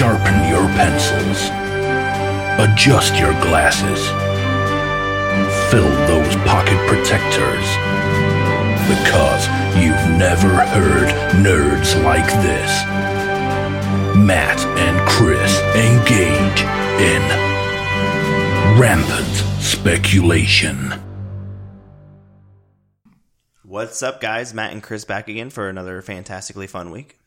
[0.00, 1.50] Sharpen your pencils.
[2.58, 4.00] Adjust your glasses.
[5.70, 7.66] Fill those pocket protectors.
[8.88, 11.10] Because you've never heard
[11.44, 12.82] nerds like this.
[14.16, 16.62] Matt and Chris engage
[17.02, 17.20] in
[18.80, 20.94] rampant speculation.
[23.64, 24.54] What's up, guys?
[24.54, 27.18] Matt and Chris back again for another fantastically fun week.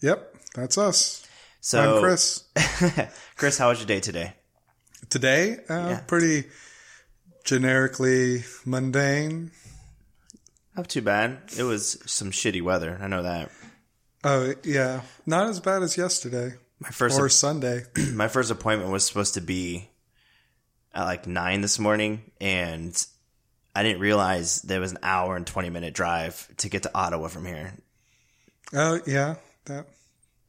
[0.00, 1.26] Yep, that's us.
[1.60, 2.44] So, I'm Chris.
[3.36, 4.32] Chris, how was your day today?
[5.10, 6.00] Today, uh, Yeah.
[6.06, 6.44] pretty
[7.44, 9.50] generically mundane.
[10.76, 11.38] Not too bad.
[11.56, 12.98] It was some shitty weather.
[13.00, 13.50] I know that.
[14.24, 17.82] Oh yeah, not as bad as yesterday My first or Sunday.
[18.12, 19.90] my first appointment was supposed to be
[20.94, 23.06] at like nine this morning, and
[23.76, 27.28] I didn't realize there was an hour and twenty minute drive to get to Ottawa
[27.28, 27.74] from here.
[28.72, 29.36] oh yeah,
[29.66, 29.86] that.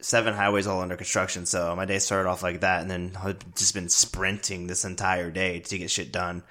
[0.00, 3.54] Seven highways all under construction, so my day started off like that, and then I've
[3.54, 6.42] just been sprinting this entire day to get shit done,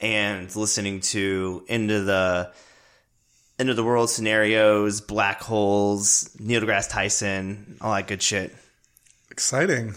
[0.00, 2.52] and listening to into the
[3.58, 8.54] end of the world scenarios, black holes, Neil deGrasse Tyson, all that good shit.
[9.30, 9.94] Exciting.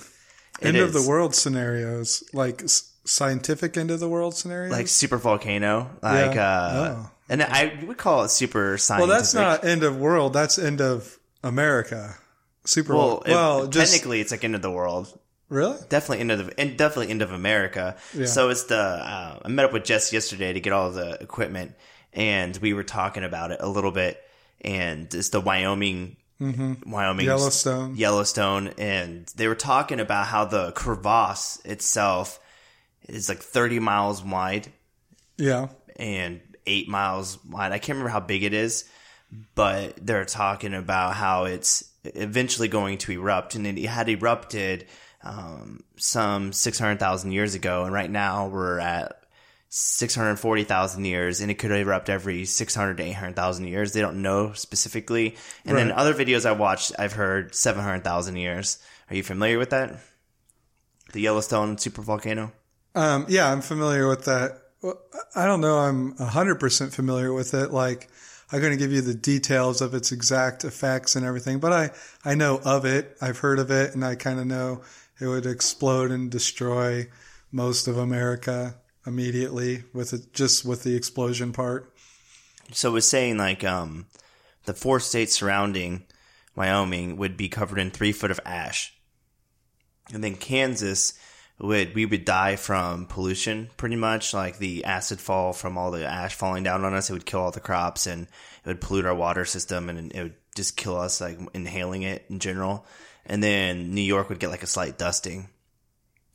[0.59, 2.63] It end of the world scenarios, like
[3.05, 4.71] scientific end of the world scenarios.
[4.71, 6.41] like super volcano, like Yeah.
[6.51, 7.11] uh, Oh.
[7.29, 9.01] and I would call it super science.
[9.07, 10.33] well, that's not end of world.
[10.33, 12.15] That's end of America.
[12.67, 12.95] Super.
[12.95, 13.23] well.
[13.25, 15.17] Well, it- just technically, it's like end of the world.
[15.49, 15.77] really.
[15.89, 17.95] Definitely end of the, and definitely end of America.
[18.13, 18.25] Yeah.
[18.25, 21.73] So it's the uh, I met up with Jess yesterday to get all the equipment,
[22.13, 24.21] and we were talking about it a little bit.
[24.61, 27.95] And it's the Wyoming, Wyoming Yellowstone.
[27.95, 32.39] Yellowstone, and they were talking about how the crevasse itself
[33.07, 34.67] is like 30 miles wide
[35.37, 35.67] Yeah.
[35.95, 37.71] and eight miles wide.
[37.71, 38.85] I can't remember how big it is,
[39.55, 44.87] but they're talking about how it's eventually going to erupt, and it had erupted
[45.23, 49.23] um, some six hundred thousand years ago, and right now we're at
[49.69, 53.35] six hundred forty thousand years, and it could erupt every six hundred to eight hundred
[53.35, 53.93] thousand years.
[53.93, 55.35] They don't know specifically,
[55.65, 58.79] and then other videos I watched, I've heard seven hundred thousand years.
[59.09, 59.97] Are you familiar with that?
[61.13, 62.51] The Yellowstone supervolcano.
[62.95, 64.61] Um, yeah, I'm familiar with that.
[65.35, 65.77] I don't know.
[65.77, 67.71] I'm 100% familiar with it.
[67.71, 68.09] Like,
[68.51, 71.91] I'm going to give you the details of its exact effects and everything, but I,
[72.23, 73.17] I know of it.
[73.21, 74.81] I've heard of it and I kind of know
[75.19, 77.07] it would explode and destroy
[77.51, 78.75] most of America
[79.05, 81.93] immediately with it, just with the explosion part.
[82.71, 84.07] So it was saying like um,
[84.65, 86.03] the four states surrounding
[86.55, 88.93] Wyoming would be covered in three foot of ash,
[90.13, 91.13] and then Kansas
[91.59, 96.05] would we would die from pollution pretty much like the acid fall from all the
[96.05, 97.09] ash falling down on us.
[97.09, 100.23] It would kill all the crops and it would pollute our water system and it
[100.23, 102.85] would just kill us like inhaling it in general.
[103.25, 105.49] And then New York would get like a slight dusting.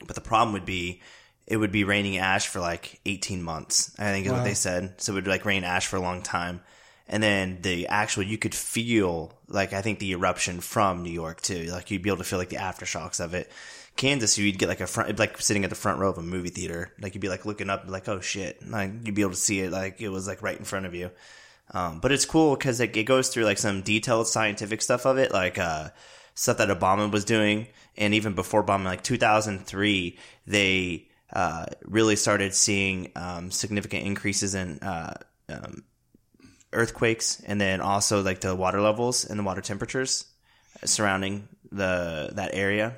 [0.05, 1.03] But the problem would be
[1.47, 3.94] it would be raining ash for like 18 months.
[3.99, 5.00] I think is what they said.
[5.00, 6.62] So it would like rain ash for a long time.
[7.08, 11.40] And then the actual, you could feel like, I think the eruption from New York
[11.40, 11.64] too.
[11.64, 13.50] Like you'd be able to feel like the aftershocks of it.
[13.96, 16.48] Kansas, you'd get like a front, like sitting at the front row of a movie
[16.48, 16.94] theater.
[17.00, 18.66] Like you'd be like looking up, like, oh shit.
[18.66, 20.94] Like you'd be able to see it like it was like right in front of
[20.94, 21.10] you.
[21.72, 25.32] Um, but it's cool because it goes through like some detailed scientific stuff of it,
[25.32, 25.90] like uh,
[26.34, 32.54] stuff that Obama was doing, and even before Obama, like 2003, they uh, really started
[32.54, 35.14] seeing um, significant increases in uh,
[35.48, 35.84] um,
[36.72, 40.25] earthquakes, and then also like the water levels and the water temperatures
[40.84, 42.97] surrounding the that area,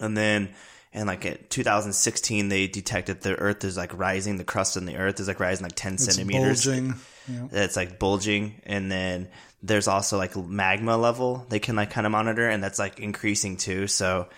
[0.00, 0.54] and then.
[0.92, 4.38] And like at 2016, they detected the Earth is like rising.
[4.38, 6.94] The crust in the Earth is like rising like 10 It's centimeters bulging.
[7.28, 7.48] Yeah.
[7.50, 9.28] that's like bulging and then
[9.62, 13.56] there's also like magma level they can like kind of monitor and that's like increasing
[13.58, 14.28] too so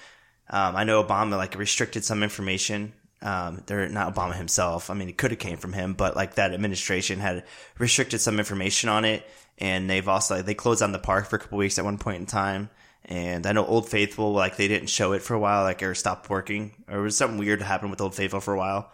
[0.49, 5.09] um, i know obama like restricted some information um, they're not obama himself i mean
[5.09, 7.45] it could have came from him but like that administration had
[7.79, 11.37] restricted some information on it and they've also like, they closed down the park for
[11.37, 12.71] a couple weeks at one point in time
[13.09, 15.95] and I know Old Faithful, like they didn't show it for a while, like or
[15.95, 18.93] stopped working, or was something weird happen with Old Faithful for a while.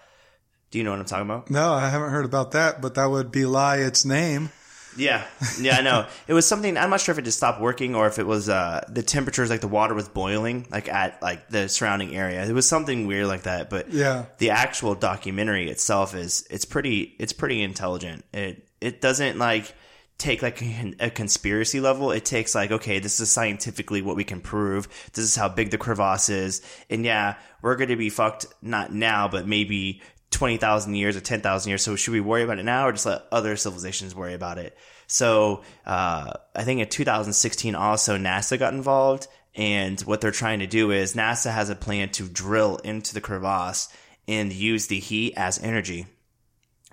[0.70, 1.50] Do you know what I'm talking about?
[1.50, 4.50] No, I haven't heard about that, but that would belie its name.
[4.96, 5.24] Yeah,
[5.60, 6.06] yeah, I know.
[6.28, 6.76] it was something.
[6.76, 9.50] I'm not sure if it just stopped working or if it was uh, the temperatures,
[9.50, 12.44] like the water was boiling, like at like the surrounding area.
[12.44, 13.70] It was something weird like that.
[13.70, 14.26] But Yeah.
[14.38, 18.24] the actual documentary itself is it's pretty it's pretty intelligent.
[18.32, 19.74] It it doesn't like
[20.16, 22.12] take like a, a conspiracy level.
[22.12, 24.86] It takes like okay, this is scientifically what we can prove.
[25.12, 28.92] This is how big the crevasse is, and yeah, we're going to be fucked not
[28.92, 30.02] now, but maybe.
[30.34, 31.82] 20,000 years or 10,000 years.
[31.82, 34.76] So should we worry about it now or just let other civilizations worry about it?
[35.06, 40.66] So, uh, I think in 2016 also NASA got involved And what they're trying to
[40.66, 43.88] do is NASA has a plan to drill into the crevasse
[44.26, 46.06] and use the heat as energy.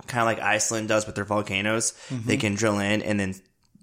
[0.07, 1.93] Kind of like Iceland does with their volcanoes.
[2.25, 3.35] They can drill in and then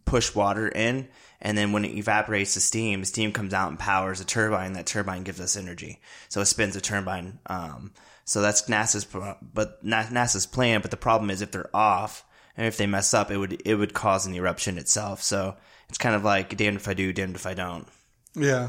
[0.05, 1.09] push water in.
[1.41, 4.73] And then when it evaporates the steam, steam comes out and powers a turbine.
[4.73, 6.01] That turbine gives us energy.
[6.29, 7.39] So it spins a turbine.
[7.47, 7.93] Um,
[8.29, 9.07] so that's NASA's,
[9.55, 10.83] but NASA's plan.
[10.83, 12.27] But the problem is if they're off
[12.59, 15.23] and if they mess up, it would, it would cause an eruption itself.
[15.23, 15.57] So
[15.89, 17.89] it's kind of like damned if I do, damned if I don't.
[18.35, 18.69] Yeah.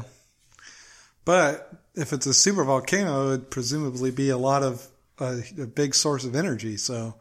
[1.26, 4.86] But if it's a super volcano, it would presumably be a lot of
[5.18, 6.78] uh, a big source of energy.
[6.78, 7.16] So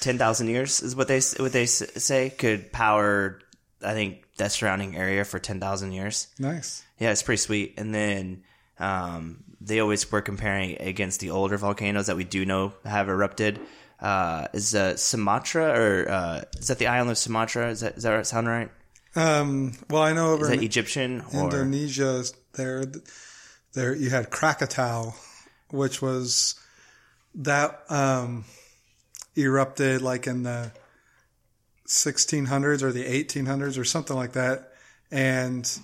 [0.00, 3.38] ten thousand years is what they what they say could power.
[3.80, 6.26] I think that surrounding area for ten thousand years.
[6.40, 6.82] nice.
[6.98, 7.74] Yeah, it's pretty sweet.
[7.76, 8.42] And then
[8.80, 13.60] um, they always were comparing against the older volcanoes that we do know have erupted.
[14.00, 17.70] Uh, is uh, Sumatra or uh, is that the island of Sumatra?
[17.70, 18.70] Is that does that sound right?
[19.16, 22.22] Um, well, I know over Is that Egyptian or Indonesia,
[22.52, 22.84] there,
[23.72, 25.14] there you had Krakatau,
[25.70, 26.54] which was
[27.34, 28.44] that um,
[29.34, 30.70] erupted like in the
[31.88, 34.72] 1600s or the 1800s or something like that,
[35.10, 35.78] and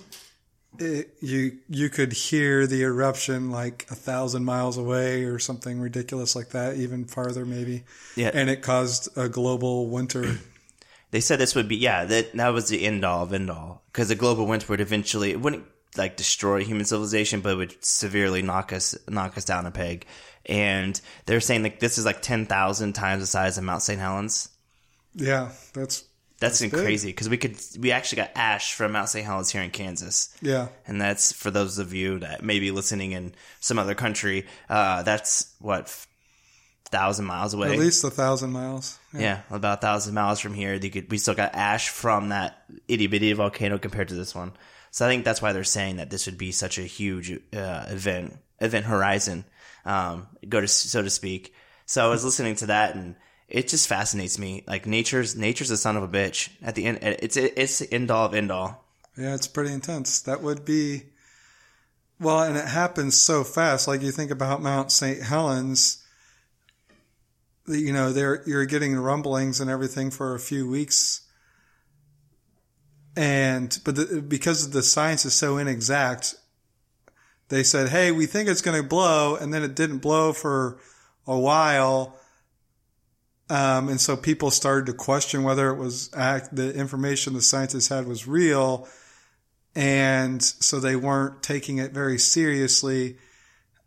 [0.78, 6.34] it, you you could hear the eruption like a thousand miles away or something ridiculous
[6.34, 7.84] like that, even farther maybe.
[8.16, 8.30] Yeah.
[8.32, 10.38] and it caused a global winter.
[11.10, 13.82] they said this would be yeah that that was the end all of end all
[13.86, 15.64] because the global winter would eventually it wouldn't
[15.96, 20.06] like destroy human civilization but it would severely knock us knock us down a peg
[20.46, 24.00] and they're saying like this is like 10,000 times the size of Mount St.
[24.00, 24.48] Helens
[25.14, 26.04] yeah, that's
[26.42, 29.24] that's, crazy because we could we actually got ash from Mount St.
[29.24, 30.68] Helens here in Kansas yeah.
[30.86, 35.02] and that's for those of you that may be listening in some other country uh
[35.02, 35.88] that's what
[36.92, 38.98] thousand miles away At least a thousand miles.
[39.12, 42.62] Yeah, about a thousand miles from here, they could, we still got ash from that
[42.86, 44.52] itty bitty volcano compared to this one.
[44.90, 47.86] So I think that's why they're saying that this would be such a huge uh,
[47.88, 49.44] event, event horizon,
[49.86, 51.54] um, go to so to speak.
[51.86, 53.16] So I was listening to that, and
[53.52, 54.64] it just fascinates me.
[54.66, 56.48] Like nature's nature's a son of a bitch.
[56.62, 58.84] At the end, it's it's end all of end all.
[59.16, 60.22] Yeah, it's pretty intense.
[60.22, 61.02] That would be
[62.18, 63.86] well, and it happens so fast.
[63.86, 65.22] Like you think about Mount St.
[65.22, 66.02] Helens,
[67.68, 71.20] you know, there you're getting rumblings and everything for a few weeks,
[73.14, 76.36] and but the, because the science is so inexact,
[77.50, 80.78] they said, "Hey, we think it's going to blow," and then it didn't blow for
[81.26, 82.16] a while.
[83.50, 87.88] Um, and so people started to question whether it was act, the information the scientists
[87.88, 88.88] had was real.
[89.74, 93.16] And so they weren't taking it very seriously.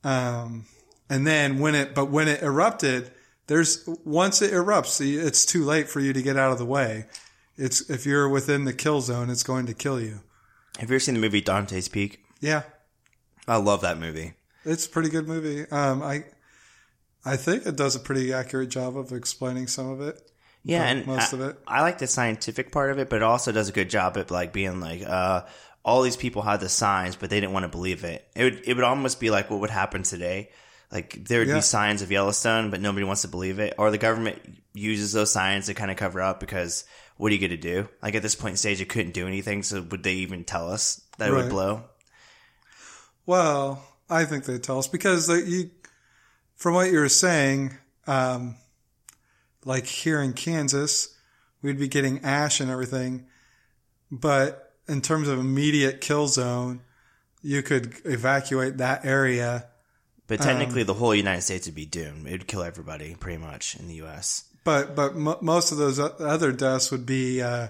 [0.03, 0.65] Um,
[1.09, 3.11] and then when it, but when it erupted,
[3.47, 7.05] there's, once it erupts, it's too late for you to get out of the way.
[7.57, 10.21] It's, if you're within the kill zone, it's going to kill you.
[10.79, 12.23] Have you ever seen the movie Dante's Peak?
[12.41, 12.63] Yeah.
[13.47, 14.33] I love that movie.
[14.65, 15.69] It's a pretty good movie.
[15.69, 16.25] Um, I,
[17.25, 20.21] I think it does a pretty accurate job of explaining some of it.
[20.63, 21.57] Yeah, Uh, and most I, of it.
[21.67, 24.31] I like the scientific part of it, but it also does a good job at
[24.31, 25.43] like being like, uh,
[25.83, 28.27] all these people had the signs, but they didn't want to believe it.
[28.35, 30.49] It would it would almost be like what would happen today.
[30.91, 31.55] Like there would Yeah.
[31.55, 34.39] be signs of Yellowstone, but nobody wants to believe it, or the government
[34.73, 36.85] uses those signs to kind of cover up because
[37.17, 37.87] what are you going to do?
[38.01, 40.69] Like at this point in stage, it couldn't do anything, so would they even tell
[40.71, 41.83] us that it would blow?
[43.25, 45.71] Well, I think they'd tell us because they, you,
[46.55, 47.75] from what you were saying,
[48.07, 48.55] um,
[49.63, 51.15] like here in Kansas,
[51.61, 53.25] we'd be getting ash and everything,
[54.11, 56.81] but in terms of immediate kill zone,
[57.41, 59.67] you could evacuate that area.
[60.27, 62.27] But technically, the whole United States would be doomed.
[62.27, 64.45] It would kill everybody pretty much in the U.S.
[64.63, 67.67] But but mo most of those other deaths would be uh,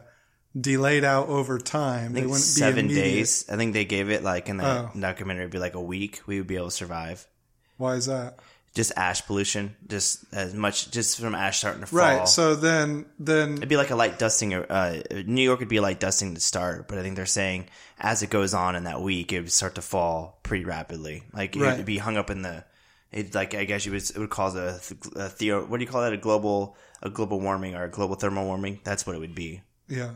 [0.60, 2.14] delayed out over time.
[2.14, 3.14] They wouldn't seven be immediate.
[3.16, 3.46] days.
[3.50, 4.92] I think they gave it like in the Oh.
[4.98, 6.22] documentary, it'd be like a week.
[6.26, 7.28] We would be able to survive.
[7.76, 8.40] Why is that?
[8.76, 12.00] Just ash pollution, just as much, just from ash starting to fall.
[12.00, 12.28] Right.
[12.28, 14.54] So then then It'd be like a light dusting.
[14.54, 17.70] Uh, New York would be a light dusting to start, but I think they're saying
[17.98, 21.24] as it goes on in that week, it would start to fall pretty rapidly.
[21.34, 22.66] Like it'd be hung up in the.
[23.12, 24.80] It like I guess you would it would cause a,
[25.16, 25.66] a theo.
[25.66, 26.14] What do you call that?
[26.14, 28.82] A global a global warming or a global thermal warming?
[28.84, 29.62] That's what it would be.
[29.88, 30.12] Yeah.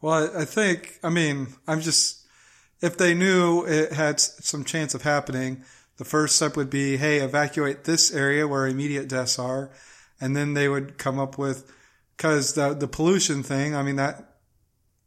[0.00, 2.26] Well, I, I think, I mean, I'm just,
[2.80, 5.64] if they knew it had some chance of happening,
[6.02, 9.70] the first step would be, hey, evacuate this area where immediate deaths are.
[10.20, 11.70] And then they would come up with,
[12.18, 14.38] cause the, the pollution thing, I mean, that,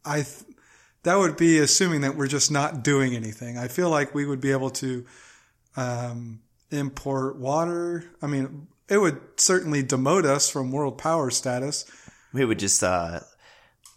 [0.06, 0.56] I, th-
[1.02, 3.58] that would be assuming that we're just not doing anything.
[3.58, 5.04] I feel like we would be able to,
[5.76, 8.04] um, import water.
[8.22, 11.84] I mean, it would certainly demote us from world power status.
[12.32, 13.20] We would just uh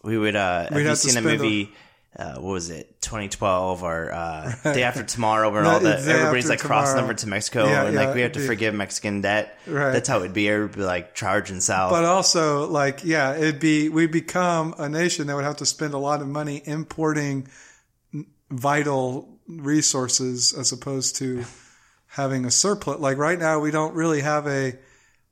[0.04, 1.74] we would uh We'd you have to seen a spend a- movie
[2.16, 6.50] uh, what was it, 2012 or uh, day after tomorrow, where No, all the everybody's
[6.50, 7.04] like crossing tomorrow.
[7.06, 9.58] over to Mexico Yeah, and yeah, like we have to be- forgive Mexican debt.
[9.68, 9.92] Right.
[9.92, 10.50] That's how it'd be.
[10.50, 11.92] Everybody like charging south.
[11.92, 15.94] But also, like, yeah, it'd be we become a nation that would have to spend
[15.94, 17.48] a lot of money importing
[18.50, 21.44] vital resources as opposed to
[22.08, 23.00] having a surplus.
[23.00, 24.78] Like right now, we don't really have a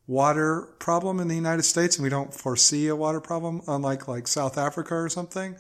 [0.05, 4.27] water problem in the United States, and we don't foresee a water problem, unlike like
[4.27, 5.55] South Africa or something.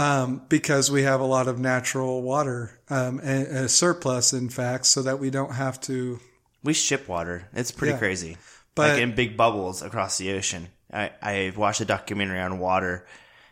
[0.00, 4.86] Um, because we have a lot of natural water, um, and a surplus, in fact,
[4.86, 6.18] so that we don't have to
[6.62, 7.48] we ship water.
[7.52, 7.98] It's pretty Yeah.
[7.98, 8.36] crazy.
[8.74, 10.68] But- like in big bubbles across the ocean.
[10.92, 13.06] I, I watched a documentary on water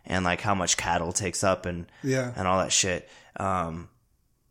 [0.06, 2.32] and like how much cattle takes up and Yeah.
[2.36, 3.08] and all that shit.
[3.36, 3.88] Um,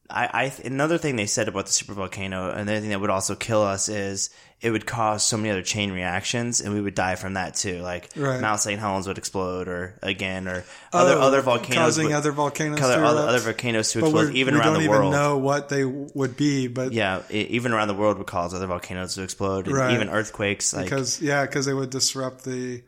[0.10, 3.10] I, I another thing they said about the super volcano, and another thing that would
[3.10, 4.30] also kill us is
[4.62, 7.82] it would cause so many other chain reactions, and we would die from that too.
[7.82, 8.40] Like Right.
[8.40, 8.80] Mount St.
[8.80, 13.04] Helens would explode, or again, or other Oh, other volcanoes, causing would- other volcanoes other,
[13.04, 15.12] other, other volcanoes to explode, even we around don't the even world.
[15.12, 18.68] know what they would be, but Yeah, e- even around the world would cause other
[18.68, 19.94] volcanoes to explode, and Right.
[19.94, 20.74] even earthquakes.
[20.74, 22.82] Like, because yeah, because they would disrupt the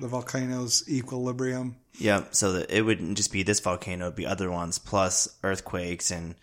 [0.00, 1.76] the volcano's equilibrium.
[1.98, 6.10] Yeah, so that it wouldn't just be this volcano; it'd be other ones plus earthquakes
[6.10, 6.34] and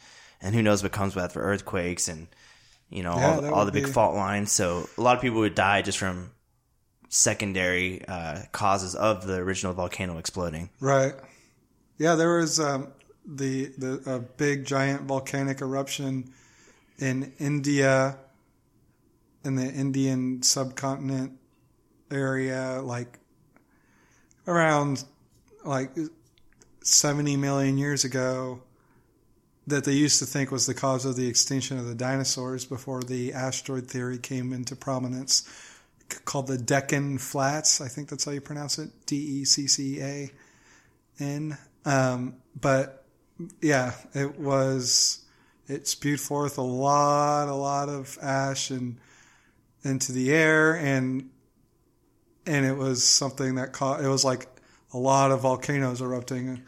[0.41, 2.27] and who knows what comes with for earthquakes and
[2.89, 4.51] you know Yeah, all, that all the big be- fault lines.
[4.51, 6.31] So a lot of people would die just from
[7.09, 10.69] secondary uh, causes of the original volcano exploding.
[10.79, 11.13] Right.
[11.97, 12.93] Yeah, there was um,
[13.25, 16.31] the the a big giant volcanic eruption
[16.97, 18.17] in India,
[19.43, 21.33] in the Indian subcontinent
[22.11, 23.19] area, like
[24.47, 25.03] around
[25.65, 25.91] like
[26.83, 28.61] seventy million years ago.
[29.69, 33.01] That they used to think was the cause of the extinction of the dinosaurs before
[33.03, 35.43] the asteroid theory came into prominence,
[36.25, 37.79] called the Deccan Flats.
[37.79, 38.89] I think that's how you pronounce it.
[39.05, 40.31] D E C C A
[41.19, 41.57] in.
[41.85, 43.05] Um, but
[43.61, 45.23] yeah, it was,
[45.67, 48.97] it spewed forth a lot, a lot of ash and
[49.83, 51.29] into the air and,
[52.45, 54.47] and it was something that caught, it was like
[54.93, 56.63] a lot of volcanoes erupting.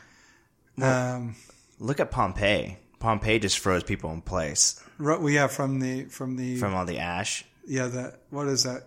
[0.82, 1.36] Um,
[1.80, 2.78] Look at Pompeii.
[3.02, 6.86] Pompeii just froze people in place ru- well, yeah, from the, from the, from all
[6.86, 7.44] the ash.
[7.68, 8.84] yeah, that, what is that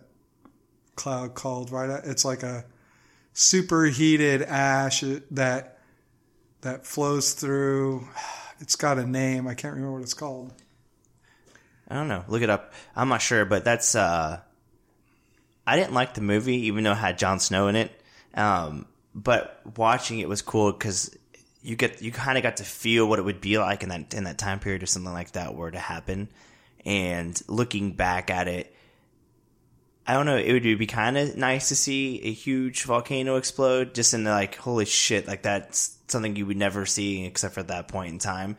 [0.96, 2.00] cloud called, right?
[2.04, 2.64] It's like a
[3.34, 5.78] superheated ash that,
[6.62, 8.08] that flows through,
[8.60, 9.46] it's got a name.
[9.46, 10.52] I can't remember what it's called.
[11.88, 12.24] I don't know.
[12.28, 12.72] Look it up.
[12.96, 13.94] I'm not sure, but that's.
[13.94, 14.40] uh
[15.66, 18.02] I didn't like the movie, even though it had Jon Snow in it.
[18.34, 21.16] Um, but watching it was cool because
[21.64, 24.12] you get you kind of got to feel what it would be like in that
[24.14, 26.28] in that time period if something like that were to happen.
[26.84, 28.76] And looking back at it,
[30.06, 30.36] I don't know.
[30.36, 34.30] It would be kind of nice to see a huge volcano explode, just in the
[34.30, 38.18] like, holy shit, like that's something you would never see except for that point in
[38.18, 38.58] time.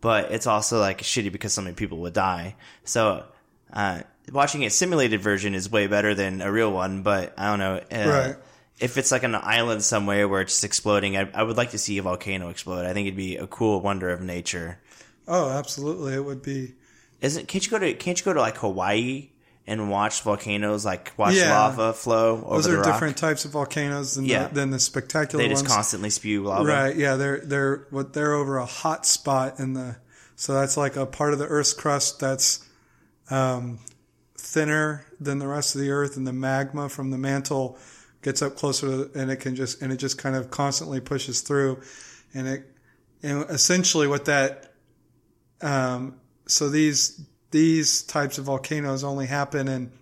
[0.00, 2.56] But it's also like shitty because so many people would die.
[2.82, 3.24] So
[3.72, 4.00] uh,
[4.32, 7.04] watching a simulated version is way better than a real one.
[7.04, 7.80] But I don't know.
[7.92, 8.36] Uh, Right.
[8.80, 11.78] If it's like an island somewhere where it's just exploding, I, I would like to
[11.78, 12.86] see a volcano explode.
[12.86, 14.78] I think it'd be a cool wonder of nature.
[15.28, 16.14] Oh, absolutely.
[16.14, 16.74] It would be.
[17.20, 19.28] Isn't can't you go to can't you go to like Hawaii
[19.66, 21.50] and watch volcanoes like watch Yeah.
[21.52, 24.48] lava flow over Those are different types of volcanoes than, Yeah.
[24.48, 25.74] the, than the spectacular They just ones.
[25.74, 26.64] constantly spew lava.
[26.64, 26.96] Right.
[26.96, 27.16] Yeah.
[27.16, 29.96] They're they're what they're over a hot spot in the.
[30.36, 32.66] So that's like a part of the Earth's crust that's
[33.28, 33.78] um,
[34.38, 37.78] thinner than the rest of the Earth, and the magma from the mantle
[38.22, 41.80] gets up closer and it can just and it just kind of constantly pushes through,
[42.34, 42.66] and it
[43.22, 44.72] and essentially what that
[45.60, 49.92] um, so these these types of volcanoes only happen in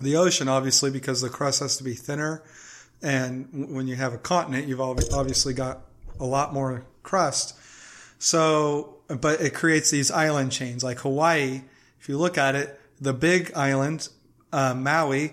[0.00, 2.42] the ocean, obviously, because the crust has to be thinner.
[3.02, 5.80] And when you have a continent, you've obviously got
[6.18, 7.56] a lot more crust.
[8.18, 11.62] So, but it creates these island chains like Hawaii.
[11.98, 14.08] If you look at it, the big island,
[14.52, 15.32] uh, Maui,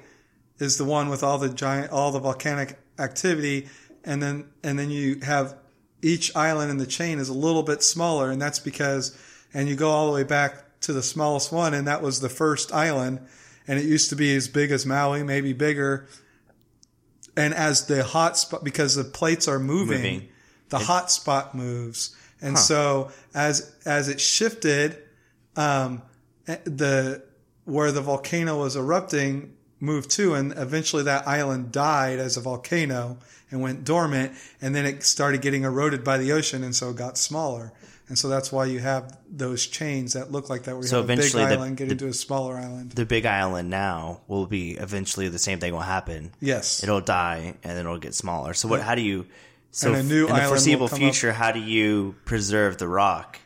[0.60, 3.68] is the one with all the giant, all the volcanic activity.
[4.04, 5.56] And then, and then you have
[6.02, 8.32] each island in the chain is a little bit smaller.
[8.32, 9.18] And that's because,
[9.54, 11.74] and you go all the way back to the smallest one.
[11.74, 13.20] And that was the first island.
[13.68, 16.08] And it used to be as big as Maui, maybe bigger.
[17.36, 20.30] And as the hot spot, because the plates are moving, Moving.
[20.70, 22.16] the hot spot moves.
[22.42, 24.98] And so as, as it shifted,
[25.56, 26.02] um,
[26.46, 27.24] the,
[27.66, 33.18] where the volcano was erupting moved to, and eventually that island died as a volcano
[33.52, 34.34] and went dormant.
[34.62, 36.64] And then it started getting eroded by the ocean.
[36.64, 37.72] And so it got smaller.
[38.10, 41.02] And so that's why you have those chains that look like that, where you So
[41.02, 42.92] have a big the- island get the- into a smaller island.
[42.92, 46.32] The big island now will be eventually the same thing will happen.
[46.40, 46.82] Yes.
[46.84, 48.54] It'll die and then it'll get smaller.
[48.54, 48.82] So what?
[48.82, 49.26] How do you?
[49.72, 51.02] So in the foreseeable come up.
[51.02, 53.40] future, how do you preserve the rock?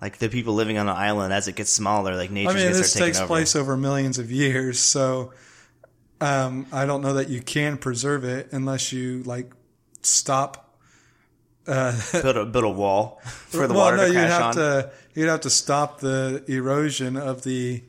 [0.00, 2.50] Like the people living on the island, as it gets smaller, like nature.
[2.50, 3.26] I mean, this takes over.
[3.26, 5.32] place over millions of years, so
[6.20, 9.52] um, I don't know that you can preserve it unless you like
[10.02, 10.76] stop.
[11.64, 14.54] build a build a wall for the well, water no, to you'd have on.
[14.56, 17.82] to you'd have to stop the erosion of the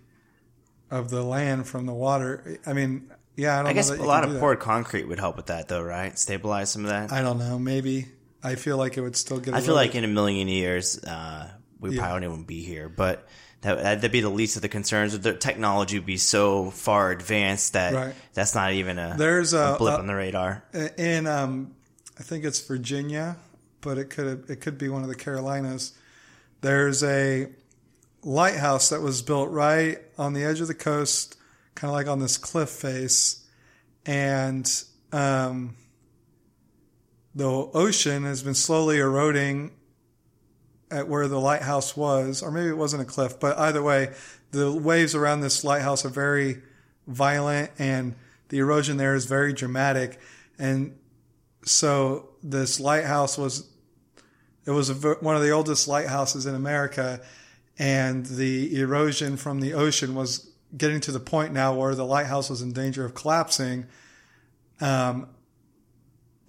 [0.89, 2.57] of the land from the water.
[2.65, 5.47] I mean, yeah, I don't I guess a lot of poured concrete would help with
[5.47, 6.17] that, though, right?
[6.17, 7.11] Stabilize some of that.
[7.11, 7.59] I, I don't know.
[7.59, 8.07] Maybe
[8.43, 9.53] I feel like it would still get.
[9.53, 13.27] a feel like bit- in a million years, uh, we probably wouldn't be here, but.
[13.65, 15.17] That, that'd be the least of the concerns.
[15.19, 18.15] The technology would be so far advanced that Right.
[18.33, 20.63] that's not even a, There's a- blip a- on the radar.
[20.97, 21.73] in um,
[22.19, 23.37] I think it's Virginia,
[23.81, 25.93] but it could it could be one of the Carolinas.
[26.61, 27.47] There's a
[28.23, 31.35] lighthouse that was built right on the edge of the coast,
[31.75, 33.43] kind of like on this cliff face,
[34.05, 34.71] and
[35.11, 35.75] um,
[37.35, 39.71] the ocean has been slowly eroding
[40.91, 44.13] at where the lighthouse was, or maybe it wasn't a cliff, but either way,
[44.51, 46.61] the waves around this lighthouse are very
[47.07, 48.15] violent and
[48.49, 50.19] the erosion there is very dramatic.
[50.57, 50.97] And
[51.63, 53.67] so this lighthouse was,
[54.65, 57.21] it was a, one of the oldest lighthouses in America.
[57.77, 62.49] And the erosion from the ocean was getting to the point now where the lighthouse
[62.49, 63.87] was in danger of collapsing.
[64.79, 65.27] Um,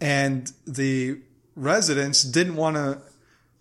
[0.00, 1.20] and the
[1.54, 3.00] residents didn't want to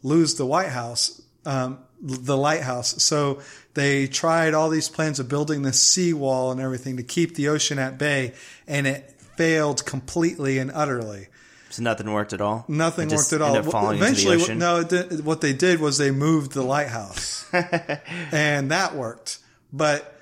[0.05, 3.01] lose the White House, um, the lighthouse.
[3.03, 3.41] So
[3.73, 7.79] they tried all these plans of building this seawall and everything to keep the ocean
[7.79, 8.33] at bay,
[8.67, 11.27] and it failed completely and utterly.
[11.71, 12.63] So nothing worked at all.
[12.67, 13.55] Nothing worked at all.
[13.55, 14.59] ended up falling Eventually, into the ocean.
[14.59, 17.45] no, it did, what they did was they moved the lighthouse,
[18.31, 19.39] and that worked.
[19.73, 20.13] But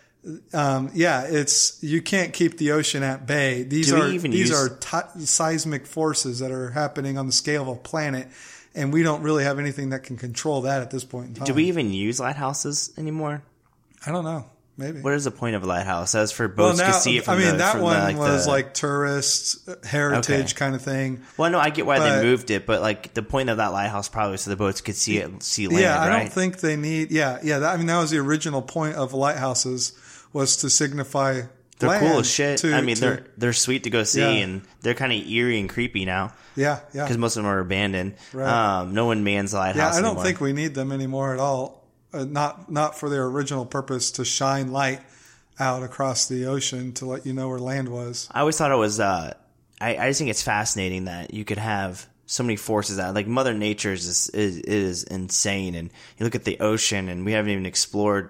[0.53, 3.63] um, yeah, it's you can't keep the ocean at bay.
[3.63, 7.33] These Do are even these use- are ti seismic forces that are happening on the
[7.33, 8.29] scale of a planet,
[8.75, 11.45] and we don't really have anything that can control that at this point in time.
[11.45, 13.43] Do we even use lighthouses anymore?
[14.05, 14.45] I don't know.
[14.75, 15.01] Maybe.
[15.01, 16.15] What is the point of a lighthouse?
[16.15, 18.17] As for boats to see it from I mean, the, that from the, one like
[18.17, 20.57] was the- like tourist heritage Okay.
[20.57, 21.21] kind of thing.
[21.37, 23.67] Well, no, I get why but- they moved it, but like the point of that
[23.67, 26.19] lighthouse probably was so the boats could see it, see land, yeah, I right?
[26.21, 27.11] don't think they need.
[27.11, 27.59] Yeah, yeah.
[27.59, 29.91] That, I mean, that was the original point of lighthouses
[30.33, 31.43] was to signify.
[31.83, 32.57] They're land cool as shit.
[32.59, 34.29] to- I mean, to- they're they're sweet to go see, Yeah.
[34.43, 37.59] and they're kind of eerie and creepy now yeah, yeah, because most of them are
[37.59, 38.15] abandoned.
[38.33, 38.47] Right.
[38.79, 39.63] Um, no one mans the yeah.
[39.63, 40.23] lighthouse I don't anymore.
[40.23, 41.83] think we need them anymore at all.
[42.13, 45.01] Uh, not not for their original purpose to shine light
[45.59, 48.27] out across the ocean to let you know where land was.
[48.31, 48.99] I always thought it was.
[48.99, 49.33] Uh,
[49.81, 53.13] I, I just think it's fascinating that you could have so many forces out.
[53.15, 57.31] Like Mother Nature is, is is insane, and you look at the ocean, and we
[57.33, 58.29] haven't even explored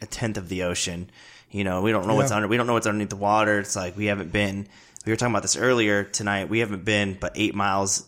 [0.00, 1.10] a tenth of the ocean.
[1.54, 2.36] You know, we don't know what's Yeah.
[2.36, 2.48] under.
[2.48, 3.60] We don't know what's underneath the water.
[3.60, 4.66] It's like we haven't been.
[5.06, 6.48] We were talking about this earlier tonight.
[6.48, 8.04] We haven't been but eight miles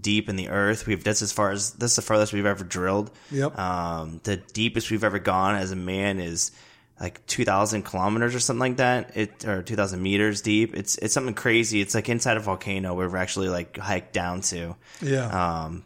[0.00, 0.86] deep in the earth.
[0.86, 3.10] We've that's as far as that's the farthest we've ever drilled.
[3.30, 3.58] Yep.
[3.58, 6.52] Um, the deepest we've ever gone as a man is
[6.98, 11.34] like 2000 kilometers or something like that it or 2000 meters deep it's it's something
[11.34, 15.26] crazy it's like inside a volcano where we're actually like hiked down to Yeah,
[15.66, 15.84] um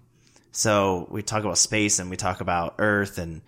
[0.52, 3.42] so we talk about space and we talk about earth and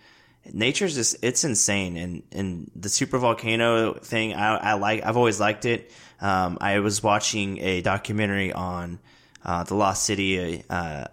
[0.51, 1.97] nature's just it's insane.
[1.97, 5.91] And and the super volcano thing i, I like i've always liked it.
[6.19, 8.99] Um i was watching a documentary on
[9.45, 11.05] uh the lost city uh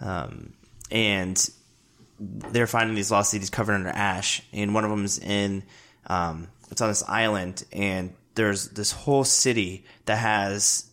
[0.00, 0.52] um
[0.90, 1.50] and
[2.22, 5.64] they're finding these lost cities covered under ash, and one of them's in
[6.06, 10.88] um, it's on this island, and there's this whole city that has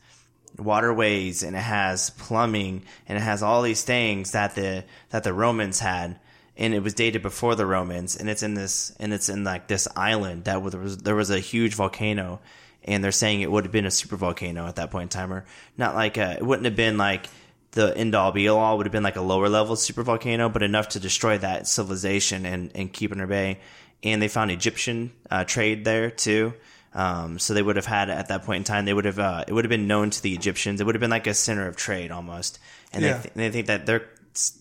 [0.57, 5.31] waterways and it has plumbing and it has all these things that the that the
[5.31, 6.19] Romans had
[6.59, 9.67] and it was dated before the Romans and it's in this and it's in like
[9.67, 12.39] this island that was there was a huge volcano
[12.83, 15.33] and they're saying it would have been a super volcano at that point in time
[15.33, 15.45] or
[15.77, 17.27] not like a, it wouldn't have been like
[17.71, 20.61] the end all be all would have been like a lower level super volcano but
[20.61, 23.59] enough to destroy that civilization and and keep bay
[24.03, 26.53] and they found Egyptian uh, trade there too
[26.93, 29.45] um, so they would have had at that point in time, they would have uh,
[29.47, 30.81] it would have been known to the Egyptians.
[30.81, 32.57] It would have been like a center of trade almost.
[32.91, 33.13] And Yeah.
[33.13, 34.07] they, th- they think that they're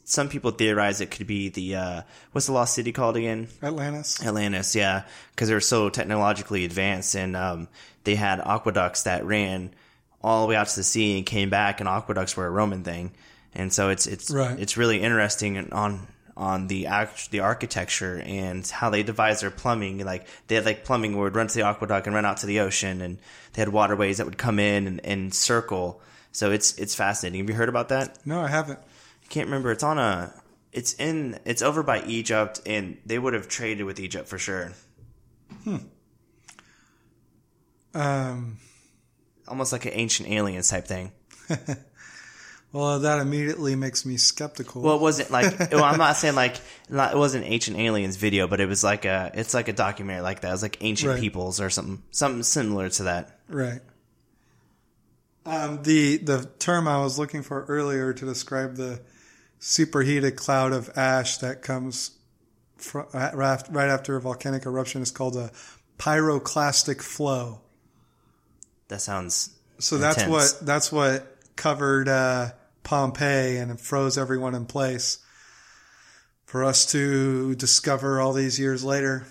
[0.04, 3.48] some people theorize it could be the uh, what's the lost city called again?
[3.62, 4.24] Atlantis.
[4.24, 7.68] Atlantis, yeah, because they're so technologically advanced, and um,
[8.04, 9.70] they had aqueducts that ran
[10.22, 12.82] all the way out to the sea and came back, and aqueducts were a Roman
[12.84, 13.12] thing,
[13.54, 14.58] and so it's it's Right.
[14.58, 20.04] it's really interesting on on the act the architecture and how they devised their plumbing.
[20.04, 22.38] Like they had like plumbing where it would run to the aqueduct and run out
[22.38, 23.18] to the ocean, and
[23.52, 26.00] they had waterways that would come in and, and circle.
[26.32, 27.40] So it's it's fascinating.
[27.40, 28.18] Have you heard about that?
[28.26, 28.78] No, I haven't.
[29.28, 29.70] Can't remember.
[29.72, 30.32] It's on a.
[30.72, 31.38] It's in.
[31.44, 34.72] It's over by Egypt, and they would have traded with Egypt for sure.
[35.64, 35.76] Hmm.
[37.94, 38.58] Um,
[39.46, 41.12] Almost like an ancient aliens type thing.
[42.70, 44.82] Well, that immediately makes me skeptical.
[44.82, 46.56] Well, it wasn't like well, I'm not saying like
[46.90, 50.20] not, it wasn't ancient aliens video, but it was like a it's like a documentary
[50.22, 50.48] like that.
[50.48, 51.20] It was like ancient Right.
[51.20, 53.38] peoples or something something similar to that.
[53.48, 53.80] Right.
[55.46, 59.00] Um, the the term I was looking for earlier to describe the
[59.58, 62.12] superheated cloud of ash that comes
[62.76, 65.50] fr- right right after a volcanic eruption is called a
[65.98, 67.60] pyroclastic flow.
[68.88, 72.50] That sounds So that's what that's what covered uh,
[72.82, 75.18] Pompeii and froze everyone in place
[76.46, 79.26] for us to discover all these years later.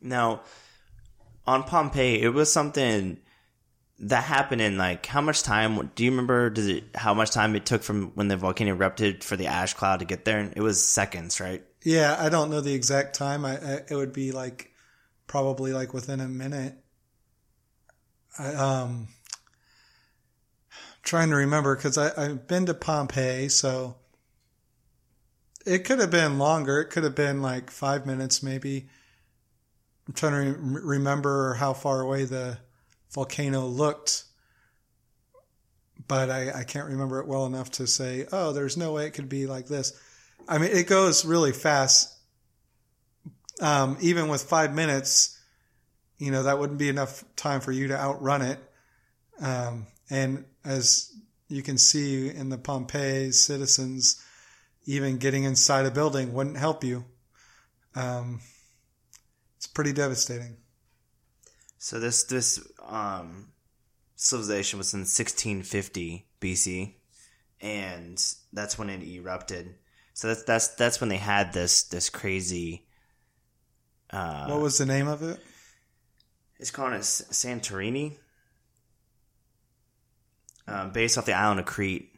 [0.00, 0.42] Now,
[1.46, 3.18] on Pompeii, it was something
[4.00, 5.90] that happened in like how much time?
[5.94, 6.50] Do you remember?
[6.50, 9.74] Does it how much time it took from when the volcano erupted for the ash
[9.74, 10.50] cloud to get there?
[10.56, 11.62] It was seconds, right?
[11.84, 13.44] Yeah, I don't know the exact time.
[13.44, 14.72] I, I it would be like
[15.26, 16.74] probably like within a minute.
[18.38, 19.08] I um
[21.02, 23.96] trying to remember because I've been to Pompeii, so
[25.66, 26.80] it could have been longer.
[26.80, 28.88] It could have been like five minutes, maybe.
[30.08, 32.58] I'm trying to re- remember how far away the
[33.12, 34.24] volcano looked,
[36.06, 39.12] but I, I can't remember it well enough to say, oh, there's no way it
[39.12, 39.92] could be like this.
[40.48, 42.16] I mean, it goes really fast.
[43.60, 45.38] Um, even with five minutes,
[46.18, 48.58] you know, that wouldn't be enough time for you to outrun it.
[49.40, 51.12] Um, and as
[51.48, 54.22] you can see in the Pompeii citizens,
[54.86, 57.04] even getting inside a building wouldn't help you.
[57.94, 58.40] Um,
[59.56, 60.56] it's pretty devastating.
[61.78, 63.48] So this this um,
[64.16, 66.94] civilization was in 1650 BC,
[67.60, 68.22] and
[68.52, 69.74] that's when it erupted.
[70.12, 72.86] So that's that's that's when they had this this crazy.
[74.10, 75.40] Uh, What was the name of it?
[76.58, 78.18] It's called it Santorini,
[80.66, 82.08] um, based off the island of Crete.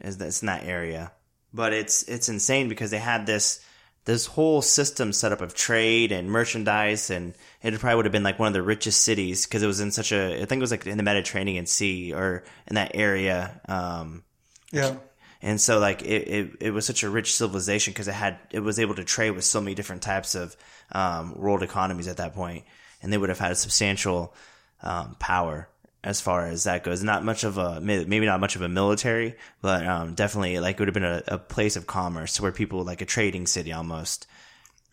[0.00, 1.12] Is that's in that area,
[1.52, 3.64] but it's it's insane because they had this
[4.04, 8.24] this whole system set up of trade and merchandise, and it probably would have been
[8.24, 10.60] like one of the richest cities because it was in such a I think it
[10.60, 13.60] was like in the Mediterranean Sea or in that area.
[13.68, 14.24] Um,
[14.72, 14.96] Yeah.
[15.40, 18.60] and so like it, it, it was such a rich civilization because it had it
[18.60, 20.56] was able to trade with so many different types of
[20.90, 22.64] um, world economies at that point,
[23.02, 24.34] and they would have had a substantial
[24.82, 25.68] um, power
[26.04, 27.02] as far as that goes.
[27.02, 30.80] Not much of a maybe not much of a military, but um, definitely like it
[30.80, 34.26] would have been a, a place of commerce where people like a trading city almost,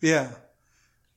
[0.00, 0.30] Yeah.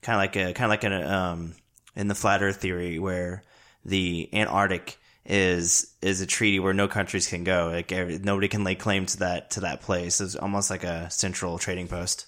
[0.01, 1.55] kind of like a kind of like an um,
[1.95, 3.43] in the flat Earth theory where
[3.85, 7.69] the Antarctic is is a treaty where no countries can go.
[7.71, 7.91] Like
[8.23, 10.19] nobody can lay claim to that to that place.
[10.19, 12.25] It's almost like a central trading post.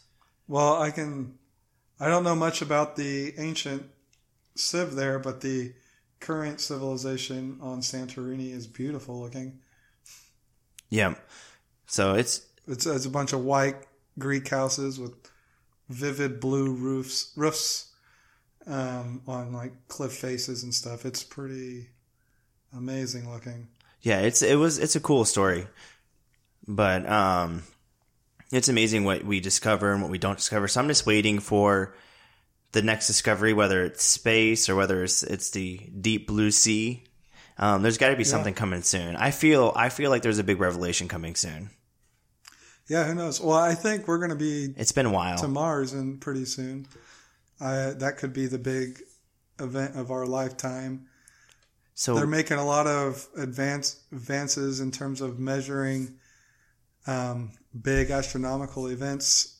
[0.47, 1.39] Well, I can.
[1.99, 3.89] I don't know much about the ancient
[4.55, 5.73] civ there, but the
[6.25, 9.59] current civilization on Santorini is beautiful looking.
[10.89, 11.13] Yeah.
[11.85, 13.75] So it's It's, it's a bunch of white
[14.17, 15.13] Greek houses with
[15.87, 17.93] vivid blue roofs, roofs
[18.65, 21.05] um, on like cliff faces and stuff.
[21.05, 21.89] It's pretty
[22.75, 23.67] amazing looking.
[24.01, 25.67] yeah, it's it was it's a cool story,
[26.67, 27.61] but um,
[28.51, 30.67] it's amazing what we discover and what we don't discover.
[30.67, 31.93] So I'm just waiting for
[32.75, 37.05] the next discovery, whether it's space or whether it's it's the deep blue sea.
[37.57, 39.15] Um, there's got to be something coming soon.
[39.15, 41.69] I feel I feel like there's a big revelation coming soon.
[42.87, 43.39] Yeah, who knows?
[43.39, 45.37] Well, I think we're going to be It's been a while.
[45.37, 46.85] to Mars and pretty soon.
[47.61, 49.01] I, that could be the big
[49.59, 51.07] event of our lifetime.
[51.93, 56.15] so They're making a lot of advance, advances in terms of measuring
[57.07, 59.54] um, big astronomical events.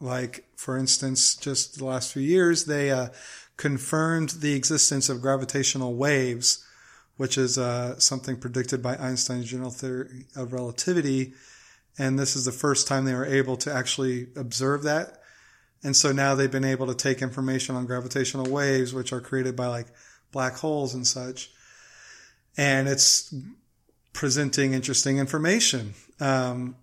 [0.00, 3.08] Like, for instance, just the last few years, they uh,
[3.56, 6.64] confirmed the existence of gravitational waves,
[7.16, 11.32] which is uh, something predicted by Einstein's general theory of relativity.
[11.98, 15.22] And this is the first time they were able to actually observe that.
[15.82, 19.56] And so now they've been able to take information on gravitational waves, which are created
[19.56, 19.86] by like
[20.32, 21.50] black holes and such.
[22.56, 23.34] And it's
[24.12, 25.94] presenting interesting information.
[26.20, 26.76] Um,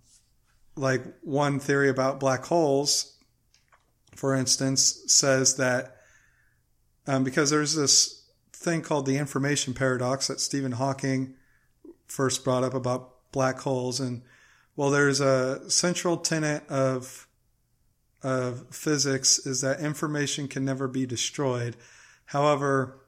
[0.75, 3.17] like one theory about black holes,
[4.15, 5.97] for instance, says that
[7.07, 11.35] um, because there's this thing called the information paradox that Stephen Hawking
[12.07, 13.99] first brought up about black holes.
[13.99, 14.21] And
[14.75, 17.27] well, there's a central tenet of
[18.21, 21.75] of physics is that information can never be destroyed.
[22.27, 23.01] However,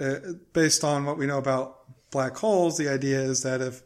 [0.00, 0.16] uh,
[0.52, 3.82] based on what we know about black holes, the idea is that if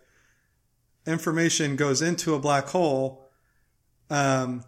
[1.07, 3.29] information goes into a black hole,
[4.11, 4.65] um,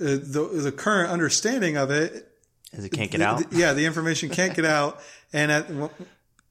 [0.00, 2.28] uh, the the current understanding of it,
[2.72, 3.50] As it can't get out.
[3.50, 5.00] the- yeah, the information can't get out,
[5.32, 5.70] and at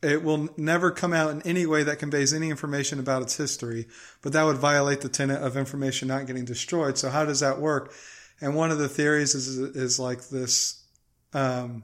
[0.04, 3.88] it will never come out in any way that conveys any information about its history,
[4.22, 6.98] but that would violate the tenet of information not getting destroyed.
[7.00, 7.94] So how does that work?
[8.40, 10.84] And one of the theories is is like this
[11.34, 11.84] um,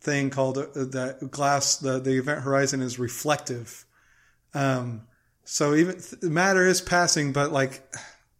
[0.00, 1.76] thing called uh, that glass.
[1.76, 3.84] The the event horizon is reflective.
[4.54, 5.02] Um,
[5.44, 7.82] so even matter is passing, but like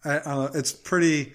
[0.05, 1.33] I, I don't know, it's pretty.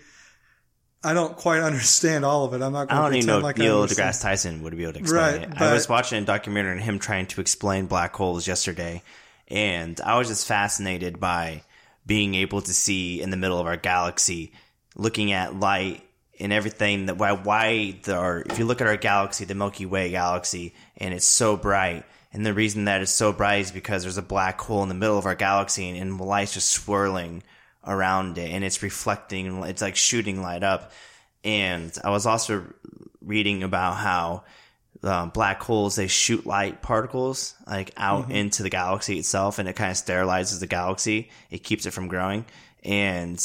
[1.04, 2.62] I don't quite understand all of it.
[2.62, 2.92] I'm not.
[2.92, 5.00] I Going don't to even know like Neil I deGrasse Tyson would be able to
[5.00, 5.62] explain Right, it.
[5.62, 9.02] I was watching a documentary on him trying to explain black holes yesterday,
[9.48, 11.64] and I was just fascinated by
[12.06, 14.52] being able to see in the middle of our galaxy,
[14.96, 16.04] looking at light
[16.40, 18.44] and everything that why why there are.
[18.50, 22.06] If you look at our galaxy, the Milky Way galaxy, and it's so bright.
[22.32, 24.96] And the reason that is so bright is because there's a black hole in the
[24.96, 27.44] middle of our galaxy and, light's just swirling
[27.86, 30.92] around it and it's reflecting, it's like shooting light up.
[31.44, 32.66] And I was also
[33.22, 34.44] reading about how
[35.04, 39.76] um, black holes they shoot light particles like out into the galaxy itself, and it
[39.76, 41.30] kind of sterilizes the galaxy.
[41.50, 42.46] It keeps it from growing,
[42.84, 43.40] and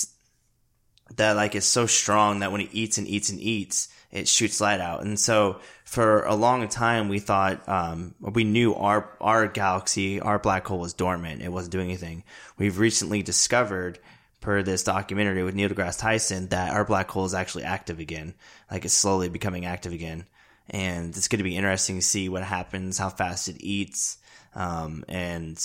[1.16, 4.60] that like is so strong that when it eats and eats and eats, it shoots
[4.60, 5.02] light out.
[5.02, 10.38] And so for a long time, we thought um, we knew our our galaxy, our
[10.38, 11.42] black hole was dormant.
[11.42, 12.22] It wasn't doing anything.
[12.56, 13.98] We've recently discovered
[14.40, 18.34] per this documentary with Neil deGrasse Tyson that our black hole is actually active again.
[18.70, 20.26] Like it's slowly becoming active again.
[20.70, 24.18] And it's going to be interesting to see what happens, how fast it eats.
[24.54, 25.58] Um, and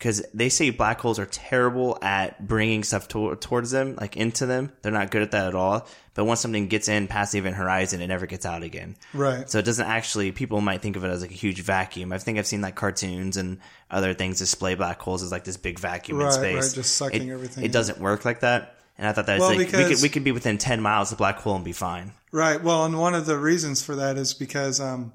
[0.00, 4.46] because they say black holes are terrible at bringing stuff to- towards them, like into
[4.46, 4.72] them.
[4.80, 5.86] They're not good at that at all.
[6.14, 8.96] But once something gets in past the event horizon, it never gets out again.
[9.12, 9.48] Right.
[9.48, 12.14] So it doesn't actually, people might think of it as like a huge vacuum.
[12.14, 13.58] I think I've seen like cartoons and
[13.90, 16.54] other things display black holes as like this big vacuum in space.
[16.68, 17.72] right, just sucking it, everything It in.
[17.72, 18.76] doesn't work like that.
[18.96, 21.12] And I thought that Well, like, we could, because- we could be within 10 miles
[21.12, 22.12] of black hole and be fine.
[22.32, 22.62] Right.
[22.62, 25.12] Well, and one of the reasons for that is because um,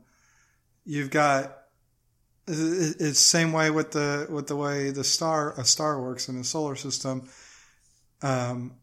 [0.86, 1.58] you've got
[2.48, 6.44] it's same way with the with the way the star a star works in a
[6.44, 7.28] solar system,
[8.22, 8.74] um,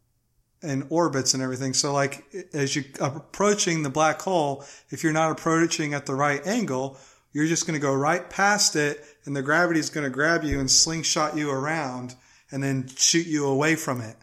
[0.63, 1.75] and orbits and everything.
[1.75, 6.45] So, like as you approaching the black hole, if you're not approaching at the right
[6.47, 6.99] angle,
[7.33, 10.43] you're just going to go right past it, and the gravity is going to grab
[10.43, 12.17] you and slingshot you around,
[12.51, 14.17] and then shoot you away from it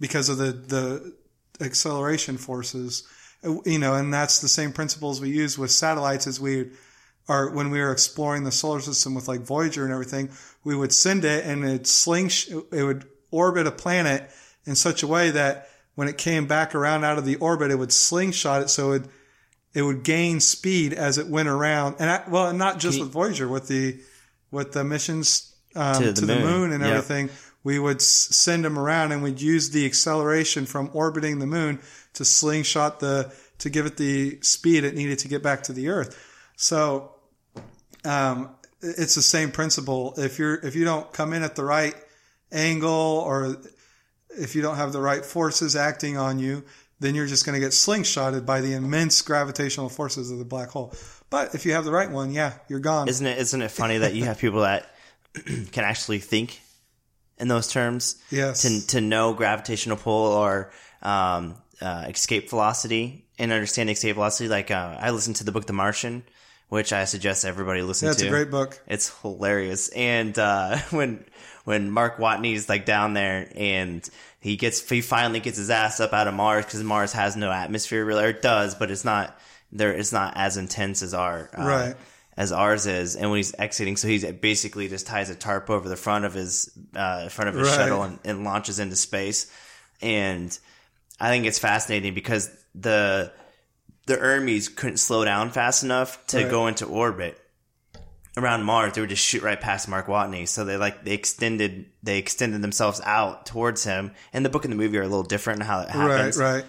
[0.00, 1.14] because of the the
[1.60, 3.02] acceleration forces
[3.64, 6.70] you know and that's the same principles we use with satellites as we
[7.28, 10.30] are when we were exploring the solar system with like voyager and everything
[10.64, 12.30] we would send it and it sling
[12.72, 14.30] it would orbit a planet
[14.64, 17.76] in such a way that when it came back around out of the orbit it
[17.78, 19.02] would slingshot it so it
[19.74, 23.46] it would gain speed as it went around and I, well not just with voyager
[23.46, 23.98] with the
[24.50, 26.44] with the missions um, To to, the the moon.
[26.44, 26.90] moon and Yep.
[26.92, 27.30] everything
[27.64, 31.80] we would send them around and we'd use the acceleration from orbiting the moon
[32.14, 35.88] to slingshot the to give it the speed it needed to get back to the
[35.90, 36.16] earth
[36.56, 37.12] so
[38.08, 41.94] um, it's the same principle if you're if you don't come in at the right
[42.52, 43.56] angle or
[44.30, 46.64] if you don't have the right forces acting on you
[47.00, 50.70] then you're just going to get slingshotted by the immense gravitational forces of the black
[50.70, 50.94] hole
[51.30, 53.98] but if you have the right one yeah you're gone Isn't it, isn't it funny
[53.98, 54.86] that you have people that
[55.72, 56.60] can actually think
[57.38, 58.16] in those terms?
[58.30, 58.62] Yes.
[58.62, 64.48] To, to know gravitational pull or, um, uh, escape velocity and understand escape velocity.
[64.48, 66.24] Like, uh, I listened to the book The Martian,
[66.68, 68.10] which I suggest everybody listen to.
[68.10, 68.28] that's to.
[68.28, 69.88] a great book It's hilarious.
[69.88, 71.24] And uh, when
[71.64, 74.08] when Mark Watney's like down there and
[74.40, 77.50] he gets he finally gets his ass up out of Mars because Mars has no
[77.50, 79.38] atmosphere really, or it does, but it's not
[79.72, 79.92] there.
[79.92, 81.94] It's not as intense as our uh, Right.
[82.36, 83.16] as ours is.
[83.16, 86.32] And when he's exiting, so he's basically just ties a tarp over the front of
[86.34, 87.76] his uh, front of his Right.
[87.76, 89.50] shuttle and, and launches into space.
[90.00, 90.56] And
[91.20, 93.32] I think it's fascinating because the
[94.08, 96.50] the Hermes couldn't slow down fast enough to Right.
[96.50, 97.40] go into orbit
[98.36, 98.92] around Mars.
[98.94, 100.46] They would just shoot right past Mark Watney.
[100.48, 104.12] So they like they extended they extended themselves out towards him.
[104.32, 106.36] And the book and the movie are a little different in how it happens.
[106.38, 106.64] right right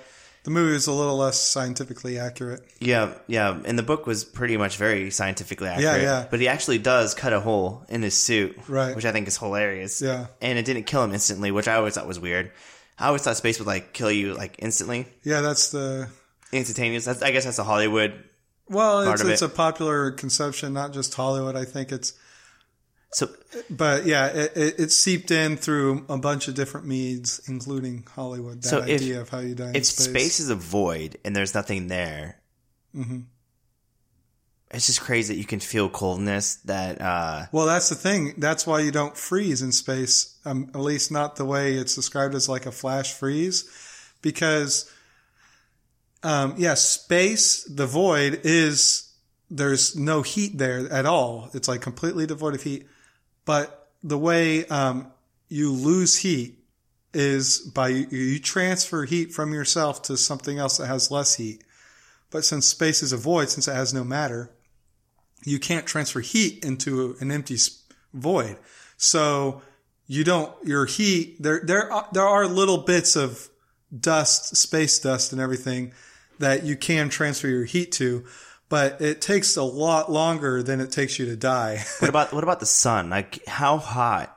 [0.46, 3.60] the movie is a little less scientifically accurate Yeah, yeah.
[3.66, 5.98] And the book was pretty much very scientifically accurate.
[5.98, 6.28] Yeah, yeah.
[6.32, 8.96] But he actually does cut a hole in his suit, Right.
[8.96, 10.02] Which I think is hilarious.
[10.02, 10.28] Yeah.
[10.42, 12.52] And it didn't kill him instantly, which I always thought was weird.
[12.98, 16.08] I always thought space would like kill you like instantly, yeah that's the
[16.52, 17.06] instantaneous.
[17.06, 18.24] That's, I guess that's a Hollywood.
[18.68, 19.46] Well, part it's, it.
[19.46, 21.56] a popular conception, not just Hollywood.
[21.56, 22.14] I think it's,
[23.12, 23.30] So
[23.70, 28.62] but yeah, it, it, it seeped in through a bunch of different means, including Hollywood.
[28.62, 30.06] That So if- idea of how you die in if space.
[30.10, 32.36] space is a void and there's nothing there,
[32.96, 33.20] Mm-hmm.
[34.72, 36.56] it's just crazy that you can feel coldness.
[36.66, 38.34] That uh, Well, that's the thing.
[38.38, 40.36] That's why you don't freeze in space.
[40.46, 43.70] Um, at least not the way it's described as like a flash freeze,
[44.22, 44.92] because,
[46.24, 49.14] um, yeah, space, the void is
[49.50, 51.50] there's no heat there at all.
[51.54, 52.88] It's like completely devoid of heat.
[53.46, 55.12] But the way um,
[55.48, 56.60] you lose heat
[57.14, 61.64] is by you transfer heat from yourself to something else that has less heat.
[62.30, 64.52] But since space is a void, since it has no matter,
[65.44, 67.58] you can't transfer heat into an empty
[68.14, 68.58] void.
[68.98, 69.64] So
[70.06, 73.50] you don't, your heat, there, there, there are little bits of
[73.98, 75.94] dust, space dust and everything
[76.40, 78.26] that you can transfer your heat to,
[78.68, 81.84] but it takes a lot longer than it takes you to die.
[82.00, 83.10] what about, what about the sun?
[83.10, 84.36] Like how hot?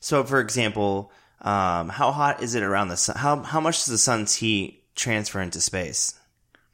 [0.00, 3.16] So for example, um, how hot is it around the sun?
[3.16, 6.14] How, how much does the sun's heat transfer into space?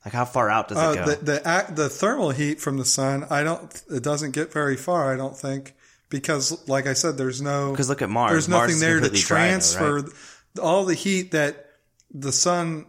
[0.05, 1.07] Like how far out does it uh, go?
[1.07, 3.83] The, the the thermal heat from the sun, I don't.
[3.90, 5.12] It doesn't get very far.
[5.12, 5.75] I don't think
[6.09, 7.70] because, like I said, there's no.
[7.70, 8.33] Because look at Mars.
[8.33, 10.62] There's Mars nothing there to transfer though, right?
[10.62, 11.66] all the heat that
[12.12, 12.87] the sun.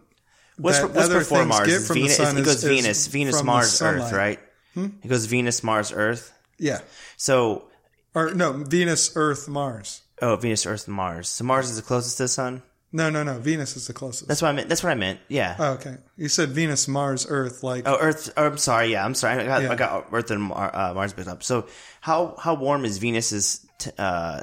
[0.58, 1.66] What's, what's before Mars?
[1.66, 4.38] Get from Venus, the sun it goes is, Venus, is Venus, Mars, Earth, right?
[4.74, 4.88] Hmm?
[5.02, 6.32] It goes Venus, Mars, Earth.
[6.58, 6.80] Yeah.
[7.16, 7.68] So.
[8.14, 10.02] Or no, Venus, Earth, Mars.
[10.20, 11.28] Oh, Venus, Earth, Mars.
[11.28, 12.62] So Mars is the closest to the sun.
[12.94, 13.38] No, no, no.
[13.38, 14.28] Venus is the closest.
[14.28, 14.68] That's what I meant.
[14.68, 15.18] That's what I meant.
[15.28, 15.56] Yeah.
[15.58, 15.96] Oh, okay.
[16.18, 17.88] You said Venus, Mars, Earth, like.
[17.88, 18.30] Oh, Earth.
[18.36, 18.92] Oh, I'm sorry.
[18.92, 19.40] Yeah, I'm sorry.
[19.40, 19.72] I got, yeah.
[19.72, 21.42] I got Earth and Mar, uh, Mars mixed up.
[21.42, 21.66] So,
[22.02, 23.66] how how warm is Venus's?
[23.78, 24.42] T- uh,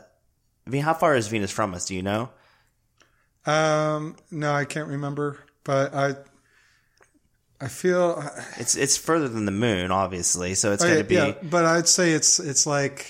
[0.66, 1.86] I mean, how far is Venus from us?
[1.86, 2.30] Do you know?
[3.46, 6.16] Um, no, I can't remember, but I.
[7.62, 8.24] I feel
[8.56, 10.56] it's it's further than the moon, obviously.
[10.56, 11.32] So it's oh, going to yeah, be.
[11.32, 13.06] Yeah, but I'd say it's it's like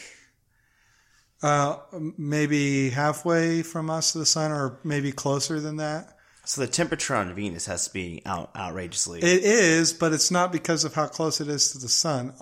[1.43, 1.77] uh,
[2.17, 6.17] maybe halfway from us to the sun, or maybe closer than that.
[6.45, 9.19] So the temperature on Venus has to be out, outrageously.
[9.19, 12.33] It is, but it's not because of how close it is to the sun.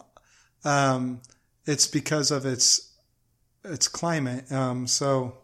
[0.64, 1.22] Um,
[1.66, 2.94] it's because of its
[3.66, 4.50] its climate.
[4.50, 5.40] Um, so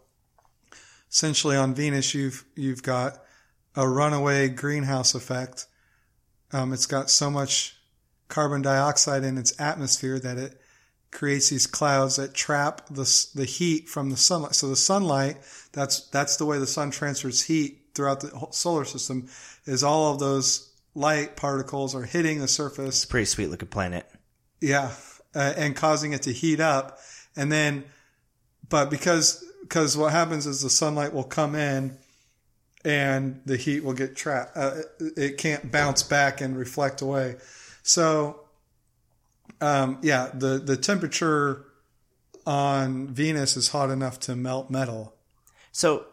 [1.10, 3.18] essentially, on Venus, you've you've got
[3.76, 5.66] a runaway greenhouse effect.
[6.52, 7.76] Um, it's got so much
[8.28, 10.60] carbon dioxide in its atmosphere that it
[11.10, 14.54] creates these clouds that trap the, the heat from the sunlight.
[14.54, 15.38] So the sunlight,
[15.72, 19.28] that's, that's the way the sun transfers heat throughout the solar system
[19.64, 22.96] is all of those light particles are hitting the surface.
[22.96, 24.06] It's a pretty sweet looking planet.
[24.60, 24.90] Yeah.
[25.34, 26.98] Uh, and causing it to heat up.
[27.36, 27.84] And then,
[28.68, 31.98] but because, because what happens is the sunlight will come in
[32.84, 34.56] and the heat will get trapped.
[34.56, 34.82] Uh,
[35.16, 37.36] it can't bounce back and reflect away.
[37.82, 38.40] So
[39.60, 41.64] um, yeah, the the temperature
[42.46, 45.14] on Venus is hot enough to melt metal.
[45.72, 46.06] So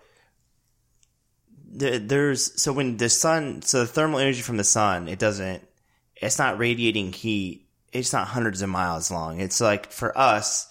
[1.73, 5.67] there's so when the sun, so the thermal energy from the sun, it doesn't,
[6.15, 7.67] it's not radiating heat.
[7.93, 9.41] It's not hundreds of miles long.
[9.41, 10.70] It's like for us.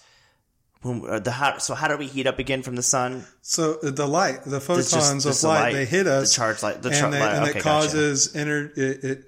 [0.81, 3.25] When, uh, the how, so how do we heat up again from the sun?
[3.41, 6.31] So the light, the photons just, of light, light, they hit us.
[6.31, 7.35] The charge light, the and, they, light.
[7.35, 8.45] and okay, it causes gotcha.
[8.45, 9.25] ener, it, it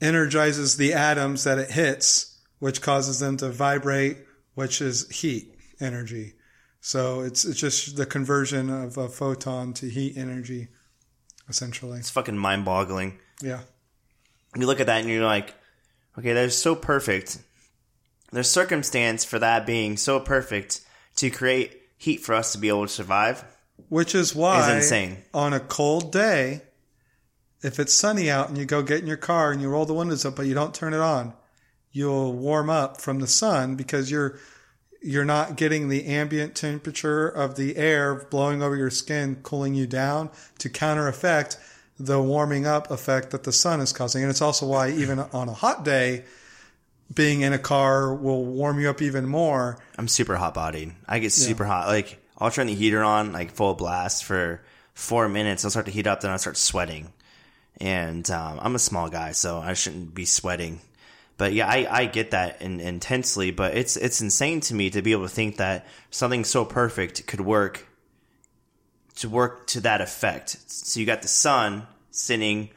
[0.00, 2.32] energizes the atoms that it hits
[2.62, 4.18] which causes them to vibrate,
[4.54, 6.34] which is heat energy.
[6.80, 10.68] So it's it's just the conversion of a photon to heat energy,
[11.48, 11.98] essentially.
[11.98, 13.18] It's fucking mind boggling.
[13.42, 13.62] Yeah.
[14.54, 15.56] You look at that and you're like,
[16.16, 17.38] okay, that's so perfect.
[18.32, 20.80] There's circumstance for that being so perfect
[21.16, 23.44] to create heat for us to be able to survive.
[23.88, 25.18] Which is why is insane.
[25.34, 26.62] on a cold day,
[27.62, 29.94] if it's sunny out and you go get in your car and you roll the
[29.94, 31.34] windows up but you don't turn it on,
[31.92, 34.38] you'll warm up from the sun because you're
[35.04, 39.86] you're not getting the ambient temperature of the air blowing over your skin cooling you
[39.86, 41.58] down to counter effect
[41.98, 45.48] the warming up effect that the sun is causing and it's also why even on
[45.48, 46.24] a hot day
[47.12, 49.78] being in a car will warm you up even more.
[49.98, 50.92] I'm super hot bodied.
[51.06, 51.70] I get super yeah.
[51.70, 51.88] hot.
[51.88, 54.62] Like i'll turn the heater on like full blast for
[54.94, 55.64] four minutes.
[55.64, 57.12] I'll start to heat up then i'll start sweating.
[57.80, 60.80] And um, i'm a small guy so i shouldn't be sweating.
[61.38, 65.02] But yeah, I, I get that in, intensely, but it's it's insane to me to
[65.02, 67.86] be able to think that something so perfect could work
[69.16, 70.56] to work to that effect.
[70.70, 72.70] So you got the sun sending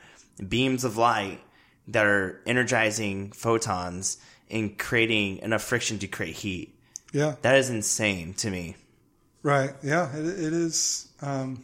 [0.48, 1.42] beams of light
[1.88, 4.18] that are energizing photons
[4.50, 6.78] and creating enough friction to create heat.
[7.12, 8.76] Yeah, that is insane to me.
[9.44, 9.74] Right.
[9.84, 11.08] Yeah, it, it is.
[11.22, 11.64] Um,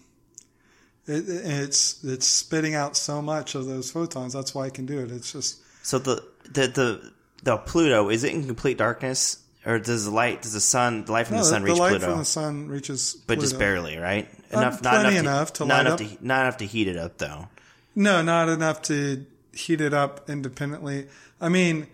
[1.08, 4.34] it, it's it's spitting out so much of those photons.
[4.34, 5.12] That's why it can do it.
[5.12, 7.12] It's just so the the the
[7.44, 11.12] the Pluto is it in complete darkness, or does the light, does the sun, the
[11.12, 12.06] light from no, the sun reach the light Pluto?
[12.08, 14.30] from the sun reaches, but just barely, right?
[14.52, 17.18] Enough, not enough, to, enough to, not enough to, not enough to heat it up,
[17.18, 17.48] though.
[17.96, 21.08] No, not enough to heat it up independently.
[21.40, 21.88] I mean,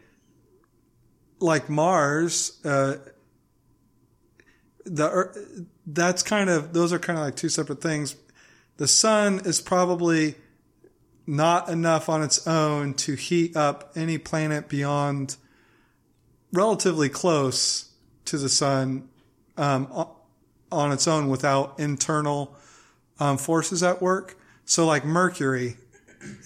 [1.39, 2.97] like Mars, uh,
[4.85, 8.15] the that's kind of those are kind of like two separate things.
[8.77, 10.35] The sun is probably
[11.25, 15.35] not enough on its own to heat up any planet beyond
[16.53, 17.91] relatively close
[18.25, 19.09] to the sun
[19.57, 20.07] um,
[20.71, 22.55] on its own without internal
[23.19, 24.37] um, forces at work.
[24.65, 25.77] So, like Mercury,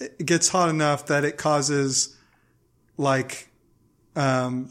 [0.00, 2.16] it gets hot enough that it causes,
[2.96, 3.48] like,
[4.16, 4.70] um,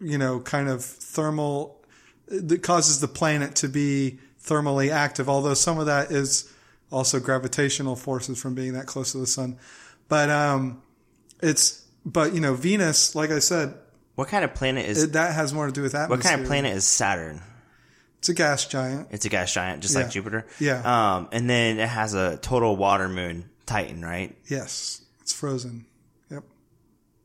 [0.00, 1.84] you know, kind of thermal,
[2.28, 6.52] that causes the planet to be thermally active, although some of that is
[6.92, 9.58] also gravitational forces from being that close to the sun.
[10.08, 10.82] But, um,
[11.42, 13.74] it's, but, you know, Venus, like I said,
[14.14, 15.02] What kind of planet is?
[15.02, 16.16] it, that has more to do with atmosphere.
[16.16, 17.42] what kind of planet is Saturn?
[18.18, 19.08] It's a gas giant.
[19.10, 20.02] It's a gas giant, just Yeah.
[20.02, 20.46] like Jupiter.
[20.58, 21.16] Yeah.
[21.16, 24.36] Um, and then it has a total water moon, Titan, right?
[24.48, 25.02] Yes.
[25.20, 25.86] It's frozen.
[26.30, 26.44] Yep.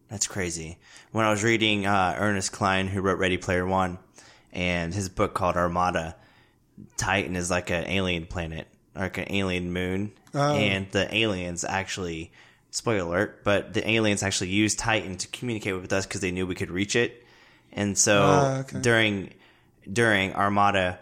[0.10, 0.78] That's crazy.
[1.12, 4.00] When I was reading uh, Ernest Cline, who wrote Ready Player One,
[4.52, 6.16] and his book called Armada,
[6.98, 10.56] Titan is like an alien planet, like an alien moon, Oh.
[10.56, 12.32] and the aliens actually,
[12.72, 16.48] spoiler alert, but the aliens actually used Titan to communicate with us because they knew
[16.48, 17.24] we could reach it,
[17.74, 18.80] and so Ah, okay.
[18.80, 19.34] during
[19.92, 21.00] during Armada.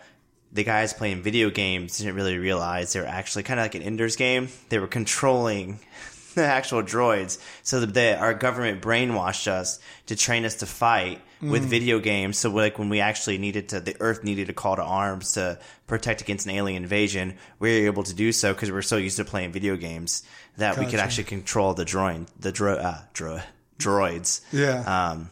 [0.51, 3.83] The guys playing video games didn't really realize they were actually kind of like an
[3.83, 4.49] Ender's game.
[4.69, 5.79] They were controlling
[6.35, 7.39] the actual droids.
[7.63, 12.37] So that our government brainwashed us to train us to fight with video games.
[12.37, 15.57] So like when we actually needed to, the Earth needed a call to arms to
[15.87, 18.97] protect against an alien invasion, we were able to do so because we were so
[18.97, 20.23] used to playing video games
[20.57, 23.39] that we could actually control the droid, the dro, uh, dro,
[23.77, 25.11] droids Yeah.
[25.11, 25.29] um,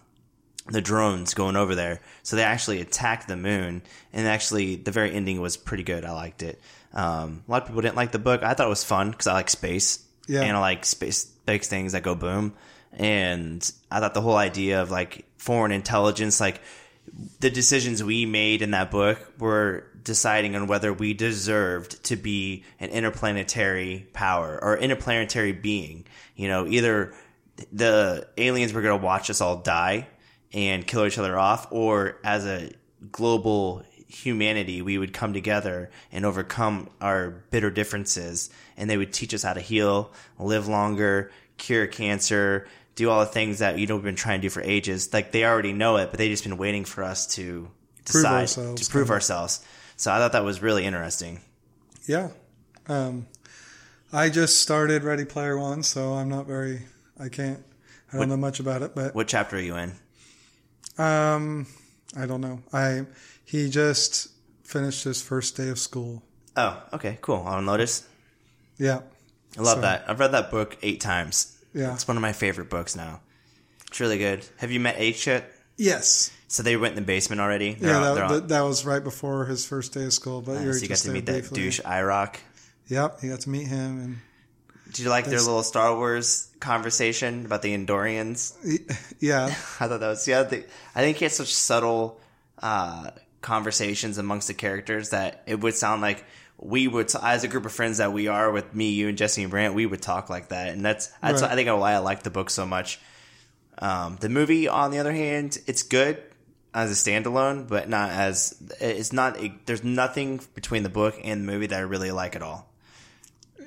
[0.69, 2.01] the drones going over there.
[2.23, 3.81] So they actually attacked the moon,
[4.13, 6.05] and actually the very ending was pretty good.
[6.05, 6.59] I liked it.
[6.93, 8.43] Um, a lot of people didn't like the book.
[8.43, 10.41] I thought it was fun because I like space, Yeah.
[10.41, 12.53] and I like space big things that go boom.
[12.93, 16.61] And I thought the whole idea of like foreign intelligence, like
[17.39, 22.63] the decisions we made in that book were deciding on whether we deserved to be
[22.79, 26.05] an interplanetary power or interplanetary being.
[26.35, 27.13] You know, either
[27.71, 30.07] the aliens were going to watch us all die
[30.53, 32.71] and kill each other off, or as a
[33.11, 39.33] global humanity, we would come together and overcome our bitter differences, and they would teach
[39.33, 43.95] us how to heal, live longer, cure cancer, do all the things that you know
[43.95, 45.13] we've been trying to do for ages.
[45.13, 47.69] Like they already know it, but they just been waiting for us to
[48.05, 49.63] decide ourselves, to prove ourselves.
[49.97, 51.41] So I thought that was really interesting.
[52.07, 52.29] Yeah.
[52.87, 53.27] Um,
[54.13, 56.83] I just started Ready Player One, so I'm not very,
[57.19, 57.63] I can't,
[58.13, 59.93] I don't know much about it, but, What chapter are you in?
[60.97, 61.67] Um,
[62.15, 62.61] I don't know.
[62.73, 63.05] I,
[63.45, 64.29] he just
[64.63, 66.23] finished his first day of school.
[66.55, 67.35] Oh, okay, cool.
[67.37, 68.07] On notice.
[68.77, 69.01] Yeah.
[69.57, 70.05] I love So- that.
[70.07, 71.57] I've read that book eight times.
[71.73, 71.93] Yeah.
[71.93, 73.21] It's one of my favorite books now.
[73.87, 74.45] It's really good.
[74.57, 75.51] Have you met Aech yet?
[75.77, 76.31] Yes.
[76.47, 77.73] So they went in the basement already.
[77.73, 80.41] They're Yeah, on- that, they're that, that was right before his first day of school,
[80.41, 81.61] but you're so you got to meet that briefly.
[81.61, 82.35] douche IROC.
[82.87, 84.17] Yep, he got to meet him, and
[84.87, 88.55] Did you like their little Star Wars conversation about the Endorians?
[89.19, 90.43] yeah, I thought that was yeah.
[90.43, 90.63] They,
[90.95, 92.19] I think he had such subtle
[92.61, 93.11] uh,
[93.41, 96.23] conversations amongst the characters that it would sound like
[96.59, 99.43] we would, as a group of friends that we are with me, you, and Jesse
[99.43, 101.51] and Brant, we would talk like that, and that's that's Right.
[101.51, 102.99] I think why I like the book so much.
[103.79, 106.21] Um, the movie, on the other hand, it's good
[106.73, 109.37] as a standalone, but not as it's not.
[109.65, 112.69] there's nothing between the book and the movie that I really like at all.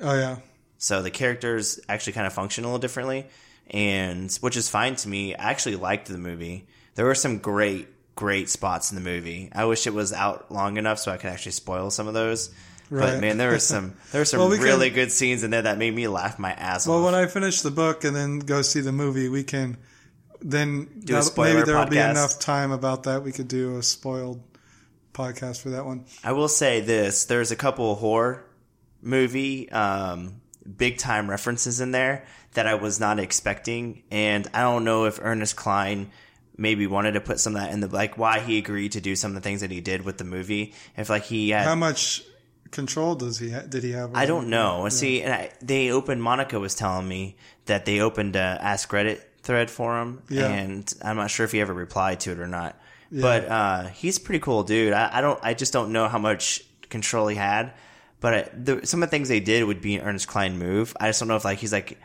[0.01, 0.37] oh yeah,
[0.83, 3.27] So the characters actually kind of function a little differently,
[3.71, 5.35] and which is fine to me.
[5.37, 6.67] I actually liked the movie.
[6.95, 9.51] There were some great, great spots in the movie.
[9.53, 12.49] I wish it was out long enough so I could actually spoil some of those.
[12.91, 13.21] But Right.
[13.21, 15.63] man, there were some there were some Well, we really can- good scenes in there
[15.63, 17.05] that made me laugh my ass Well, off.
[17.05, 19.77] when I finish the book and then go see the movie, we can
[20.41, 23.23] then Do a spoiler maybe there will be enough time about that.
[23.23, 24.41] We could do a spoiled
[25.13, 26.07] podcast for that one.
[26.25, 28.45] I will say this: there's a couple horror
[29.03, 30.40] movie um,
[30.77, 35.19] big time references in there that I was not expecting, and I don't know if
[35.23, 36.11] Ernest Cline
[36.57, 39.17] maybe wanted to put some of that in the like why he agreed to do
[39.17, 40.75] some of the things that he did with the movie.
[40.97, 42.23] If like he had How much
[42.71, 44.15] control does he ha- did he have?
[44.15, 44.89] I don't know.
[44.91, 46.23] See, and I, they opened.
[46.23, 47.37] Monica was telling me
[47.67, 50.49] that they opened a Ask Reddit thread for him, Yeah.
[50.49, 52.79] and I'm not sure if he ever replied to it or not.
[53.13, 54.93] But uh, he's a pretty cool dude.
[54.93, 55.39] I, I don't.
[55.43, 57.73] I just don't know how much control he had.
[58.21, 60.97] But the, some of the things they did would be an Ernest Cline move.
[61.01, 61.99] I just don't know if like he's like.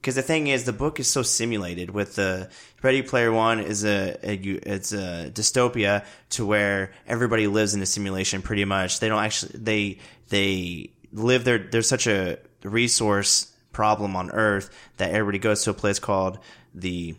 [0.00, 1.90] Because the thing is, the book is so simulated.
[1.90, 2.48] With the
[2.82, 7.86] Ready Player One is a, a it's a dystopia to where everybody lives in a
[7.86, 8.40] simulation.
[8.40, 9.98] Pretty much, they don't actually they
[10.30, 11.58] they live there.
[11.58, 16.38] There's such a resource problem on Earth that everybody goes to a place called
[16.74, 17.14] the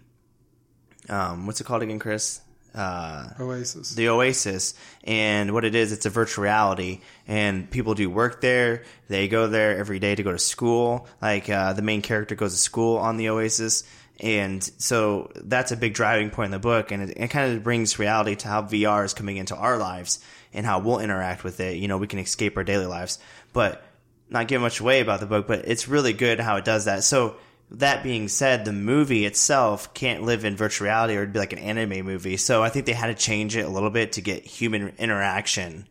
[1.08, 2.42] um what's it called again, Chris?
[2.74, 3.96] Uh, Oasis.
[3.96, 8.84] the Oasis, and what it is, it's a virtual reality, and people do work there.
[9.10, 11.08] They go there every day to go to school.
[11.22, 13.84] Like uh, the main character goes to school on the Oasis,
[14.20, 17.64] And so that's a big driving point in the book, and it, it kind of
[17.64, 20.20] brings reality to how VR is coming into our lives
[20.54, 21.78] and how we'll interact with it.
[21.78, 23.20] You know, we can escape our daily lives,
[23.52, 23.84] but
[24.30, 27.04] not give much away about the book, but it's really good how it does that.
[27.04, 27.36] So
[27.72, 31.54] that being said, the movie itself can't live in virtual reality or it'd be like
[31.54, 32.38] an anime movie.
[32.38, 35.88] So I think they had to change it a little bit to get human interaction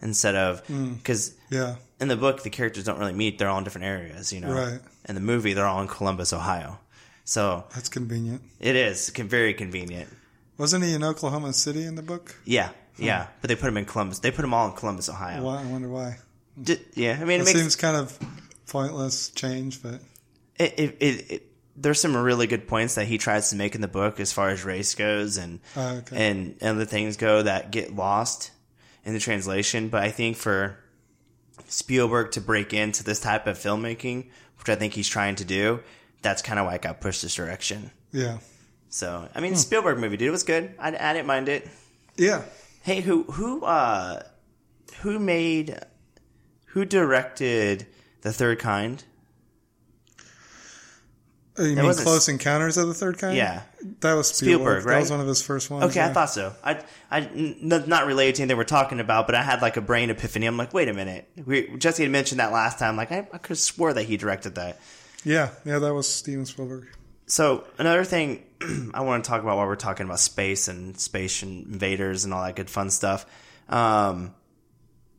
[0.00, 0.94] instead of hmm.
[0.94, 1.76] because Yeah.
[2.00, 4.32] in the book the characters don't really meet; they're all in different areas.
[4.32, 4.80] You know, Right.
[5.08, 6.78] In the movie, they're all in Columbus, Ohio.
[7.24, 8.42] So That's convenient.
[8.58, 10.08] it is very convenient.
[10.58, 12.36] Wasn't he in Oklahoma City in the book?
[12.44, 13.28] Yeah, yeah.
[13.40, 14.18] But they put them in Columbus.
[14.18, 15.42] They put them all in Columbus, Ohio.
[15.42, 15.62] Why?
[15.62, 16.18] I wonder why.
[16.94, 18.18] Yeah, I mean, it It makes seems kind of
[18.66, 20.00] pointless change, but
[20.58, 21.46] it, it, it, it
[21.76, 24.50] there's some really good points that he tries to make in the book as far
[24.50, 26.30] as race goes and Oh, okay.
[26.30, 28.50] and and other things go that get lost
[29.04, 29.88] in the translation.
[29.88, 30.76] But I think for
[31.68, 35.80] Spielberg to break into this type of filmmaking, which I think he's trying to do,
[36.20, 37.90] that's kind of why it got pushed this direction.
[38.12, 38.38] yeah,
[38.90, 39.42] So I Hmm.
[39.42, 40.74] mean, Spielberg movie, dude, it was good.
[40.78, 41.68] I, I didn't mind it.
[42.16, 42.42] yeah.
[42.82, 44.22] Hey, who who uh
[45.00, 45.78] who made
[46.66, 47.86] who directed
[48.22, 49.04] the Third Kind?
[51.58, 53.36] Oh, you mean Close Encounters of the Third Kind?
[53.36, 53.62] Yeah.
[54.00, 54.84] that was Spielberg, Spielberg.
[54.86, 54.94] right?
[54.94, 55.84] That was one of his first ones.
[55.84, 56.54] Okay, I thought so.
[56.64, 59.82] I, I, n- not related to anything we're talking about, but I had like a
[59.82, 60.46] brain epiphany.
[60.46, 61.28] I'm like, wait a minute.
[61.44, 62.96] We, Jesse had mentioned that last time.
[62.96, 64.80] Like, I, I could have swore that he directed that.
[65.24, 66.88] Yeah, yeah, that was Steven Spielberg.
[67.26, 68.44] So another thing
[68.94, 72.42] I want to talk about while we're talking about space and space invaders and all
[72.44, 73.26] that good fun stuff.
[73.68, 74.34] Um,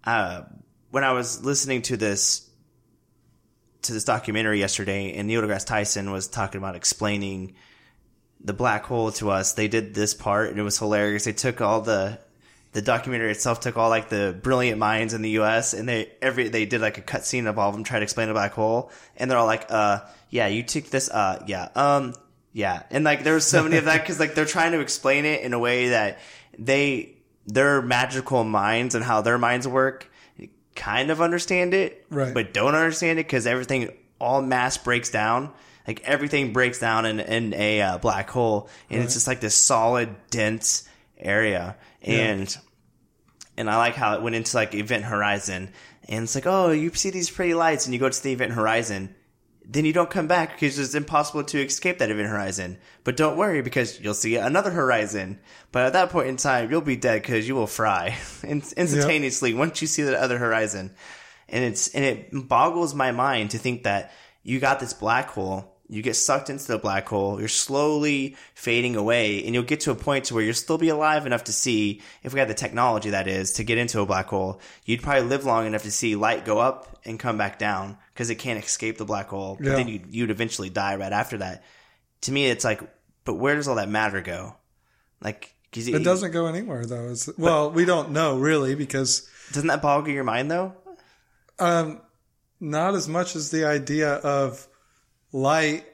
[0.04, 0.44] uh,
[0.92, 2.50] when I was listening to this
[3.84, 7.56] to this documentary yesterday, and Neil deGrasse Tyson was talking about explaining
[8.44, 9.54] the black hole to us.
[9.54, 11.26] They did this part, and it was hilarious.
[11.26, 12.20] They took all the
[12.74, 15.76] the documentary itself took all like the brilliant minds in the U.S.
[15.76, 18.30] and they every they did like a cutscene of all of them trying to explain
[18.30, 22.16] a black hole, and they're all like, "Uh, yeah, you took this, uh, yeah, um,
[22.52, 25.26] yeah," and like there was so many of that because like they're trying to explain
[25.26, 26.20] it in a way that
[26.58, 27.14] they
[27.46, 30.10] their magical minds and how their minds work
[30.76, 32.34] kind of understand it, Right.
[32.34, 35.52] But don't understand it because everything all mass breaks down.
[35.88, 39.56] Like everything breaks down in, in a uh, black hole, and it's just like this
[39.56, 41.76] solid, dense area.
[42.02, 42.58] And
[43.58, 45.72] and I like how it went into like Event Horizon,
[46.08, 48.54] and it's like, oh, you see these pretty lights, and you go to the Event
[48.54, 49.14] Horizon,
[49.66, 52.78] then you don't come back because it's impossible to escape that Event Horizon.
[53.04, 55.40] But don't worry because you'll see another horizon.
[55.72, 59.54] But at that point in time, you'll be dead because you will fry in- instantaneously
[59.54, 60.94] once you see the other horizon.
[61.48, 64.12] And it's and it boggles my mind to think that
[64.44, 68.96] you got this black hole you get sucked into the black hole you're slowly fading
[68.96, 71.54] away and you'll get to a point to where you'll still be alive enough to
[71.54, 75.04] see if we had the technology that is to get into a black hole you'd
[75.04, 78.36] probably live long enough to see light go up and come back down because it
[78.36, 79.76] can't escape the black hole but Yeah.
[79.76, 81.64] then you'd, you'd eventually die right after that
[82.22, 82.82] to me it's like
[83.26, 84.56] but where does all that matter go
[85.22, 87.10] like 'cause It doesn't go anywhere though.
[87.10, 90.74] It's, well, we don't know really because doesn't that boggle your mind though
[91.60, 92.02] um,
[92.60, 94.68] not as much as the idea of
[95.32, 95.86] light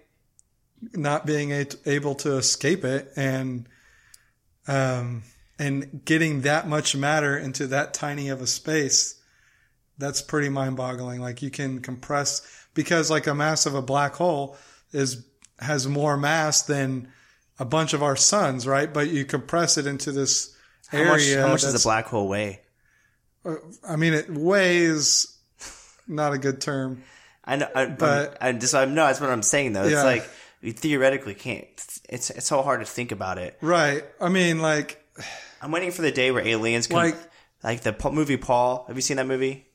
[0.94, 3.68] not being a- able to escape it and
[4.68, 5.24] um,
[5.58, 9.19] and getting that much matter into that tiny of a space.
[10.00, 11.22] That's pretty mind-boggling.
[11.22, 12.42] Like you can compress
[12.74, 14.58] because like a mass of a black hole
[14.92, 15.26] is
[15.60, 17.10] has more mass than
[17.60, 18.92] a bunch of our suns, right?
[18.92, 20.56] But you compress it into this
[20.88, 21.42] how much, area.
[21.42, 22.62] how much does a black hole weigh
[23.46, 23.56] uh,
[23.88, 25.38] I mean, it weighs
[26.08, 27.04] not a good term.
[27.46, 29.84] I know, I, But- I just I know that's what I'm saying though.
[29.84, 30.04] It's Yeah.
[30.04, 30.30] like
[30.62, 31.68] we theoretically can't.
[32.10, 33.58] It's it's so hard to think about it.
[33.62, 34.04] Right.
[34.20, 35.02] I mean, like,
[35.62, 37.18] I'm waiting for the day where aliens can Like-
[37.64, 38.86] like, the movie Paul.
[38.88, 39.66] Have you seen that movie?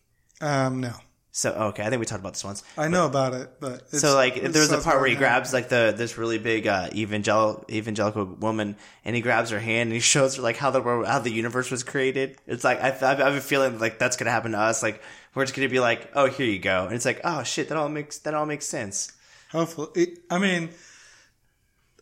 [0.41, 0.93] Um, no.
[1.37, 2.63] So okay, I think we talked about this once.
[2.79, 5.69] I know about it, but it's, So like, there's a part where he grabs like
[5.69, 9.99] the this really big uh, evangel evangelical woman, and he grabs her hand and he
[9.99, 12.37] shows her like how the world, how the universe was created.
[12.47, 14.81] It's like I, I have a feeling like that's gonna happen to us.
[14.81, 15.03] Like
[15.35, 17.77] we're just gonna be like, oh, here you go, and it's like, oh shit, that
[17.77, 19.13] all makes that all makes sense.
[19.51, 20.71] Hopefully, I mean,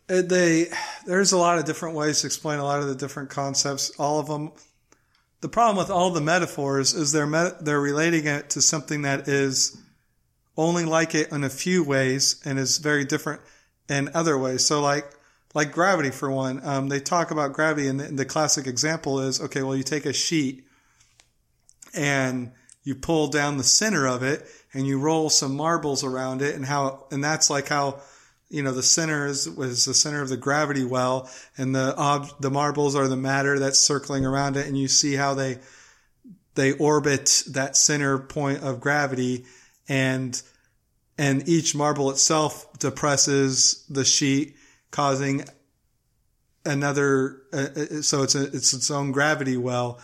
[0.09, 0.66] they
[1.07, 3.93] there's a lot of different ways to explain a lot of the different concepts.
[3.99, 4.53] All of them.
[5.43, 9.76] The problem with all the metaphors is they're they're relating it to something that is
[10.57, 13.43] only like it in a few ways and is very different
[13.88, 14.64] in other ways.
[14.64, 15.11] So like
[15.53, 19.40] like gravity for one, um, they talk about gravity, and the, the classic example is
[19.40, 19.64] okay.
[19.64, 20.64] Well, you take a sheet
[21.93, 22.53] and
[22.84, 26.64] you pull down the center of it and you roll some marbles around it and
[26.64, 28.01] how and that's like how
[28.53, 32.28] you know the center is was the center of the gravity well and the ob,
[32.40, 35.59] the marbles are the matter that's circling around it and you see how they
[36.55, 39.44] they orbit that center point of gravity
[39.88, 40.42] and
[41.18, 44.57] and each marble itself depresses the sheet
[44.90, 45.44] causing
[46.64, 47.42] another.
[47.53, 50.00] Uh, uh, so it's a it's its own gravity well.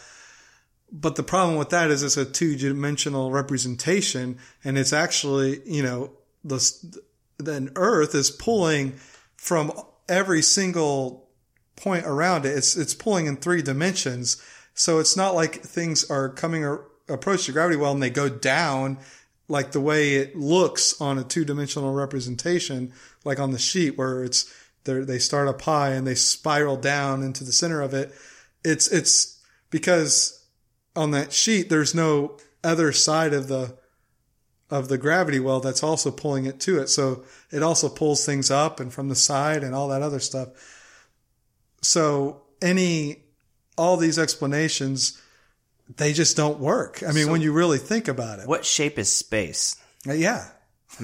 [0.90, 5.82] But the problem with that is it's a two dimensional representation, and it's actually you
[5.82, 6.12] know
[6.44, 6.60] the
[7.38, 8.94] then Earth is pulling
[9.36, 9.72] from
[10.08, 11.28] every single
[11.76, 12.56] point around it.
[12.56, 14.42] It's it's pulling in three dimensions,
[14.74, 18.28] so it's not like things are coming or approach the gravity well and they go
[18.28, 18.98] down
[19.48, 22.92] like the way it looks on a two dimensional representation,
[23.24, 24.52] like on the sheet where it's
[24.84, 28.12] they start up high and they spiral down into the center of it.
[28.64, 30.46] It's it's because
[30.96, 33.76] on that sheet there's no other side of the
[34.70, 36.88] of the gravity well that's also pulling it to it.
[36.88, 40.48] So it also pulls things up and from the side and all that other stuff.
[41.80, 43.22] So any
[43.76, 45.20] all these explanations
[45.96, 47.02] they just don't work.
[47.02, 48.46] I mean, so when you really think about it.
[48.46, 49.76] What shape is space?
[50.06, 50.48] Uh, yeah.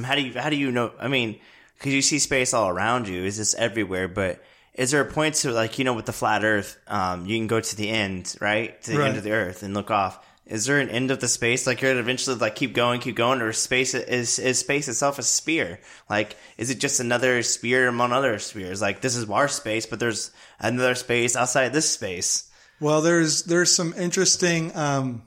[0.02, 0.92] How do you how do you know?
[0.98, 1.38] I mean,
[1.78, 4.08] because you see space all around you, is this everywhere?
[4.08, 4.42] But
[4.74, 7.46] is there a point to like you know with the flat Earth, um, you can
[7.46, 9.08] go to the end, right, to the right.
[9.08, 10.24] end of the Earth and look off.
[10.46, 11.66] Is there an end of the space?
[11.66, 15.22] Like you're eventually like keep going, keep going, or space is is space itself a
[15.22, 15.80] sphere?
[16.10, 18.82] Like is it just another sphere among other spheres?
[18.82, 22.50] Like this is our space, but there's another space outside this space.
[22.78, 25.22] Well, there's there's some interesting um,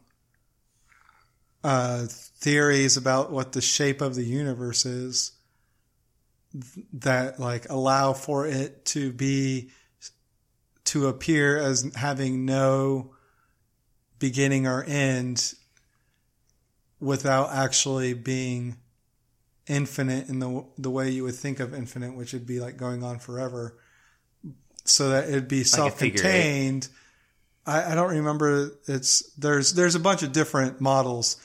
[1.63, 5.31] uh, theories about what the shape of the universe is
[6.93, 9.71] that like allow for it to be
[10.85, 13.13] to appear as having no
[14.19, 15.53] beginning or end
[16.99, 18.77] without actually being
[19.67, 23.03] infinite in the the way you would think of infinite, which would be like going
[23.03, 23.77] on forever,
[24.85, 26.87] so that it'd be like self-contained
[27.67, 28.71] I, I don't remember.
[28.87, 31.35] It's there's there's a bunch of different models,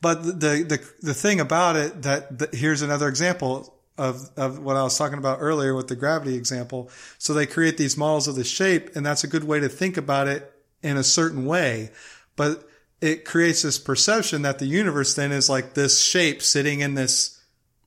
[0.00, 4.76] but the the the thing about it that, that here's another example of, of what
[4.76, 6.90] I was talking about earlier with the gravity example.
[7.18, 9.96] So they create these models of the shape and that's a good way to think
[9.96, 10.50] about it
[10.84, 11.90] in a certain way.
[12.36, 12.68] But
[13.00, 17.42] it creates this perception that the universe then is like this shape sitting in this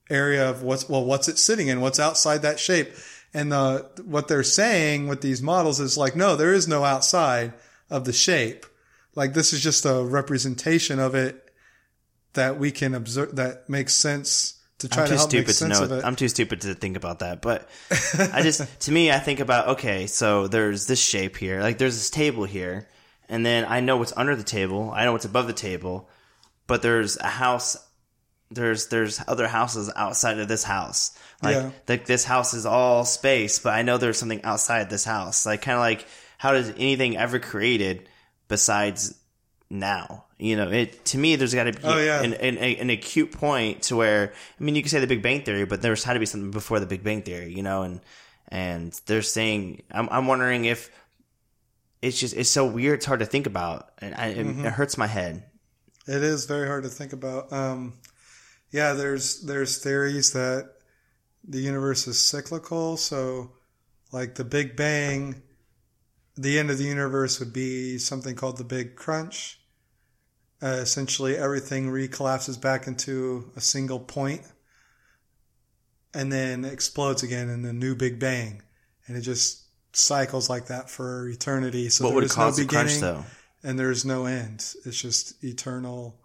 [0.10, 1.80] area of what's, well, what's it sitting in?
[1.80, 2.90] What's outside that shape?
[3.34, 7.54] And the, what they're saying with these models is like, no, there is no outside
[7.90, 8.66] of the shape.
[9.16, 11.52] Like this is just a representation of it
[12.34, 16.02] that we can observe that makes sense to try I'm too to stupid to know.
[16.04, 17.68] I'm too stupid to think about that, but
[18.34, 21.96] I just to me I think about okay, so there's this shape here, like there's
[21.96, 22.88] this table here,
[23.28, 26.10] and then I know what's under the table, I know what's above the table,
[26.68, 27.78] but there's a house
[28.50, 31.18] there's there's other houses outside of this house.
[31.42, 31.72] Like yeah.
[31.88, 35.46] like this house is all space, but I know there's something outside this house.
[35.46, 36.06] Like kind of like
[36.38, 38.08] how does anything ever created
[38.48, 39.16] besides
[39.70, 40.26] now?
[40.40, 42.22] You know, it to me there's got to be oh, yeah.
[42.22, 45.42] an, an, an, acute point to where I mean you could say the Big Bang
[45.42, 47.54] Theory, but there's had to be something before the Big Bang Theory.
[47.54, 48.02] You know, and
[48.50, 50.92] and they're saying I'm I'm wondering if
[52.02, 52.98] it's just it's so weird.
[52.98, 54.62] It's hard to think about, and I, mm-hmm.
[54.62, 55.44] it, it hurts my head.
[56.08, 57.52] It is very hard to think about.
[57.52, 57.94] Um,
[58.72, 60.70] yeah, there's there's theories that
[61.48, 62.98] the universe is cyclical.
[62.98, 63.52] So,
[64.12, 65.42] like the Big Bang,
[66.36, 69.57] the end of the universe would be something called the Big Crunch.
[70.62, 74.42] Uh, essentially, everything recollapses back into a single point,
[76.14, 78.64] and then explodes again in a new Big Bang,
[79.06, 81.90] and it just cycles like that for eternity.
[81.90, 83.24] So what would cause no the crunch, though?
[83.64, 84.74] And there's no end.
[84.86, 86.20] It's just eternal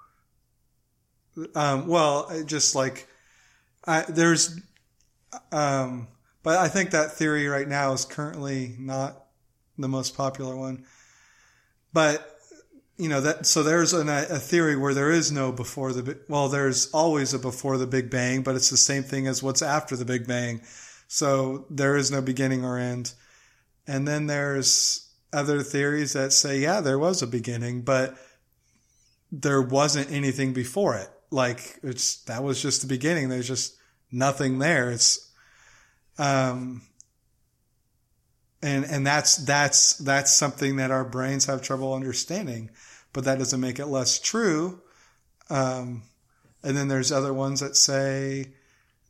[1.55, 3.09] um, well, just like
[3.87, 4.59] I, there's,
[5.51, 6.09] um,
[6.43, 9.25] but I think that theory right now is currently not
[9.79, 10.85] the most popular one.
[11.93, 12.32] But
[12.97, 16.49] you know that so there's an, a theory where there is no before the well,
[16.49, 19.97] there's always a before the Big Bang, but it's the same thing as what's after
[19.97, 20.61] the Big Bang.
[21.09, 23.13] So there is no beginning or end.
[23.87, 28.17] And then there's other theories that say, yeah, there was a beginning, but
[29.31, 33.29] there wasn't anything before it like it's that was just the beginning.
[33.29, 33.77] There's just
[34.13, 34.91] nothing there.
[34.91, 35.31] It's
[36.19, 36.83] um
[38.63, 42.71] and and that's that's that's something that our brains have trouble understanding,
[43.13, 44.81] but that doesn't make it less true.
[45.51, 46.03] Um,
[46.63, 48.53] and then there's other ones that say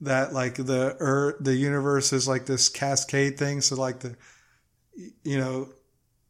[0.01, 3.61] that like the earth, the universe is like this cascade thing.
[3.61, 4.17] So like the,
[5.23, 5.69] you know,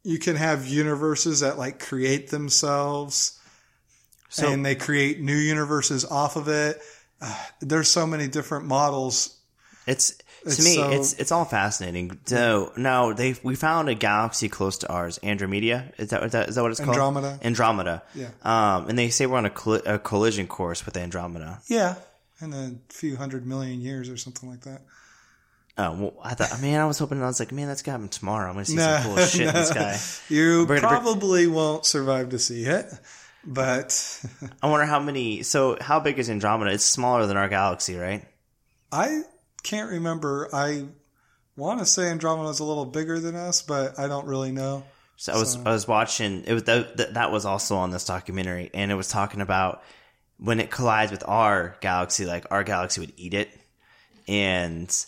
[0.02, 3.38] you can have universes that like create themselves
[4.32, 6.80] so, and they create new universes off of it.
[7.20, 9.38] Uh, there's so many different models.
[9.86, 12.18] It's, it's to me, so, it's it's all fascinating.
[12.24, 15.92] So now they we found a galaxy close to ours, Andromeda.
[15.98, 16.96] Is that, is that, is that what it's called?
[16.96, 17.38] Andromeda.
[17.42, 18.02] Andromeda.
[18.14, 18.28] Yeah.
[18.42, 21.60] Um, and they say we're on a, coll- a collision course with Andromeda.
[21.68, 21.94] Yeah,
[22.40, 24.82] in a few hundred million years or something like that.
[25.78, 28.08] Oh, well, I thought, man, I was hoping, I was like, man, that's gonna happen
[28.08, 28.48] tomorrow.
[28.48, 29.64] I'm gonna see some cool shit in the
[30.28, 30.34] sky.
[30.34, 32.92] You probably won't survive to see it,
[33.44, 34.22] but
[34.62, 36.72] I wonder how many, so how big is Andromeda?
[36.72, 38.24] It's smaller than our galaxy, right?
[38.90, 39.22] I
[39.62, 40.48] can't remember.
[40.52, 40.86] I
[41.56, 44.84] want to say Andromeda's a little bigger than us, but I don't really know.
[45.16, 48.70] So I was I was watching it was that, that was also on this documentary
[48.74, 49.82] and it was talking about
[50.38, 53.48] when it collides with our galaxy like our galaxy would eat it
[54.26, 55.04] and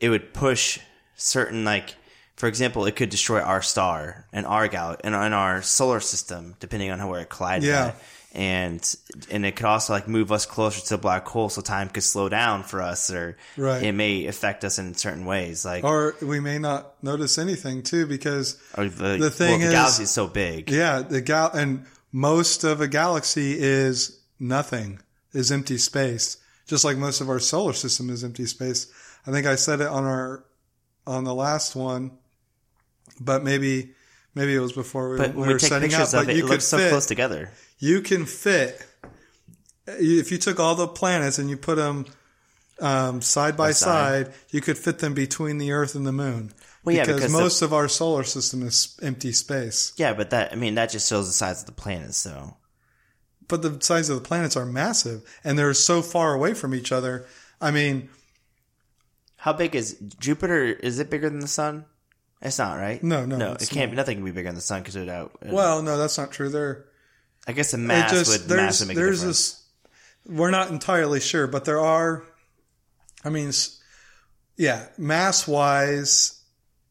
[0.00, 0.80] it would push
[1.14, 1.94] certain like
[2.34, 6.56] for example it could destroy our star and our gal and, and our solar system
[6.58, 7.86] depending on how where it collided Yeah.
[7.88, 8.02] at.
[8.36, 8.96] And
[9.30, 12.02] and it could also like move us closer to the black hole so time could
[12.02, 13.82] slow down for us or Right.
[13.84, 18.06] it may affect us in certain ways like Or we may not notice anything too,
[18.06, 18.88] because the,
[19.20, 22.80] the thing well, the is- galaxy is so big yeah, the gal and most of
[22.80, 25.00] a galaxy is nothing,
[25.32, 26.36] is empty space.
[26.66, 28.86] Just like most of our solar system is empty space.
[29.26, 30.44] I think I said it on our
[31.06, 32.12] on the last one,
[33.20, 33.90] but maybe
[34.34, 36.20] maybe it was before we, but we we were setting pictures up.
[36.22, 37.50] of But it, you it could looks so fit close together.
[37.84, 38.82] You can fit
[39.86, 42.06] if you took all the planets and you put them
[42.80, 44.32] um, side by side.
[44.50, 46.52] you could fit them between the Earth and the Moon.
[46.82, 49.92] Well, yeah, because, because the- most of our solar system is empty space.
[49.96, 52.16] Yeah, but that I mean that just shows the size of the planets.
[52.16, 52.56] So
[53.48, 56.90] But the size of the planets are massive, and they're so far away from each
[56.90, 57.26] other.
[57.60, 58.08] I mean,
[59.36, 60.64] how big is Jupiter?
[60.64, 61.84] Is it bigger than the sun?
[62.40, 63.02] It's not, right?
[63.02, 63.52] No, no, no.
[63.52, 63.96] It can't be.
[63.96, 65.36] Nothing can be bigger than the sun because it out.
[65.44, 66.48] well, no, that's not true.
[66.48, 66.84] They're
[67.46, 69.22] I guess the mass just would there's massively make a difference.
[69.26, 69.60] this.
[70.26, 72.24] We're not entirely sure, but there are.
[73.24, 73.52] I mean,
[74.56, 76.40] yeah, mass wise,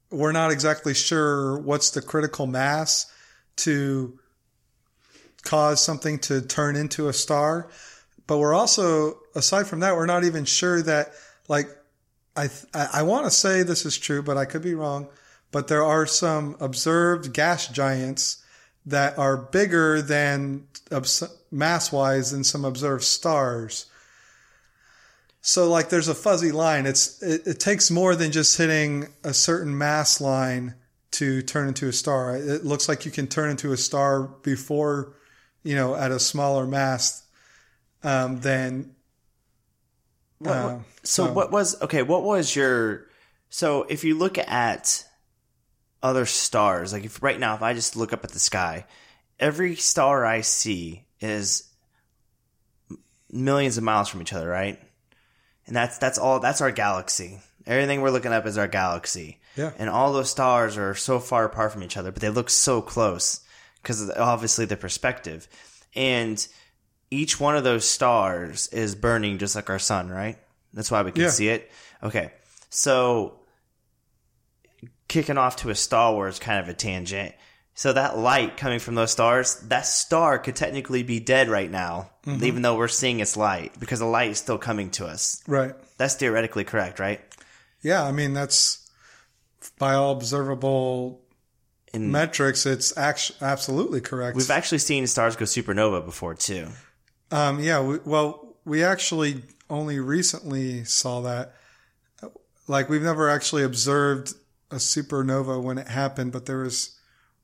[0.10, 3.12] we're not exactly sure what's the critical mass
[3.58, 4.18] to
[5.44, 7.70] cause something to turn into a star.
[8.26, 11.12] But we're also, aside from that, we're not even sure that,
[11.48, 11.68] like,
[12.36, 15.08] I th- I, I want to say this is true, but I could be wrong.
[15.52, 18.43] But there are some observed gas giants
[18.86, 20.68] that are bigger than
[21.52, 23.86] mass wise than some observed stars.
[25.42, 26.86] So like there's a fuzzy line.
[26.86, 30.76] It's it, it takes more than just hitting a certain mass line
[31.12, 32.36] to turn into a star.
[32.36, 35.14] It looks like you can turn into a star before,
[35.64, 37.24] you know, at a smaller mass
[38.04, 38.96] um, than.
[40.40, 42.04] What- uh, what- so what was okay?
[42.04, 43.08] What was your?
[43.50, 45.06] So if you look at
[46.04, 48.86] other stars, like if right now, if I just look up at the sky,
[49.40, 51.64] every star I see is
[53.32, 54.80] millions of miles from each other, right?
[55.66, 56.40] And that's that's all.
[56.40, 57.40] That's our galaxy.
[57.66, 59.40] Everything we're looking up is our galaxy.
[59.56, 59.72] Yeah.
[59.78, 62.82] And all those stars are so far apart from each other, but they look so
[62.82, 63.40] close
[63.82, 65.48] because obviously the perspective.
[65.96, 66.46] And
[67.12, 70.38] each one of those stars is burning just like our sun, right?
[70.74, 71.30] That's why we can Yeah.
[71.30, 71.72] see it.
[72.02, 72.32] Okay.
[72.70, 73.40] So
[75.14, 77.34] kicking off to a Star Wars kind of a tangent.
[77.76, 82.10] So that light coming from those stars, that star could technically be dead right now,
[82.26, 82.44] Mm-hmm.
[82.46, 85.44] even though we're seeing its light because the light is still coming to us.
[85.48, 85.74] right.
[85.98, 87.20] That's theoretically correct, right?
[87.82, 88.90] Yeah, I mean that's
[89.78, 91.22] by all observable
[91.94, 92.66] And metrics.
[92.66, 94.38] It's actually absolutely correct.
[94.38, 96.68] we've actually seen stars go supernova before too.
[97.32, 101.56] Um, yeah, we, well, we actually only recently saw that.
[102.68, 104.34] Like, we've never actually observed
[104.74, 107.00] a supernova when it happened, but there was,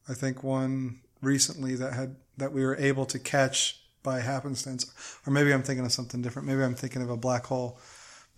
[0.07, 4.91] I think, one recently that had that we were able to catch by happenstance.
[5.25, 6.47] Or maybe I'm thinking of something different.
[6.47, 7.79] Maybe I'm thinking of a black hole,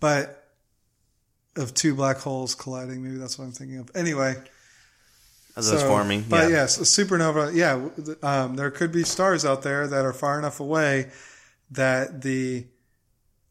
[0.00, 0.50] but
[1.56, 3.02] of two black holes colliding.
[3.02, 3.90] Maybe that's what I'm thinking of.
[3.94, 4.34] Anyway,
[5.56, 6.22] As so- forming.
[6.28, 6.56] But yeah.
[6.56, 7.54] yes, a supernova.
[7.54, 7.88] Yeah,
[8.22, 11.10] um, there could be stars out there that are far enough away
[11.70, 12.66] that the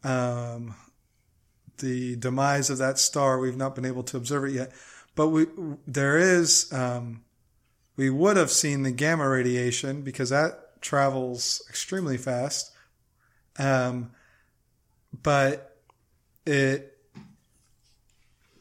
[0.03, 0.75] um,
[1.77, 4.71] the demise of that star we've not been able to observe it yet.
[5.21, 5.45] But we
[5.85, 7.21] there is um,
[7.95, 12.71] we would have seen the gamma radiation because that travels extremely fast.
[13.59, 14.13] Um,
[15.21, 15.77] but
[16.47, 16.97] it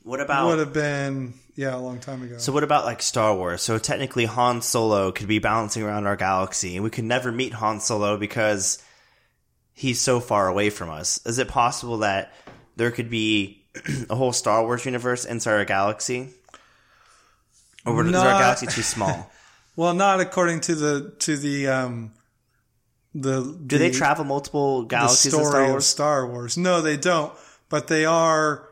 [0.02, 2.36] What about would have been yeah a long time ago.
[2.36, 3.62] So what about like Star Wars?
[3.62, 7.54] So technically Han Solo could be bouncing around our galaxy and we could never meet
[7.54, 8.84] Han Solo because
[9.72, 11.24] he's so far away from us.
[11.24, 12.34] Is it possible that
[12.76, 13.64] there could be
[14.10, 16.34] a whole Star Wars universe inside our galaxy?
[17.86, 19.30] Or is our galaxy too small?
[19.76, 22.12] Well, not according to the to the um
[23.14, 25.86] the Do they travel multiple galaxies in story Star of Wars?
[25.86, 26.58] Star Wars?
[26.58, 27.32] No, they don't.
[27.70, 28.68] But they are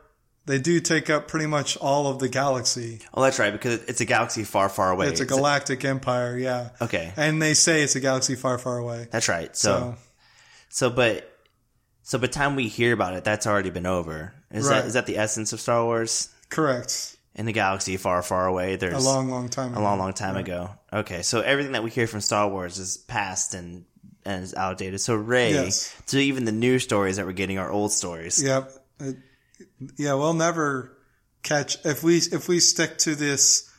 [0.46, 3.00] they do take up pretty much all of the galaxy.
[3.14, 5.06] Oh, that's right, because it's a galaxy far, far away.
[5.08, 6.70] It's a Is it- galactic empire, yeah.
[6.80, 9.08] Okay, And they say it's a galaxy far, far away.
[9.10, 9.56] that's right.
[9.56, 11.30] So, So so, but
[12.02, 14.34] so by the time we hear about it, that's already been over.
[14.50, 14.80] Is Right.
[14.80, 16.28] that is that the essence of Star Wars?
[16.50, 17.16] Correct.
[17.38, 18.76] In the galaxy far, far away.
[18.76, 19.74] There's A long, long time.
[19.74, 20.70] a long, long time ago.
[20.92, 23.84] Okay, so everything that we hear from Star Wars is past and
[24.26, 25.00] and is outdated.
[25.00, 25.94] So Ray, Yes.
[26.04, 28.42] so even the new stories that we're getting are old stories.
[28.42, 28.72] Yep.
[29.00, 29.16] It-
[29.96, 30.92] yeah, we'll never
[31.42, 33.70] catch if we if we stick to this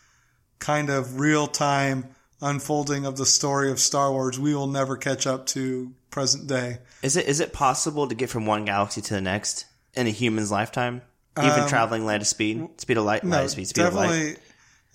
[0.60, 5.28] kind of real time unfolding of the story of Star Wars, we will never catch
[5.28, 6.80] up to present day.
[7.04, 10.12] Is it is it possible to get from one galaxy to the next in a
[10.12, 11.02] human's lifetime?
[11.46, 13.94] Even traveling light of speed, speed of light, light Um, No, of speed, speed of
[13.94, 14.08] light.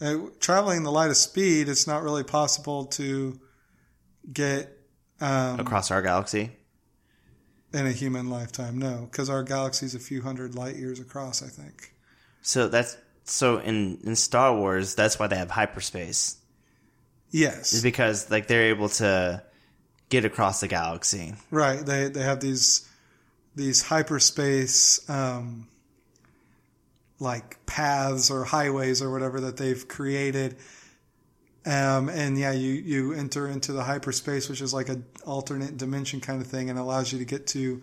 [0.01, 0.27] definitely.
[0.27, 3.39] Uh, traveling the light of speed, it's not really possible to
[4.33, 4.71] get
[5.21, 6.51] um, across our galaxy.
[7.73, 8.79] in a human lifetime.
[8.79, 11.43] No, because our galaxy's a few hundred light years across.
[11.43, 11.93] I think.
[12.43, 16.37] So that's so in in Star Wars, that's why they have hyperspace.
[17.31, 19.43] Yes, Is Yes, because like they're able to
[20.09, 21.35] get across the galaxy.
[21.51, 21.85] right.
[21.85, 22.89] They they have these
[23.57, 25.69] these hyperspace um,
[27.21, 30.57] like paths or highways or whatever that they've created.
[31.67, 36.21] Um, and yeah, you, you enter into the hyperspace, which is like an alternate dimension
[36.21, 37.83] kind of thing and allows you to get to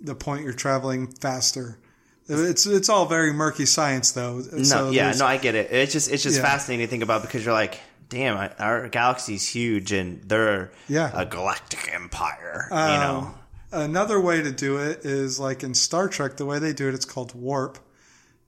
[0.00, 1.78] the point you're traveling faster.
[2.26, 4.40] It's, it's all very murky science though.
[4.52, 5.70] No, yeah, no, I get it.
[5.70, 6.42] It's just it's just Yeah.
[6.42, 7.78] fascinating to think about because you're like,
[8.08, 11.10] damn, our galaxy's huge and they're Yeah.
[11.12, 12.68] a galactic empire.
[12.70, 13.34] you Um, know,
[13.72, 16.94] Another way to do it is like in Star Trek, the way they do it,
[16.94, 17.78] it's called warp.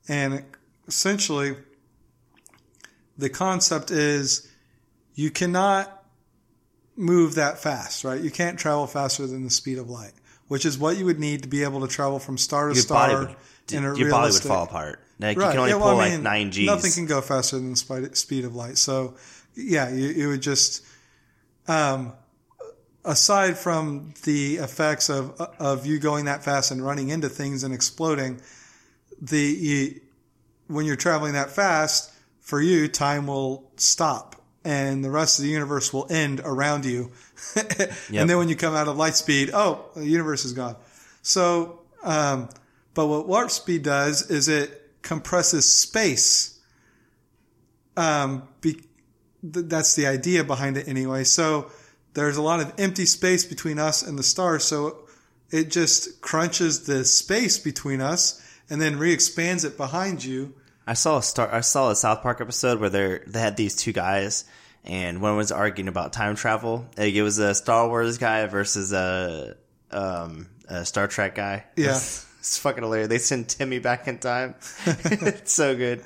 [0.08, 0.44] And
[0.86, 1.56] essentially,
[3.18, 4.50] the concept is
[5.14, 6.04] you cannot
[6.96, 8.20] move that fast, right?
[8.20, 10.12] You can't travel faster than the speed of light,
[10.48, 12.82] which is what you would need to be able to travel from star to your
[12.82, 13.36] star body would
[13.72, 15.00] in a your body would fall apart.
[15.18, 15.46] Like Right.
[15.46, 16.66] you can only yeah, pull well, I like mean, nine G's.
[16.66, 18.76] Nothing can go faster than the speed of light.
[18.78, 19.14] So,
[19.54, 20.84] yeah, you, you would just,
[21.68, 22.12] um,
[23.04, 27.72] aside from the effects of of you going that fast and running into things and
[27.72, 28.40] exploding,
[29.20, 30.00] the you,
[30.66, 34.36] when you're traveling that fast, for you, time will stop.
[34.64, 37.10] And the rest of the universe will end around you.
[38.22, 40.76] And then when you come out of light speed, oh, the universe is gone.
[41.22, 42.48] So, um,
[42.94, 46.58] but what warp speed does is it compresses space.
[47.96, 51.24] Um, be, th- that's the idea behind it anyway.
[51.24, 51.70] So
[52.14, 54.64] there's a lot of empty space between us and the stars.
[54.64, 54.98] So
[55.50, 58.40] it just crunches the space between us
[58.70, 60.54] and then re-expands it behind you.
[60.86, 61.52] I saw a star.
[61.52, 64.44] I saw a South Park episode where they they had these two guys,
[64.84, 66.86] and one was arguing about time travel.
[66.96, 69.56] Like it was a Star Wars guy versus a
[69.90, 71.64] um a Star Trek guy.
[71.76, 71.98] Yeah.
[72.46, 73.08] It's, fucking hilarious.
[73.08, 74.54] They send Timmy back in time.
[74.86, 76.04] it's so good,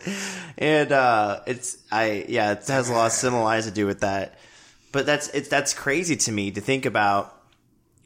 [0.57, 4.39] and uh, it's I yeah, it has a lot of similarities to do with that.
[4.91, 7.37] But that's it's that's crazy to me to think about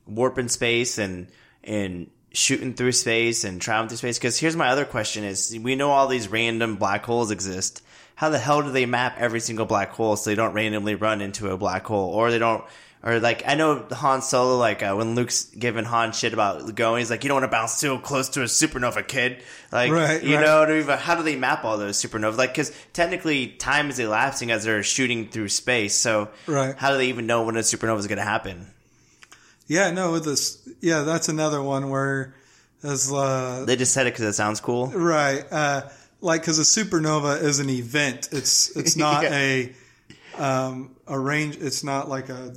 [0.05, 1.29] warp in space and
[1.63, 4.19] and shooting through space and traveling through space.
[4.19, 7.83] Because here's my other question: Is we know all these random black holes exist.
[8.17, 11.21] How the hell do they map every single black hole so they don't randomly run
[11.21, 12.63] into a black hole, or they don't,
[13.03, 17.01] or like I know Han Solo, like uh, when Luke's giving Han shit about going,
[17.01, 20.23] he's like, "You don't want to bounce too close to a supernova, kid." Like, Right,
[20.23, 20.45] you right.
[20.45, 20.87] know I mean?
[20.87, 22.37] How do they map all those supernovas?
[22.37, 25.97] Like, because technically time is elapsing as they're shooting through space.
[25.97, 26.77] So, Right.
[26.77, 28.69] how do they even know when a supernova is going to happen?
[29.67, 32.35] Yeah, no, with this, yeah, that's another one where,
[32.83, 34.89] as uh, They just said it because it sounds cool.
[34.89, 35.89] right, uh,
[36.21, 38.29] like because a supernova is an event.
[38.33, 39.35] It's it's not Yeah.
[39.35, 39.73] a
[40.39, 41.57] um, a range.
[41.57, 42.55] It's not like a.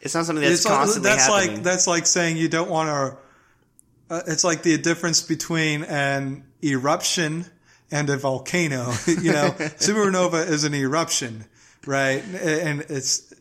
[0.00, 1.54] It's not something that's It's like, constantly that's happening.
[1.56, 4.14] like that's like saying you don't want to.
[4.14, 7.44] Uh, it's like the difference between an eruption
[7.90, 8.92] and a volcano.
[9.06, 11.44] you know, supernova is an eruption,
[11.86, 12.22] right?
[12.24, 13.32] And it's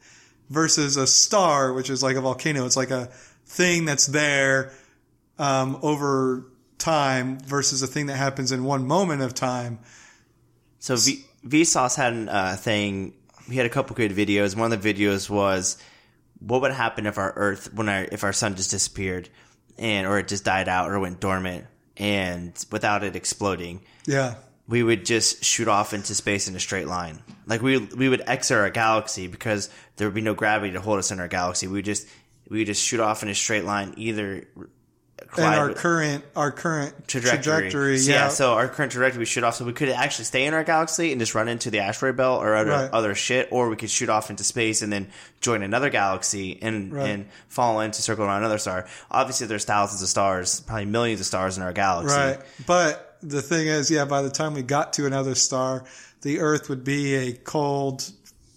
[0.49, 2.65] versus a star, which is like a volcano.
[2.65, 3.07] It's like a
[3.45, 4.71] thing that's there
[5.39, 6.45] um, over
[6.77, 9.79] time versus a thing that happens in one moment of time.
[10.79, 13.13] so v- Vsauce had a uh, thing.
[13.49, 14.55] He had a couple good videos.
[14.57, 15.77] One of the videos was
[16.39, 19.29] what would happen if our Earth, when our if our sun just disappeared,
[19.77, 24.35] and or it just died out or went dormant, and without it exploding, Yeah.
[24.67, 27.19] we would just shoot off into space in a straight line.
[27.45, 30.99] Like we we would exit our galaxy because there would be no gravity to hold
[30.99, 31.67] us in our galaxy.
[31.67, 32.07] We would just
[32.49, 34.47] we would just shoot off in a straight line, either
[35.35, 37.41] And our current our current trajectory.
[37.69, 38.29] trajectory, So, yeah.
[38.29, 41.11] So our current trajectory we shoot off, so we could actually stay in our galaxy
[41.11, 42.89] and just run into the asteroid belt or other, Right.
[42.91, 45.07] other shit, or we could shoot off into space and then
[45.41, 47.09] join another galaxy and Right.
[47.09, 48.87] and fall into circle around another star.
[49.11, 52.15] Obviously, there's thousands of stars, probably millions of stars in our galaxy.
[52.15, 52.39] Right.
[52.65, 55.83] But the thing is, yeah, by the time we got to another star,
[56.21, 58.09] the Earth would be a cold,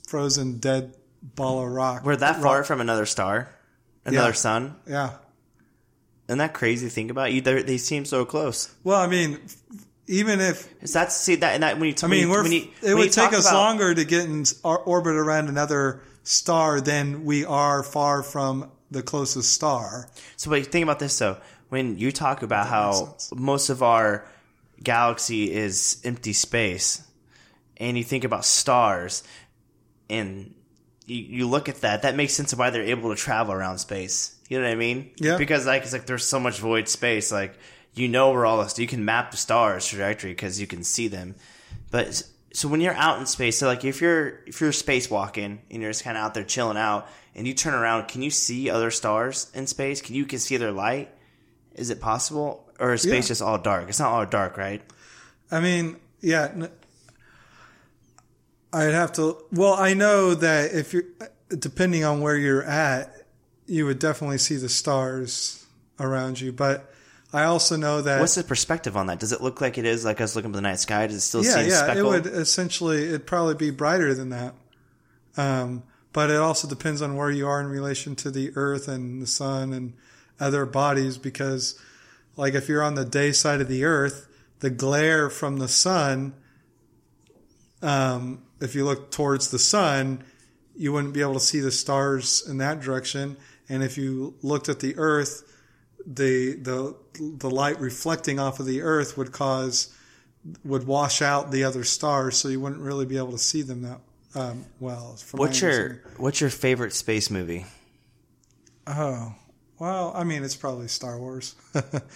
[0.07, 2.05] frozen, dead ball of rock.
[2.05, 2.67] We're that far rock.
[2.67, 3.49] from another star,
[4.05, 4.35] another Yeah.
[4.35, 4.77] sun.
[4.87, 5.11] Yeah.
[6.29, 7.33] Isn't that crazy to think about?
[7.33, 8.73] You, they they seem so close.
[8.85, 9.39] Well, I mean,
[10.07, 12.95] even if Is that see that and that when you I mean, we're, you, it
[12.95, 17.45] would take us about- longer to get in our orbit around another star than we
[17.45, 20.09] are far from the closest star.
[20.37, 21.39] So, but you think about this though.
[21.69, 24.25] When you talk about how most of our
[24.83, 27.03] galaxy is empty space,
[27.77, 29.23] and you think about stars,
[30.09, 30.55] and
[31.11, 33.79] you, you look at that, that makes sense of why they're able to travel around
[33.79, 34.37] space.
[34.49, 35.11] You know what I mean?
[35.17, 35.37] Yeah.
[35.37, 37.31] Because like it's like there's so much void space.
[37.33, 37.55] Like
[37.95, 41.09] you know where all this, you can map the stars trajectory because you can see
[41.09, 41.35] them.
[41.91, 45.83] But so when you're out in space, so like if you're if you're spacewalking and
[45.83, 48.71] you're just kind of out there chilling out, and you turn around, can you see
[48.71, 50.01] other stars in space?
[50.03, 51.09] Can you can see their light?
[51.75, 53.29] Is it possible, or is space Yeah.
[53.29, 53.89] just all dark?
[53.89, 54.83] It's not all dark, right?
[55.51, 56.67] I mean, yeah.
[58.73, 59.37] I'd have to.
[59.53, 61.05] Well, I know that if you're,
[61.49, 63.27] depending on where you're at,
[63.67, 65.65] you would definitely see the stars
[65.99, 66.53] around you.
[66.53, 66.93] But
[67.33, 68.21] I also know that.
[68.21, 69.19] What's the perspective on that?
[69.19, 71.07] Does it look like it is like us looking up the night sky?
[71.07, 71.95] Does it still yeah, seem yeah.
[71.95, 73.09] It would essentially.
[73.09, 74.55] It'd probably be brighter than that.
[75.37, 79.23] Um, but it also depends on where you are in relation to the Earth and
[79.23, 79.95] the Sun and
[80.39, 81.19] other bodies.
[81.19, 81.79] Because,
[82.37, 84.29] like, if you're on the day side of the Earth,
[84.61, 86.35] the glare from the sun
[87.83, 90.23] um, if you look towards the sun,
[90.77, 93.37] you wouldn't be able to see the stars in that direction.
[93.69, 95.45] And if you looked at the Earth,
[96.07, 99.95] the the the light reflecting off of the Earth would cause
[100.65, 103.83] would wash out the other stars, so you wouldn't really be able to see them
[103.83, 104.01] that
[104.35, 105.17] um, well.
[105.17, 106.03] from What's your.
[106.17, 107.67] What's your favorite space movie?
[108.87, 109.35] Oh,
[109.79, 111.55] well, I mean, it's probably Star Wars,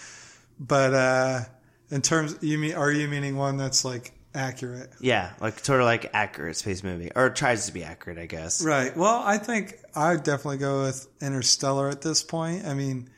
[0.59, 1.41] but uh,
[1.91, 4.91] in terms, you mean are you meaning one that's like accurate?
[4.99, 8.63] Yeah, like sort of like accurate space movie, or tries to be accurate, I guess.
[8.63, 8.95] Right.
[8.95, 12.65] Well, I think I'd definitely go with Interstellar at this point.
[12.65, 13.09] I mean,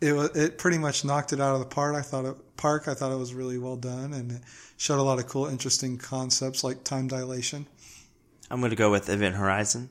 [0.00, 1.96] it it pretty much knocked it out of the park.
[1.96, 2.88] I thought it park.
[2.88, 4.42] I thought it was really well done, and it
[4.76, 7.66] showed a lot of cool, interesting concepts like time dilation.
[8.50, 9.90] I'm going to go with Event Horizon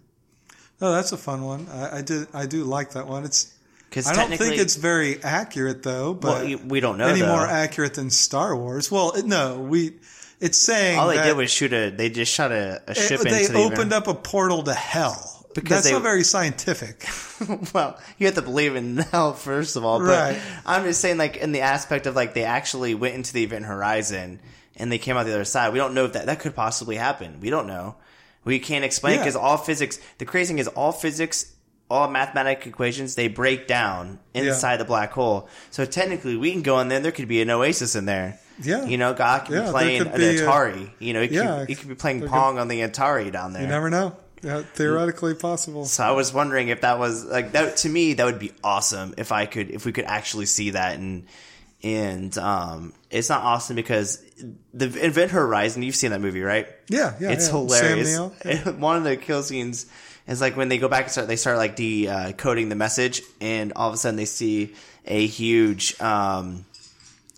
[0.82, 1.68] Oh, that's a fun one.
[1.72, 2.28] I, I did.
[2.34, 3.26] I do like that one.
[3.26, 3.54] It's.
[3.90, 7.36] because I don't think it's very accurate though, but well, we don't know any though.
[7.36, 8.92] more accurate than Star Wars.
[8.92, 9.94] Well, no, we.
[10.40, 11.90] It's saying All they did was shoot a.
[11.90, 14.74] They just shot a, a it- ship they into the opened up a portal to
[14.74, 15.34] hell.
[15.56, 17.08] Because that's they- not very scientific.
[17.74, 20.00] well, you have to believe in hell first of all.
[20.00, 20.42] But Right.
[20.66, 23.66] I'm just saying, like in the aspect of like they actually went into the event
[23.66, 24.40] horizon
[24.76, 25.74] and they came out the other side.
[25.74, 27.40] We don't know if that that could possibly happen.
[27.40, 27.96] We don't know.
[28.44, 29.22] We can't explain Yeah.
[29.22, 30.00] because all physics.
[30.20, 31.54] The crazy thing is all physics.
[31.90, 35.48] All mathematical equations they break down inside the black hole.
[35.72, 37.00] So technically, we can go in there.
[37.00, 38.40] There could be an oasis in there.
[38.60, 38.86] Yeah.
[38.86, 40.90] you know, God could Yeah, be playing an be a- Atari.
[41.00, 43.62] you know, he Yeah, could, he could be playing Pong on the Atari down there.
[43.62, 44.16] You never know.
[44.44, 45.86] Yeah, theoretically possible.
[45.86, 49.16] So I was wondering if that was like that to me that would be awesome
[49.18, 51.26] if I could if we could actually see that and
[51.84, 54.24] and um it's not awesome because
[54.74, 56.68] the Event Horizon you've seen that movie right?
[56.88, 57.32] Yeah, yeah.
[57.32, 57.52] it's yeah.
[57.52, 58.08] hilarious.
[58.08, 58.30] Neill.
[58.78, 59.88] One of the kill scenes
[60.28, 63.22] is like when they go back and start they start like de uh, the message
[63.42, 64.74] and all of a sudden they see
[65.06, 66.66] a huge um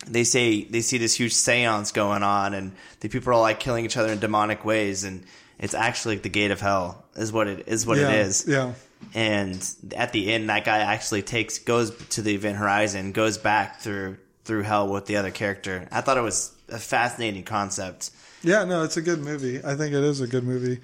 [0.06, 3.84] they say they see this huge seance going on and the people are like killing
[3.84, 5.24] each other in demonic ways and
[5.58, 8.44] it's actually like the gate of hell is what it is what yeah, it is
[8.48, 8.72] Yeah.
[9.14, 13.80] and at the end that guy actually takes goes to the event horizon goes back
[13.80, 18.10] through through hell with the other character i thought it was a fascinating concept
[18.42, 19.58] Yeah, no, it's a good movie.
[19.62, 20.80] I think it is a good movie.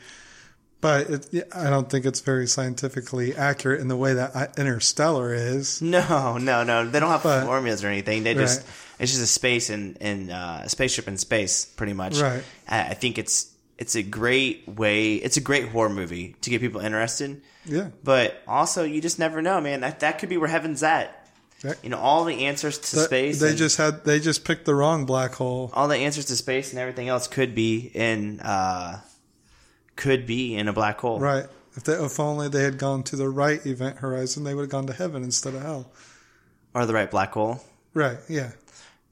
[0.82, 5.32] But it, I don't think it's very scientifically accurate in the way that uh, Interstellar
[5.32, 5.80] is.
[5.80, 8.70] no no no they don't have But- formulas or anything they just Right.
[8.98, 12.42] It's just a space and and uh, a spaceship in space pretty much Right.
[12.68, 16.60] I, I think it's it's a great way it's a great horror movie to get
[16.60, 17.88] people interested Yeah.
[18.04, 21.28] but also you just never know man that that could be where heaven's at
[21.62, 24.64] That- you know all the answers to That- space they just had they just picked
[24.64, 25.70] the wrong black hole.
[25.74, 29.00] all the answers to space and everything else could be in uh
[29.96, 31.18] could be in a black hole.
[31.18, 31.46] Right.
[31.74, 34.70] If they, if only they had gone to the right event horizon, they would have
[34.70, 35.90] gone to heaven instead of hell.
[36.74, 37.62] Or the right black hole.
[37.94, 38.18] Right.
[38.28, 38.52] Yeah.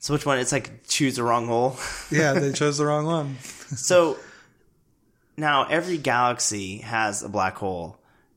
[0.05, 0.37] So which one?
[0.39, 1.79] It's like choose the wrong hole.
[2.11, 2.35] Yeah.
[2.35, 3.39] They chose the wrong one.
[3.39, 4.19] so
[5.39, 7.97] now every galaxy has a black hole.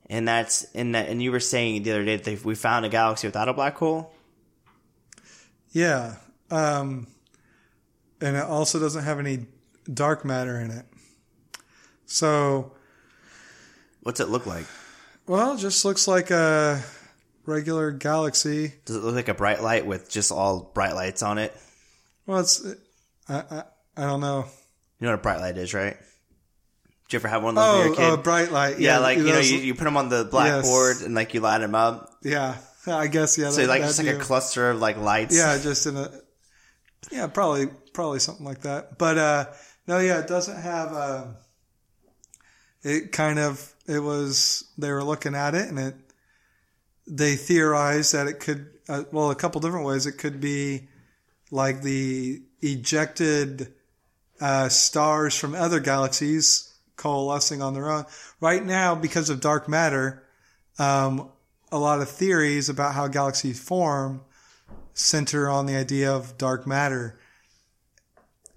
[0.09, 2.85] And that's in that and you were saying the other day that they- we found
[2.85, 4.13] a galaxy without a black hole?
[5.71, 6.15] Yeah.
[6.49, 7.07] Um,
[8.21, 9.47] and it also doesn't have any
[9.93, 10.85] dark matter in it.
[12.05, 12.71] So,
[14.03, 14.67] What's it look like?
[15.27, 16.81] well, it just looks like a
[17.47, 18.73] regular galaxy.
[18.85, 21.55] Does it look like a bright light with just all bright lights on it?
[22.27, 22.63] Well, it's,
[23.27, 23.63] I, I,
[23.95, 24.45] I don't know.
[24.99, 25.95] You know what a bright light is, right?
[27.07, 28.79] Did you ever have one of those when Oh, were a a bright light.
[28.79, 31.59] yeah, like you know, you, you put them on the blackboard and like you light
[31.59, 32.11] them up.
[32.21, 33.49] yeah, I guess, yeah.
[33.49, 35.35] So that- like just like a cluster of like lights.
[35.35, 36.11] Yeah, just in a,
[37.11, 38.97] Yeah, probably probably something like that.
[38.97, 39.45] But uh,
[39.87, 40.91] no, yeah, it doesn't have.
[40.93, 41.25] Uh,
[42.83, 45.95] it kind of it was they were looking at it and it
[47.07, 50.05] they theorized that it could uh, well a couple different ways.
[50.05, 50.87] It could be
[51.51, 53.73] like the ejected
[54.39, 58.05] uh, stars from other galaxies coalescing on their own.
[58.41, 60.23] Right now, because of dark matter,
[60.79, 61.29] um,
[61.71, 64.21] a lot of theories about how galaxies form
[64.93, 67.19] center on the idea of dark matter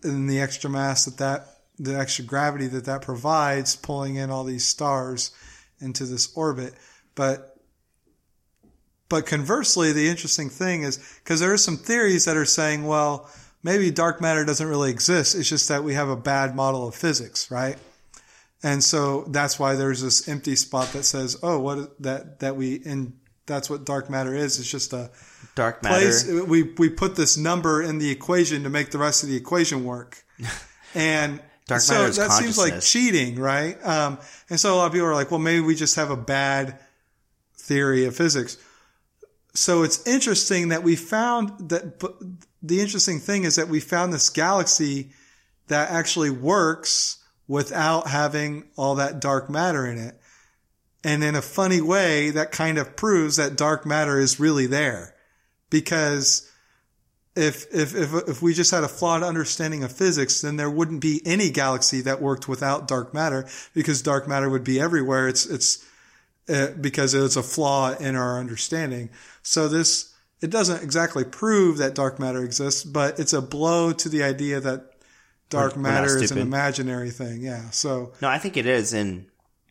[0.02, 1.46] and the extra mass that that
[1.78, 5.32] the extra gravity that that provides pulling in all these stars
[5.80, 6.74] into this orbit
[7.14, 7.49] but
[9.10, 13.28] but conversely the interesting thing is because there are some theories that are saying well
[13.62, 16.94] maybe dark matter doesn't really exist it's just that we have a bad model of
[16.94, 17.76] physics right?
[18.62, 22.82] And so that's why there's this empty spot that says oh what that that we
[22.86, 23.14] and
[23.46, 25.10] that's what dark matter is it's just a
[25.54, 25.96] Dark matter.
[25.96, 29.36] place we we put this number in the equation to make the rest of the
[29.36, 30.24] equation work.
[30.92, 33.78] And Dark so matter that seems like cheating right?
[33.86, 36.16] Um, and so a lot of people are like well maybe we just have a
[36.16, 36.80] bad
[37.56, 38.56] theory of physics
[39.54, 42.00] so it's interesting that we found that
[42.62, 45.10] the interesting thing is that we found this galaxy
[45.68, 50.20] that actually works without having all that dark matter in it
[51.02, 55.14] and in a funny way that kind of proves that dark matter is really there
[55.70, 56.50] because
[57.36, 61.00] if, if, if, if we just had a flawed understanding of physics, then there wouldn't
[61.00, 65.28] be any galaxy that worked without dark matter because dark matter would be everywhere.
[65.28, 65.84] It's, it's,
[66.50, 69.08] Eh, because it's a flaw in our understanding.
[69.42, 74.08] So this, it doesn't exactly prove that dark matter exists, but it's a blow to
[74.08, 74.90] the idea that
[75.48, 77.40] dark We're- we're matter is an imaginary thing.
[77.40, 77.70] Yeah.
[77.70, 79.26] So No, I think it is, and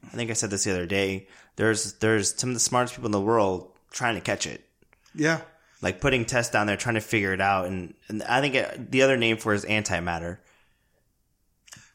[0.05, 1.27] I think I said this the other day.
[1.57, 4.63] There's there's some of the smartest people in the world trying to catch it,
[5.13, 5.41] yeah.
[5.82, 7.65] like putting tests down there, trying to figure it out.
[7.65, 10.38] And, and I think it, the other name for it is antimatter.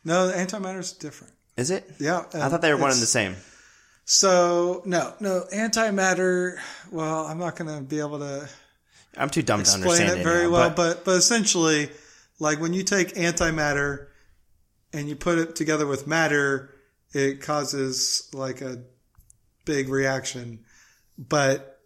[0.05, 1.33] No, antimatter is different.
[1.57, 1.91] Is it?
[1.99, 2.25] Yeah.
[2.35, 3.37] I thought they were one and the same.
[4.05, 6.59] So no, no antimatter.
[6.91, 8.49] Well, I'm not going to be able to
[9.17, 11.89] I'm too dumb to explain understand it very now, well, but, but but essentially,
[12.39, 14.09] like when you take antimatter
[14.93, 16.75] and you put it together with matter,
[17.13, 18.83] it causes like a
[19.65, 20.65] big reaction.
[21.17, 21.81] But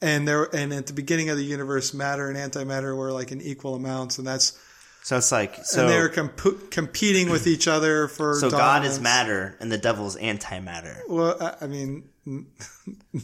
[0.00, 3.40] and there and at the beginning of the universe, matter and antimatter were like in
[3.40, 4.58] equal amounts, and that's
[5.02, 5.80] so it's like so.
[5.82, 8.34] and they're comp- competing with each other for.
[8.34, 12.04] so God is matter and the devil is antimatter, Well, I, I mean,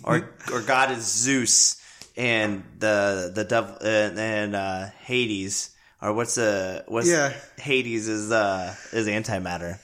[0.04, 1.80] or or God is Zeus
[2.16, 5.70] and the the devil and, and uh, Hades,
[6.00, 7.32] or what's the what's Yeah.
[7.58, 9.78] Hades is uh is antimatter.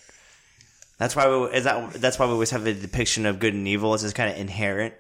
[1.03, 3.67] That's why we is that that's why we always have a depiction of good and
[3.67, 3.93] evil.
[3.93, 4.95] It's just kind of inherent.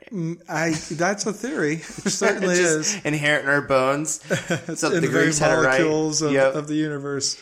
[0.48, 1.74] I that's a theory.
[2.04, 3.04] It certainly It's is.
[3.04, 4.20] inherent in our bones.
[4.76, 5.80] so in the the very Greeks had it right.
[5.80, 6.56] molecules of, Yep.
[6.56, 7.40] of the universe.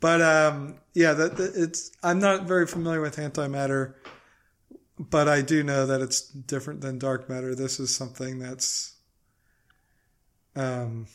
[0.00, 1.92] But um, yeah, that, that it's.
[2.02, 3.94] I'm not very familiar with antimatter,
[4.98, 7.54] but I do know that it's different than dark matter.
[7.54, 8.96] This is something that's
[10.56, 11.06] um,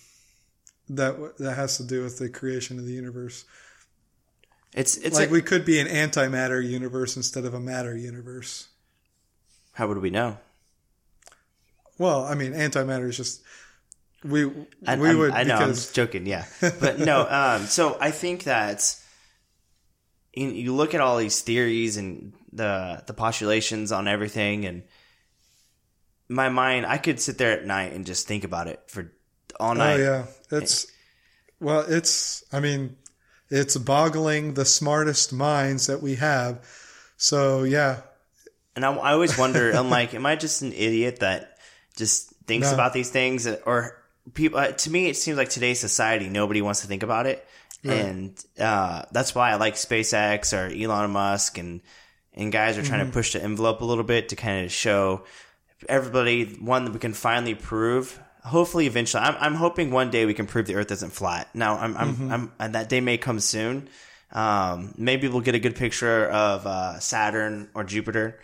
[0.89, 3.45] that that has to do with the creation of the universe.
[4.73, 8.67] It's it's like a- we could be an antimatter universe instead of a matter universe.
[9.73, 10.37] how would we know?
[11.97, 13.41] Well, I mean, antimatter is just
[14.23, 14.43] we
[14.85, 16.45] I, we I'm- would I know because I'm joking, yeah,
[16.79, 17.27] but no.
[17.27, 18.95] Um, so I think that
[20.33, 24.83] you, you look at all these theories and the the postulations on everything, and
[26.29, 29.11] my mind, I could sit there at night and just think about it for
[29.59, 29.99] all night.
[29.99, 30.25] Oh yeah,
[30.57, 30.87] it's
[31.59, 32.95] well, it's I mean,
[33.49, 36.63] it's boggling the smartest minds that we have.
[37.17, 38.01] So yeah,
[38.75, 41.57] And I, I always wonder, I'm like, am I just an idiot that
[41.97, 42.73] just thinks No.
[42.75, 43.45] about these things?
[43.47, 43.97] Or
[44.33, 47.45] people, uh, to me, it seems like today's society, nobody wants to think about it.
[47.83, 51.81] And uh, that's why I like SpaceX or Elon Musk and,
[52.33, 55.23] and guys are trying to push the envelope a little bit to kind of show
[55.87, 58.19] everybody, one, that we can finally prove.
[58.43, 61.53] Hopefully, eventually, I'm, I'm hoping one day we can prove the Earth isn't flat.
[61.53, 63.89] Now, I'm, I'm, I'm, and that day may come soon.
[64.31, 68.39] Um, maybe we'll get a good picture of uh, Saturn or Jupiter.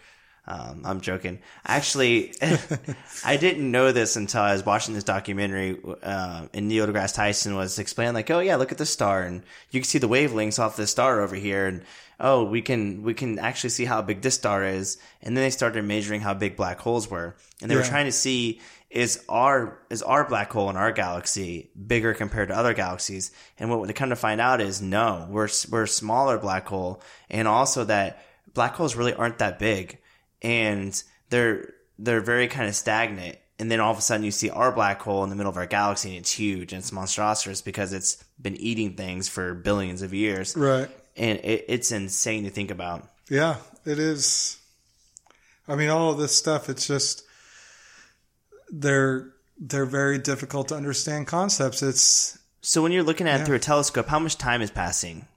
[0.48, 1.40] Um, I'm joking.
[1.66, 2.34] Actually,
[3.26, 7.56] I didn't know this until I was watching this documentary, uh, and Neil deGrasse Tyson
[7.56, 9.42] was explaining like, "Oh yeah, look at the star, and
[9.72, 11.82] you can see the wavelengths off the star over here, and
[12.20, 15.50] oh, we can we can actually see how big this star is." And then they
[15.50, 18.62] started measuring how big black holes were, and they were trying to see
[18.96, 23.32] is our is our black hole in our galaxy bigger compared to other galaxies?
[23.60, 27.02] And what they come to find out is no, we're we're a smaller black hole,
[27.30, 28.24] and also that
[28.54, 30.00] black holes really aren't that big,
[30.42, 33.38] and they're they're very kind of stagnant.
[33.60, 35.58] and then all of a sudden you see our black hole in the middle of
[35.58, 40.02] our galaxy and it's huge and it's monstrous because it's been eating things for billions
[40.02, 40.56] of years.
[40.56, 40.90] Right.
[41.16, 43.08] And it, it's insane to think about.
[43.30, 43.56] Yeah,
[43.86, 44.58] it is.
[45.68, 46.70] I mean, all of this stuff.
[46.70, 47.24] It's just
[48.70, 51.82] they're they're very difficult to understand concepts.
[51.84, 52.38] It's.
[52.62, 55.28] So when you're looking at it through a telescope, how much time is passing?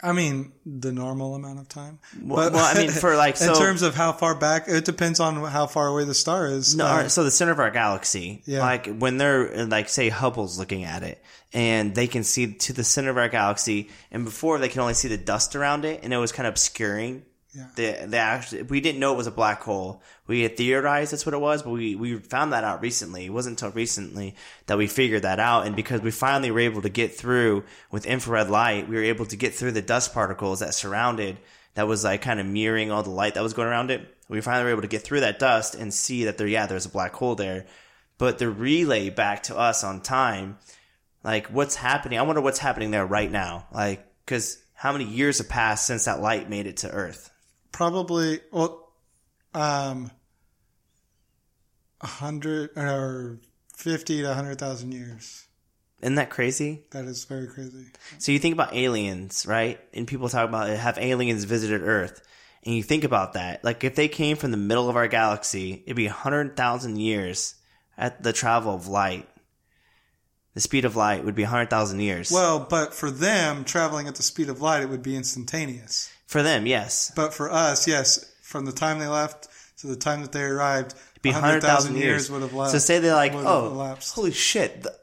[0.00, 1.98] I mean, the normal amount of time.
[2.22, 5.18] Well- well, I mean, for, like, so, in terms of how far back, it depends
[5.18, 6.76] on how far away the star is.
[6.76, 8.60] No, Uh, so the center of our galaxy, Yeah.
[8.60, 11.20] like when they're like, say Hubble's looking at it,
[11.52, 14.94] and they can see to the center of our galaxy, and before they can only
[14.94, 17.24] see the dust around it, and it was kind of obscuring.
[17.54, 18.06] Yeah.
[18.12, 20.02] Actually, we didn't know it was a black hole.
[20.26, 23.24] We had theorized that's what it was, but we, we found that out recently.
[23.24, 24.34] It wasn't until recently
[24.66, 25.66] that we figured that out.
[25.66, 29.24] And because we finally were able to get through with infrared light, we were able
[29.26, 31.38] to get through the dust particles that surrounded,
[31.74, 34.14] that was like kind of mirroring all the light that was going around it.
[34.28, 36.86] We finally were able to get through that dust and see that there, yeah, there's
[36.86, 37.64] a black hole there.
[38.18, 40.58] But the relay back to us on time,
[41.24, 42.18] like what's happening?
[42.18, 43.68] I wonder what's happening there right now.
[43.72, 47.30] Like, cause how many years have passed since that light made it to Earth?
[47.72, 48.92] Probably well,
[49.54, 50.10] um,
[52.00, 53.40] a hundred or
[53.76, 55.46] fifty to a hundred thousand years.
[56.00, 56.84] Isn't that crazy?
[56.92, 57.86] That is very crazy.
[58.18, 59.80] So you think about aliens, right?
[59.92, 62.22] And people talk about have aliens visited Earth,
[62.62, 63.64] and you think about that.
[63.64, 66.98] Like if they came from the middle of our galaxy, it'd be a hundred thousand
[66.98, 67.54] years
[67.96, 69.28] at the travel of light.
[70.54, 72.30] The speed of light would be a hundred thousand years.
[72.30, 76.10] Well, but for them traveling at the speed of light, it would be instantaneous.
[76.28, 79.48] For them, yes, But for us, yes, from the time they left
[79.78, 82.30] to the time that they arrived, be hundred thousand years.
[82.30, 82.72] would have left.
[82.72, 84.14] So say they're like, oh, elapsed.
[84.14, 84.82] holy shit.
[84.82, 84.94] The,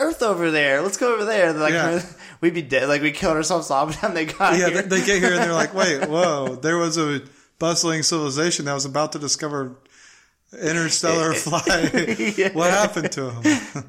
[0.00, 0.80] Earth over there.
[0.82, 1.52] Let's go over there.
[1.52, 2.02] They're like, Yeah.
[2.40, 2.88] we'd be dead.
[2.88, 4.82] Like we killed ourselves all the time they got yeah, here.
[4.82, 7.22] they, they get here and they're like, wait, whoa, there was a
[7.58, 9.76] bustling civilization that was about to discover
[10.52, 12.54] interstellar flight.
[12.54, 13.84] What happened to them?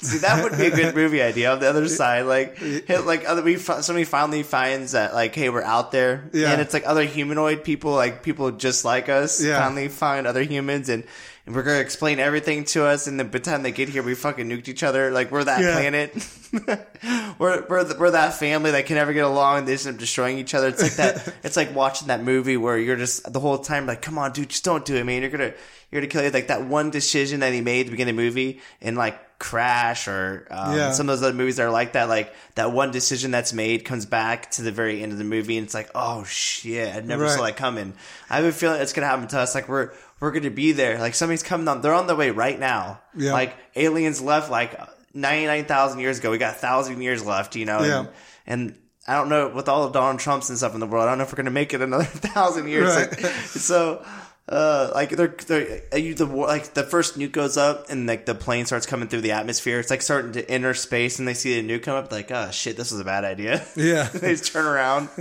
[0.00, 1.52] See, that would be a good movie idea.
[1.52, 5.48] On the other side, like, hit, like other we somebody finally finds that like, hey,
[5.48, 6.52] we're out there, Yeah.
[6.52, 9.58] and it's like other humanoid people, like people just like us, Yeah.
[9.58, 11.04] finally find other humans, and,
[11.46, 13.06] and we're gonna explain everything to us.
[13.06, 15.10] And then by the time they get here, we fucking nuked each other.
[15.12, 15.72] Like we're that Yeah.
[15.74, 16.12] planet.
[17.38, 19.58] we're we're, the, we're that family that can never get along.
[19.58, 20.68] and They just end up destroying each other.
[20.68, 21.34] It's like that.
[21.42, 24.48] it's like watching that movie where you're just the whole time like, come on, dude,
[24.50, 25.22] just don't do it, man.
[25.22, 25.52] You're gonna
[25.90, 26.30] you're gonna kill you.
[26.30, 29.18] Like that one decision that he made at the beginning of the movie, and like
[29.44, 30.92] Crash or um, Yeah.
[30.92, 32.08] some of those other movies that are like that.
[32.08, 35.58] Like that one decision that's made comes back to the very end of the movie,
[35.58, 37.48] and it's like, oh shit, I never saw Right.
[37.54, 37.92] that coming.
[38.30, 39.54] I have a feeling it's gonna happen to us.
[39.54, 40.98] Like we're we're gonna be there.
[40.98, 41.82] Like somebody's coming on.
[41.82, 43.00] They're on their way right now.
[43.14, 43.32] Yeah.
[43.34, 44.80] Like aliens left like
[45.12, 46.30] ninety nine thousand years ago.
[46.30, 47.54] We got a thousand years left.
[47.54, 47.82] You know.
[47.82, 47.98] Yeah.
[48.46, 51.04] And, and I don't know with all of Donald Trumps and stuff in the world.
[51.04, 52.96] I don't know if we're gonna make it another thousand years.
[52.96, 53.22] Right.
[53.22, 54.02] Like, so.
[54.46, 58.26] Uh, like they're, they're uh, you the like the first nuke goes up and like
[58.26, 59.80] the plane starts coming through the atmosphere.
[59.80, 62.12] It's like starting to enter space and they see the nuke come up.
[62.12, 63.64] Like, oh shit, this was a bad idea.
[63.74, 64.04] Yeah.
[64.12, 65.08] they just turn around.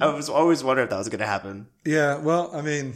[0.00, 1.66] I was always wondering if that was going to happen.
[1.84, 2.94] Yeah, well, I mean,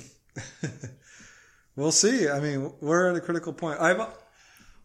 [1.76, 2.28] we'll see.
[2.28, 3.80] I mean, we're at a critical point.
[3.80, 4.08] I,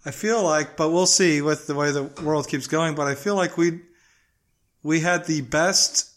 [0.06, 2.96] I feel like, but we'll see with the way the world keeps going.
[2.96, 3.80] But I feel like we,
[4.84, 6.11] we had the best,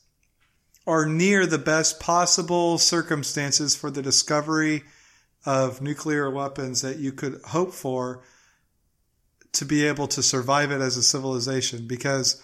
[0.87, 4.85] or near the best possible circumstances for the discovery
[5.47, 8.23] of nuclear weapons that you could hope for
[9.53, 12.43] to be able to survive it as a civilization because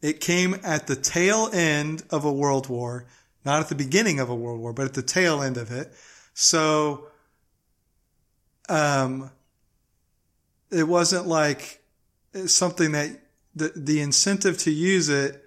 [0.00, 3.06] it came at the tail end of a world war,
[3.44, 5.92] not at the beginning of a world war, but at the tail end of it.
[6.34, 7.06] So,
[8.68, 9.30] um,
[10.70, 11.82] it wasn't like
[12.46, 13.20] something that
[13.54, 15.41] the, the incentive to use it,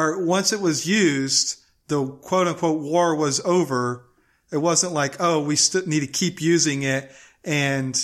[0.00, 1.58] or once it was used,
[1.88, 4.06] the quote unquote war was over.
[4.52, 7.10] It wasn't like, oh, we still need to keep using it
[7.44, 7.94] and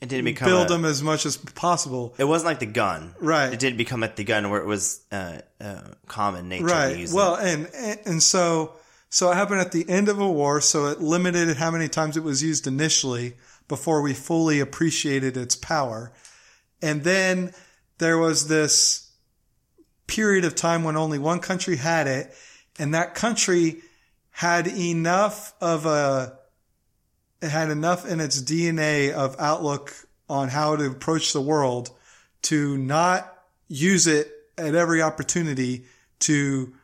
[0.00, 2.14] It didn't become build a- them as much as possible.
[2.18, 3.52] It wasn't like the gun, Right.
[3.52, 6.96] It did become like the gun where it was uh, uh, common nature to right
[6.96, 7.68] use well and
[8.06, 8.72] and so
[9.10, 12.16] so it happened at the end of a war so it limited how many times
[12.16, 13.34] it was used initially
[13.68, 16.12] before we fully appreciated its power
[16.80, 17.52] and then
[17.98, 19.09] there was this
[20.10, 22.34] period of time when only one country had it
[22.78, 23.80] and that country
[24.30, 26.36] had enough of a
[27.40, 29.94] it had enough in its DNA of outlook
[30.28, 31.90] on how to approach the world
[32.42, 33.32] to not
[33.68, 35.84] use it at every opportunity
[36.18, 36.74] to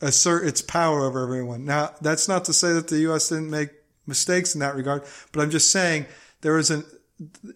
[0.00, 1.64] assert its power over everyone.
[1.64, 3.30] Now, that's not to say that the U.S.
[3.30, 3.70] didn't make
[4.06, 6.04] mistakes in that regard, but I'm just saying
[6.42, 6.84] there was an,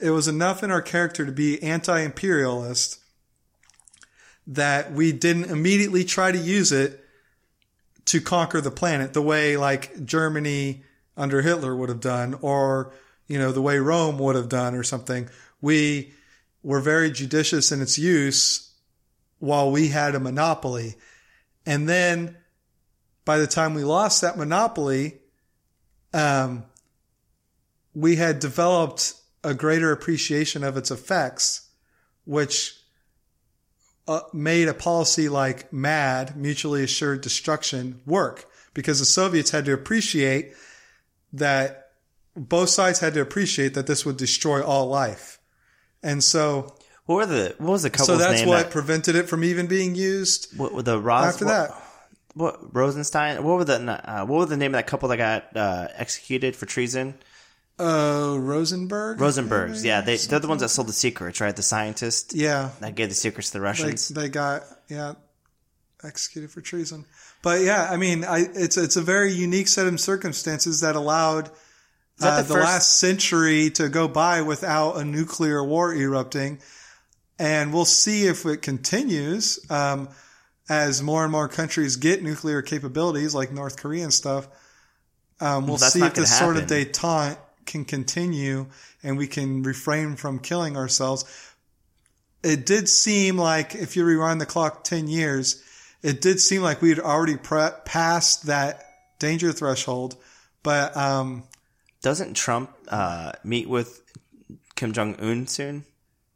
[0.00, 2.98] it was enough in our character to be anti-imperialist
[4.50, 7.04] that we didn't immediately try to use it
[8.06, 10.82] to conquer the planet the way like Germany,
[11.16, 12.92] under Hitler would have done, or
[13.28, 15.28] you know the way Rome would have done, or something.
[15.60, 16.12] We
[16.62, 18.72] were very judicious in its use
[19.38, 20.96] while we had a monopoly,
[21.64, 22.36] and then
[23.24, 25.20] by the time we lost that monopoly,
[26.12, 26.64] um,
[27.94, 29.14] we had developed
[29.44, 31.68] a greater appreciation of its effects,
[32.24, 32.79] which
[34.10, 39.72] uh, made a policy like MAD, mutually assured destruction, work because the Soviets had to
[39.72, 40.52] appreciate
[41.32, 41.92] that
[42.36, 45.38] both sides had to appreciate that this would destroy all life.
[46.02, 46.74] And so,
[47.06, 48.48] What were the what was the couple's so that's name?
[48.48, 51.70] what that- prevented it from even being used what, what the Ros, after what, that.
[52.34, 53.42] What Rosenstein?
[53.44, 56.56] What were the uh, what were the name of that couple that got uh, executed
[56.56, 57.14] for treason?
[57.80, 59.18] Uh, Rosenberg?
[59.18, 59.82] Rosenbergs.
[59.84, 61.54] Yeah, they they're the ones that sold the secrets, right?
[61.56, 62.70] The scientist Yeah.
[62.80, 64.08] that gave the secrets to the Russians.
[64.08, 65.14] they got, yeah,
[66.04, 67.06] executed for treason.
[67.42, 71.50] But yeah, I mean, I, it's, it's a very unique set of circumstances that allowed
[72.18, 76.60] that uh, the last century to go by without a nuclear war erupting.
[77.38, 80.10] And we'll see if it continues um,
[80.68, 84.46] as more and more countries get nuclear capabilities, like North Korea and stuff.
[85.40, 86.92] Um, we'll see if this gonna sort of happen.
[86.92, 88.66] detente can continue
[89.02, 91.24] and we can refrain from killing ourselves.
[92.42, 95.62] It did seem like, if you rewind the clock 10 years,
[96.02, 98.84] it did seem like we had already pre- passed that
[99.18, 100.16] danger threshold.
[100.62, 101.44] But um,
[102.02, 104.02] Doesn't Trump uh, meet with
[104.74, 105.84] Kim Jong Un soon?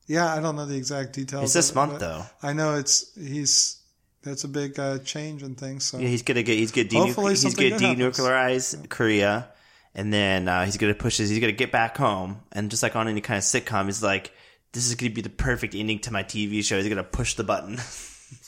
[0.07, 1.45] Yeah, I don't know the exact details.
[1.45, 2.25] It's this it, month though.
[2.43, 3.81] I know it's he's
[4.23, 5.85] that's a big uh, change in things.
[5.85, 8.19] So Yeah, he's gonna get he's gonna de- Hopefully he's gonna good happens.
[8.19, 9.49] denuclearize Korea,
[9.95, 11.31] and then uh, he's gonna push his.
[11.31, 14.33] He's gonna get back home, and just like on any kind of sitcom, he's like,
[14.73, 17.45] "This is gonna be the perfect ending to my TV show." He's gonna push the
[17.45, 17.79] button.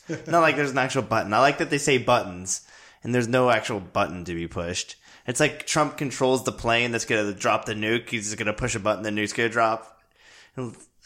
[0.26, 1.32] Not like there's an actual button.
[1.32, 2.66] I like that they say buttons,
[3.02, 4.96] and there's no actual button to be pushed.
[5.26, 8.08] It's like Trump controls the plane that's gonna drop the nuke.
[8.08, 10.00] He's just gonna push a button, the nuke's gonna drop.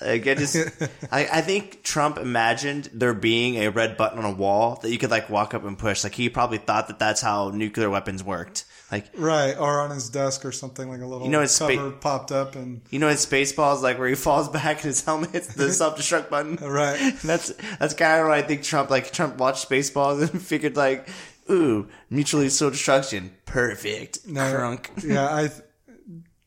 [0.00, 0.56] Like, I just,
[1.12, 4.98] I, I think Trump imagined there being a red button on a wall that you
[4.98, 6.04] could like walk up and push.
[6.04, 8.64] Like he probably thought that that's how nuclear weapons worked.
[8.92, 11.68] Like right, or on his desk or something like a little You know, it's spa-
[11.68, 15.04] cover popped up and you know in Spaceballs, like where he falls back and his
[15.04, 16.56] helmet hits the self destruct button.
[16.56, 16.98] right.
[17.22, 19.12] That's that's kind of what I think Trump like.
[19.12, 21.08] Trump watched Spaceballs and figured like,
[21.50, 24.26] ooh, mutually assured destruction, perfect.
[24.26, 25.04] No, Crunk.
[25.04, 25.50] yeah, I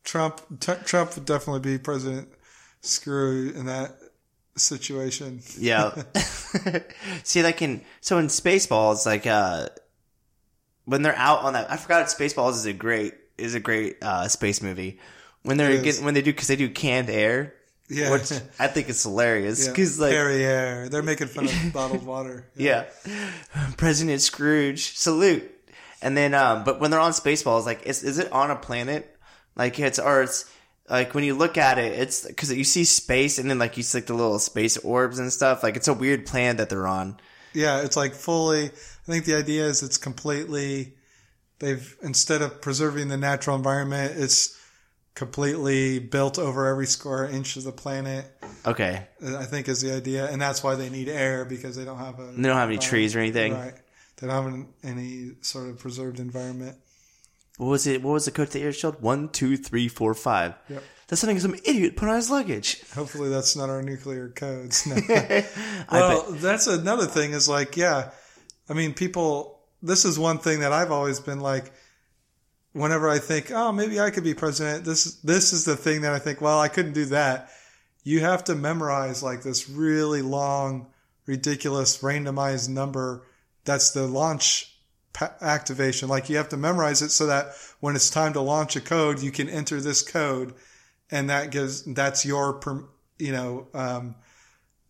[0.03, 2.27] Trump t- Trump would definitely be President
[2.81, 3.95] Skroob in that
[4.57, 5.41] situation.
[5.57, 6.03] Yeah.
[7.23, 9.67] See, like in so in Spaceballs, like uh,
[10.85, 14.27] when they're out on that, I forgot Spaceballs is a great is a great uh,
[14.27, 14.99] space movie.
[15.43, 17.53] When they're getting when they do because they do canned air,
[17.89, 19.71] Yeah, which I think is hilarious yeah.
[19.71, 22.45] because like Perrier, they're making fun of bottled water.
[22.55, 22.85] yeah,
[23.77, 25.49] President Skroob salute,
[26.01, 29.15] and then um, but when they're on Spaceballs, like is is it on a planet?
[29.55, 30.49] Like it's or it's
[30.89, 33.83] like when you look at it, it's because you see space and then like you
[33.83, 35.61] see like the little space orbs and stuff.
[35.63, 37.17] Like it's a weird planet that they're on.
[37.53, 38.71] Yeah, it's like fully.
[39.07, 40.93] I think the idea is it's completely.
[41.59, 44.57] They've instead of preserving the natural environment, it's
[45.15, 48.25] completely built over every square inch of the planet.
[48.65, 51.85] Okay, uh, I think is the idea, and that's why they need air because they
[51.85, 52.31] don't have a.
[52.31, 53.53] They don't have any uh, trees or anything.
[53.53, 53.73] Right.
[54.17, 56.77] They don't have an, any sort of preserved environment.
[57.57, 58.01] What was it?
[58.01, 59.01] What was the code to the air shield?
[59.01, 60.55] One, two, three, four, five.
[60.69, 60.83] Yep.
[61.07, 62.81] That's something some idiot put on his luggage.
[62.93, 64.87] Hopefully, that's not our nuclear codes.
[65.91, 65.99] No.
[65.99, 67.33] Well, that's another thing.
[67.33, 68.11] Is like, yeah,
[68.69, 69.59] I mean, people.
[69.81, 71.71] This is one thing that I've always been like.
[72.71, 76.13] Whenever I think, oh, maybe I could be president, this this is the thing that
[76.13, 76.41] I think.
[76.41, 77.51] Well, I couldn't do that.
[78.03, 80.87] You have to memorize like this really long,
[81.25, 83.27] ridiculous, randomized number.
[83.63, 84.73] That's the launch
[85.13, 86.09] pa- activation.
[86.09, 89.21] Like you have to memorize it so that when it's time to launch a code,
[89.21, 90.53] you can enter this code,
[91.11, 92.59] and that gives that's your,
[93.19, 94.15] you know, um,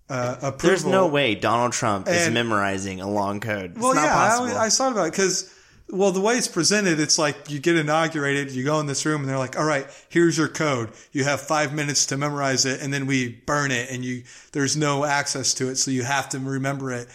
[0.09, 0.69] uh, approval.
[0.69, 3.71] There's no way Donald Trump is memorizing a long code.
[3.71, 5.53] It's Well, not yeah, I, I thought about it because,
[5.89, 9.21] well, the way it's presented, it's like you get inaugurated, you go in this room,
[9.21, 10.89] and they're like, "All right, here's your code.
[11.11, 14.75] You have five minutes to memorize it, and then we burn it, and you there's
[14.75, 17.07] no access to it, so you have to remember it."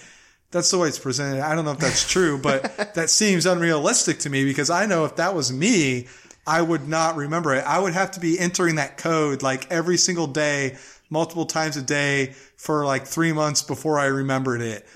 [0.50, 1.42] That's the way it's presented.
[1.42, 5.04] I don't know if that's true, but that seems unrealistic to me because I know
[5.04, 6.06] if that was me,
[6.46, 7.64] I would not remember it.
[7.66, 10.78] I would have to be entering that code like every single day,
[11.10, 14.86] multiple times a day for like three months before I remembered it.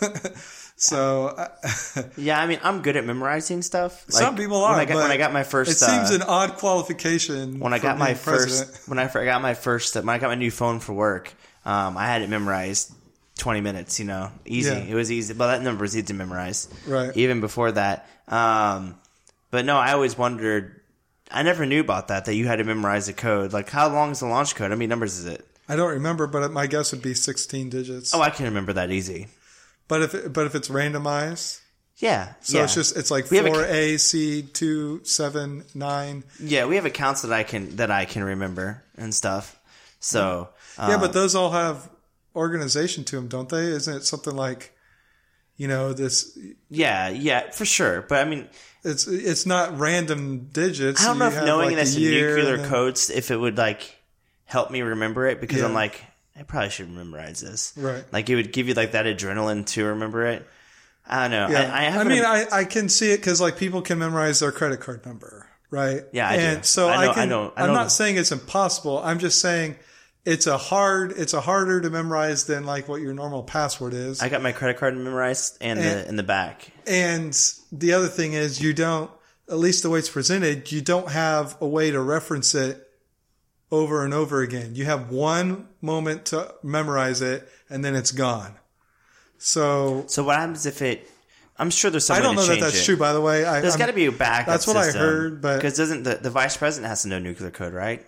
[0.76, 1.48] so uh,
[2.16, 4.04] yeah, I mean, I'm good at memorizing stuff.
[4.08, 4.72] Like, some people are.
[4.72, 7.60] When I got, when I got my first, it seems uh, an odd qualification.
[7.60, 8.70] when I got my president.
[8.70, 11.32] first, when I got my first, when I got my new phone for work,
[11.64, 12.92] um, I had it memorized
[13.38, 13.98] 20 minutes.
[13.98, 14.70] You know, easy.
[14.70, 14.78] Yeah.
[14.78, 16.68] It was easy, but that number was easy to memorize.
[16.86, 17.16] Right.
[17.16, 18.96] Even before that, um,
[19.50, 20.76] but no, I always wondered.
[21.30, 22.24] I never knew about that.
[22.24, 23.52] That you had to memorize the code.
[23.52, 24.70] Like, how long is the launch code?
[24.70, 25.46] How many numbers is it?
[25.68, 28.14] I don't remember, but my guess would be 16 digits.
[28.14, 29.28] Oh, I can remember that easy.
[29.86, 31.60] But if it, but if it's randomized,
[31.96, 32.34] Yeah.
[32.40, 32.64] so yeah.
[32.64, 36.24] it's just it's like We four A C two seven nine.
[36.40, 36.66] yeah.
[36.66, 39.58] We have accounts that I can that I can remember and stuff.
[40.00, 41.88] So Yeah, um, but those all have
[42.36, 43.64] organization to them, don't they?
[43.64, 44.72] Isn't it something like,
[45.56, 46.38] you know, this?
[46.70, 48.02] yeah, yeah, for sure.
[48.02, 48.48] But I mean,
[48.84, 51.02] It's it's not random digits.
[51.02, 53.96] I don't know if knowing like, a nuclear then- codes, if it would like
[54.48, 56.00] help me remember it, because I'm like,
[56.38, 57.72] I probably should memorize this.
[57.76, 58.02] Right.
[58.12, 60.46] Like it would give you like that adrenaline to remember it.
[61.06, 61.48] I don't know.
[61.58, 64.40] Yeah, I, I, I, mean, I, I can see it because like people can memorize
[64.40, 66.02] their credit card number, right?
[66.12, 66.62] Yeah, I do.
[66.62, 67.22] so I I, know- can.
[67.22, 68.98] I know- I am not saying it's impossible.
[69.02, 69.76] I'm just saying
[70.24, 71.12] it's a hard.
[71.12, 74.20] It's a harder to memorize than like what your normal password is.
[74.22, 76.70] I got my credit card memorized and, And- the in the back.
[76.86, 77.32] and
[77.72, 79.10] the other thing is you don't,
[79.48, 82.84] at least the way it's presented, you don't have a way to reference it
[83.70, 84.74] over and over again.
[84.74, 88.54] You have one moment to memorize it and then it's gone.
[89.38, 91.08] So So what happens if it?
[91.60, 92.84] I'm sure there's some I don't know that that's it.
[92.84, 93.44] true, by the way.
[93.44, 94.46] I, There's got to be a backup.
[94.46, 97.50] That's what I heard, but- because doesn't the, the vice president has to know nuclear
[97.50, 98.06] code, right?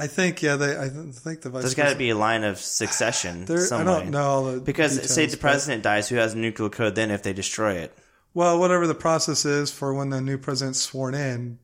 [0.00, 0.76] I think yeah, they.
[0.76, 1.62] I think the vice.
[1.62, 3.44] There's got to be a line of succession.
[3.46, 6.94] There, I don't know Because details, say the but- president dies, who has nuclear code?
[6.94, 7.96] Then if they destroy it,
[8.34, 11.58] Well, whatever the process is for when the new president's sworn in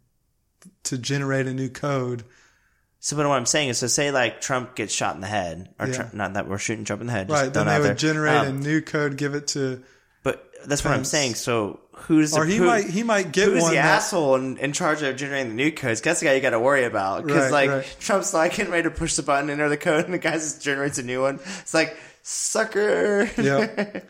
[0.85, 2.25] to generate a new code.
[3.07, 5.69] So, but what I'm saying is, so say like Trump gets shot in the head,
[5.79, 5.93] or Yeah.
[5.93, 7.53] Trump, not that we're shooting Trump in the head, just Right.
[7.53, 7.95] Then they would there.
[7.95, 9.83] generate Um, a new code, give it to,
[10.23, 11.35] But that's what I'm saying.
[11.35, 14.57] So who's the, or he who- might he might get Who's the that- asshole in,
[14.57, 16.01] in charge of generating the new codes?
[16.01, 17.27] That's the guy you got to worry about.
[17.27, 17.97] Because Right, like right.
[18.01, 20.63] Trump's like getting ready to push the button, enter the code, and the guy just
[20.63, 21.41] generates a new one.
[21.61, 23.29] It's like sucker.
[23.37, 24.01] Yeah.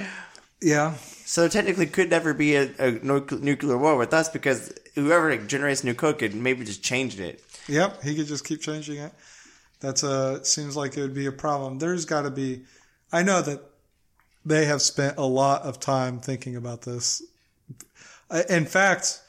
[0.62, 0.94] yeah.
[1.26, 5.94] So technically, could never be a, a nuclear war with us because whoever generates new
[5.94, 7.42] code could maybe just change it.
[7.68, 8.02] Yep.
[8.02, 9.12] He could just keep changing it.
[9.80, 11.78] That's a seems like it would be a problem.
[11.78, 12.62] There's got to be.
[13.12, 13.60] I know that
[14.44, 17.22] they have spent a lot of time thinking about this.
[18.48, 19.20] In fact,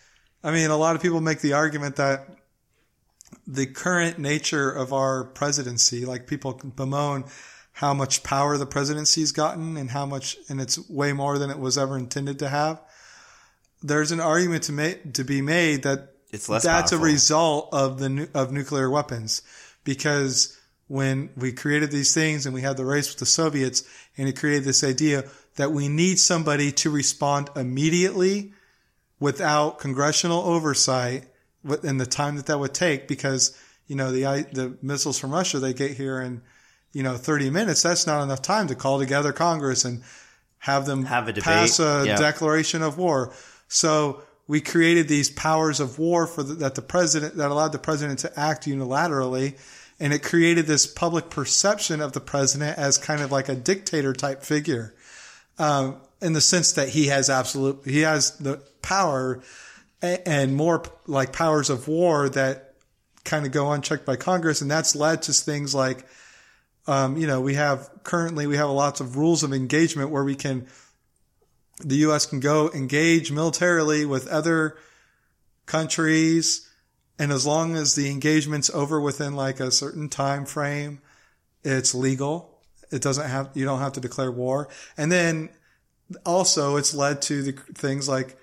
[0.44, 2.28] I mean, a lot of people make the argument that
[3.48, 7.26] the current nature of our presidency, like people bemoan
[7.74, 11.58] how much power the presidency's gotten and how much, and it's way more than it
[11.58, 12.80] was ever intended to have.
[13.82, 17.08] There's an argument to make to be made that It's less that's powerful.
[17.08, 19.42] a result of the nu- of nuclear weapons
[19.86, 20.58] because
[20.88, 23.84] when we created these things and we had the race with the Soviets
[24.18, 25.24] and it created this idea
[25.56, 28.52] that we need somebody to respond immediately
[29.20, 31.26] without congressional oversight
[31.64, 33.56] with- and the time that that would take because
[33.88, 36.42] you know the the missiles from Russia they get here in
[36.92, 40.04] you know 30 minutes that's not enough time to call together Congress and
[40.60, 42.16] have them Have a pass a Yeah.
[42.18, 43.34] declaration of war
[43.68, 47.80] so we created these powers of war for the, that the president that allowed the
[47.80, 49.58] president to act unilaterally
[50.00, 54.14] and it created this public perception of the president as kind of like a dictator
[54.14, 54.94] type figure
[55.60, 59.42] um, in the sense that he has absolute he has the power
[60.04, 62.74] and more like powers of war that
[63.24, 66.06] kind of go unchecked by Congress, and that's led to things like,
[66.88, 70.36] um, you know, we have currently we have lots of rules of engagement where we
[70.36, 70.68] can,
[71.84, 72.26] the U.S.
[72.26, 74.78] can go engage militarily with other
[75.66, 76.70] countries,
[77.20, 81.02] and as long as the engagement's over within like a certain time frame,
[81.64, 82.60] it's legal.
[82.92, 85.50] It doesn't have you don't have to declare war, and then
[86.26, 88.38] also it's led to the things like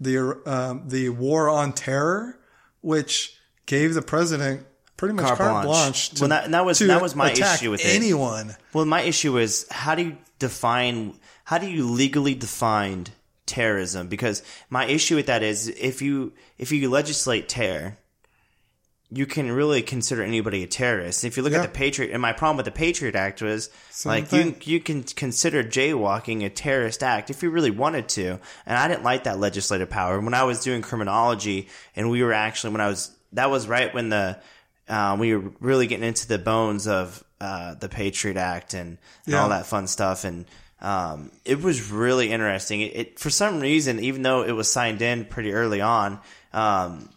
[0.00, 2.38] the um, the war on terror,
[2.82, 6.10] which gave the president pretty much Carte carte, blanche.
[6.10, 7.86] to, Well, that- that was- that was my issue with it.
[7.96, 8.56] anyone.
[8.72, 13.06] Well, my issue is how do you define how do you legally define
[13.46, 14.08] terrorism?
[14.08, 17.96] Because my issue with that is if you if you legislate terror,
[19.10, 21.24] you can really consider anybody a terrorist.
[21.24, 21.60] If you look Yeah.
[21.62, 24.80] at the Patriot, and my problem with the Patriot Act was Same like you you
[24.80, 29.24] can consider jaywalking a terrorist act if you really wanted to, and I didn't like
[29.24, 30.20] that legislative power.
[30.20, 33.94] When I was doing criminology, and we were actually when I was that was right
[33.94, 34.38] when the
[34.88, 39.34] uh, we were really getting into the bones of uh, the Patriot Act and, and
[39.34, 39.42] Yeah.
[39.42, 40.46] all that fun stuff, and
[40.80, 42.80] um, it was really interesting.
[42.82, 46.20] It, it for some reason, even though it was signed in pretty early on,
[46.52, 47.08] um,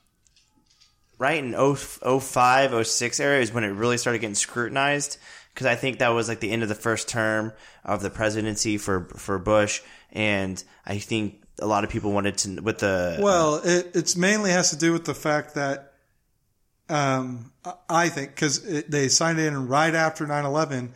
[1.17, 5.17] right in 0, 05, 06 area is when it really started getting scrutinized.
[5.53, 7.51] Because I think that was like the end of the first term
[7.83, 9.81] of the presidency for for Bush,
[10.11, 14.51] and I think a lot of people wanted to with the Well, it it's mainly
[14.51, 15.93] has to do with the fact that
[16.87, 20.91] um, I- I think because they signed in right after 9-11,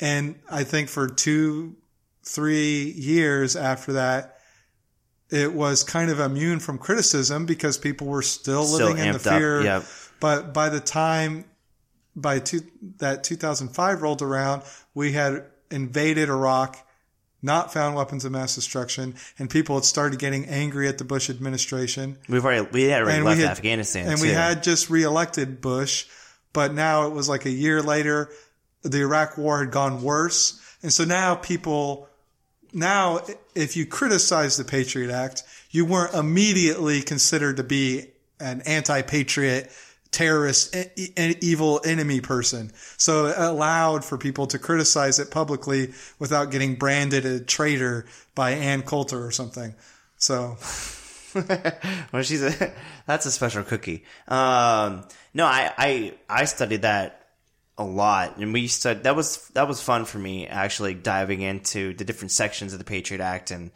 [0.00, 1.76] and I think for two,
[2.24, 4.38] three years after that,
[5.30, 9.18] it was kind of immune from criticism because people were still, Still living in the
[9.18, 9.62] fear.
[9.62, 9.84] yep.
[10.20, 11.44] But by the time
[12.16, 12.60] by two,
[12.98, 14.62] that 2005 rolled around,
[14.94, 16.76] we had invaded Iraq,
[17.42, 21.28] not found weapons of mass destruction, and people had started getting angry at the Bush
[21.28, 22.16] administration.
[22.28, 24.22] We've already we had already And left had, Afghanistan, and too.
[24.28, 26.06] we had just reelected Bush,
[26.52, 28.30] but now it was like a year later,
[28.82, 32.08] the Iraq war had gone worse, and so now people,
[32.74, 33.20] now
[33.54, 38.06] if you criticize the Patriot Act, you weren't immediately considered to be
[38.40, 39.70] an anti-patriot
[40.10, 41.10] terrorist, e-
[41.40, 42.70] evil enemy person.
[42.96, 48.52] So it allowed for people to criticize it publicly without getting branded a traitor by
[48.52, 49.74] Ann Coulter or something.
[50.16, 50.56] So
[52.12, 52.72] well, she's a
[53.06, 54.04] that's a special cookie.
[54.28, 57.23] Um, no, I, I I studied that
[57.76, 61.94] a lot, and we studied that was that was fun for me actually diving into
[61.94, 63.70] the different sections of the Patriot Act and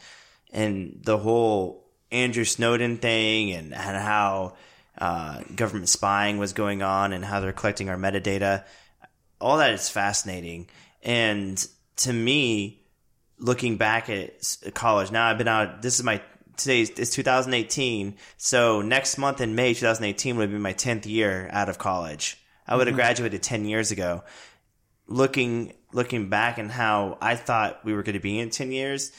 [0.53, 4.57] and the whole Andrew Snowden thing and, and how
[4.97, 8.65] uh, government spying was going on and how they're collecting our metadata.
[9.41, 10.69] All that is fascinating,
[11.03, 11.65] and
[11.97, 12.79] to me,
[13.39, 16.21] looking back at college now i've been out this is my
[16.57, 21.69] today's it's 2018 so next month in may 2018 would be my 10th year out
[21.69, 22.38] of college
[22.69, 24.23] i would have graduated 10 years ago.
[25.07, 29.11] Looking looking back and how i thought we were going to be in 10 years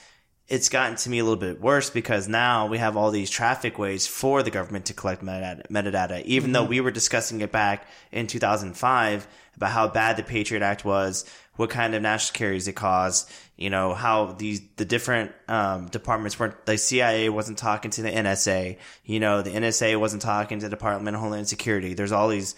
[0.49, 3.77] it's gotten to me a little bit worse because now we have all these traffic
[3.77, 6.23] ways for the government to collect metadata, metadata.
[6.25, 10.83] Even though we were discussing it back in 2005 about how bad the Patriot Act
[10.83, 11.23] was,
[11.55, 16.39] what kind of national securities it caused, you know, how these, the different, um, departments
[16.39, 20.65] weren't, the CIA wasn't talking to the NSA, you know, the NSA wasn't talking to
[20.65, 21.93] the Department of Homeland Security.
[21.93, 22.55] There's all these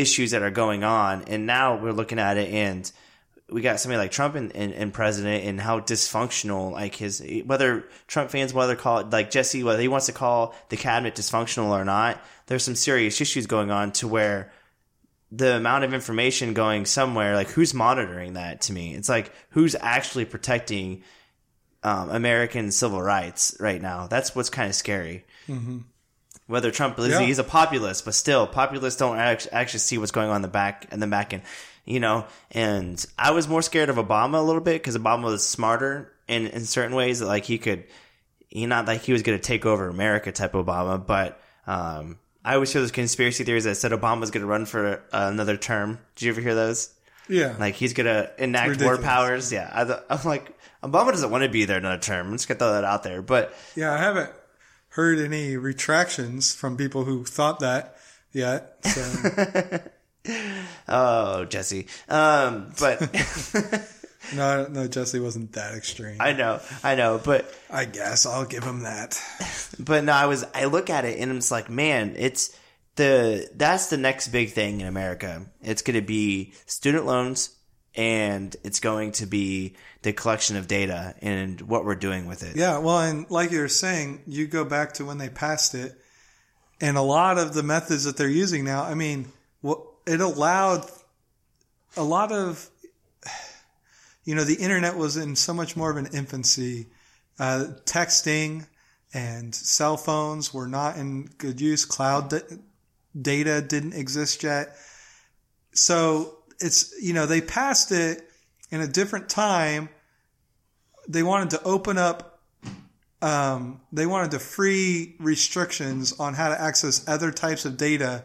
[0.00, 1.24] issues that are going on.
[1.24, 2.90] And now we're looking at it and
[3.50, 8.54] we got somebody like Trump and, president and how dysfunctional, like his, whether Trump fans,
[8.54, 12.20] whether call it like Jesse, whether he wants to call the cabinet dysfunctional or not,
[12.46, 14.50] there's some serious issues going on to where
[15.30, 18.94] the amount of information going somewhere, like who's monitoring that to me?
[18.94, 21.02] It's like who's actually protecting
[21.82, 24.06] um, American civil rights right now?
[24.06, 25.24] That's what's kind of scary.
[26.46, 27.20] Whether Trump is Yeah.
[27.20, 30.86] he's a populist, but still populists don't actually see what's going on in the back
[30.90, 31.42] and the back end,
[31.86, 32.26] you know.
[32.50, 36.46] And I was more scared of Obama a little bit because Obama was smarter in
[36.48, 37.20] in certain ways.
[37.20, 37.84] that, Like he could,
[38.48, 42.54] he not like he was going to take over America type Obama, but um, I
[42.54, 45.56] always hear those conspiracy theories that said Obama was going to run for uh, another
[45.56, 45.98] term.
[46.16, 46.90] Did you ever hear those?
[47.26, 49.50] yeah, Like he's going to enact war powers.
[49.50, 50.52] Yeah, I, th- I'm like
[50.82, 52.26] Obama doesn't want to be there another term.
[52.26, 54.30] I'm just gonna throw that out there, but yeah, I haven't
[54.94, 57.96] heard any retractions from people who thought that
[58.32, 58.76] yet.
[58.86, 59.80] So
[60.88, 63.00] oh Jesse, um, but
[64.34, 66.18] no, no, Jesse wasn't that extreme.
[66.20, 69.20] I know, I know, but I guess I'll give him that.
[69.80, 72.56] but no, I was I look at it and I'm just like, man, it's
[72.94, 75.44] the that's the next big thing in America.
[75.60, 77.50] It's going to be student loans
[77.94, 82.56] and it's going to be the collection of data and what we're doing with it.
[82.56, 85.92] Yeah, well, and like you were saying, you go back to when they passed it,
[86.80, 88.82] and a lot of the methods that they're using now.
[88.82, 89.32] I mean,
[90.06, 90.84] it allowed
[91.96, 92.68] a lot of,
[94.24, 96.88] you know, the internet was in so much more of an infancy.
[97.38, 98.66] Uh, texting
[99.12, 101.84] and cell phones were not in good use.
[101.84, 102.56] Cloud da-
[103.20, 104.76] data didn't exist yet.
[105.72, 108.28] So it's, you know, they passed it
[108.70, 109.90] in a different time.
[111.06, 112.30] They wanted to open up
[113.20, 118.24] um, they wanted to free restrictions on how to access other types of data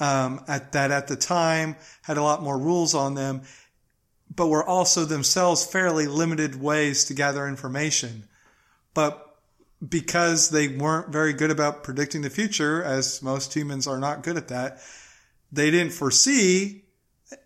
[0.00, 3.40] um, at that at the time had a lot more rules on them
[4.34, 8.24] but were also themselves fairly limited ways to gather information.
[8.92, 9.38] But
[9.88, 14.36] because they weren't very good about predicting the future as most humans are not good
[14.36, 14.80] at that
[15.50, 16.84] they didn't foresee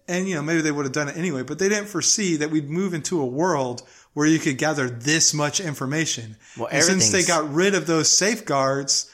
[0.08, 2.50] and you know maybe they would have done it anyway but they didn't foresee that
[2.50, 3.82] we'd move into a world
[4.14, 8.10] where you could gather this much information Well, and since they got rid of those
[8.10, 9.10] safeguards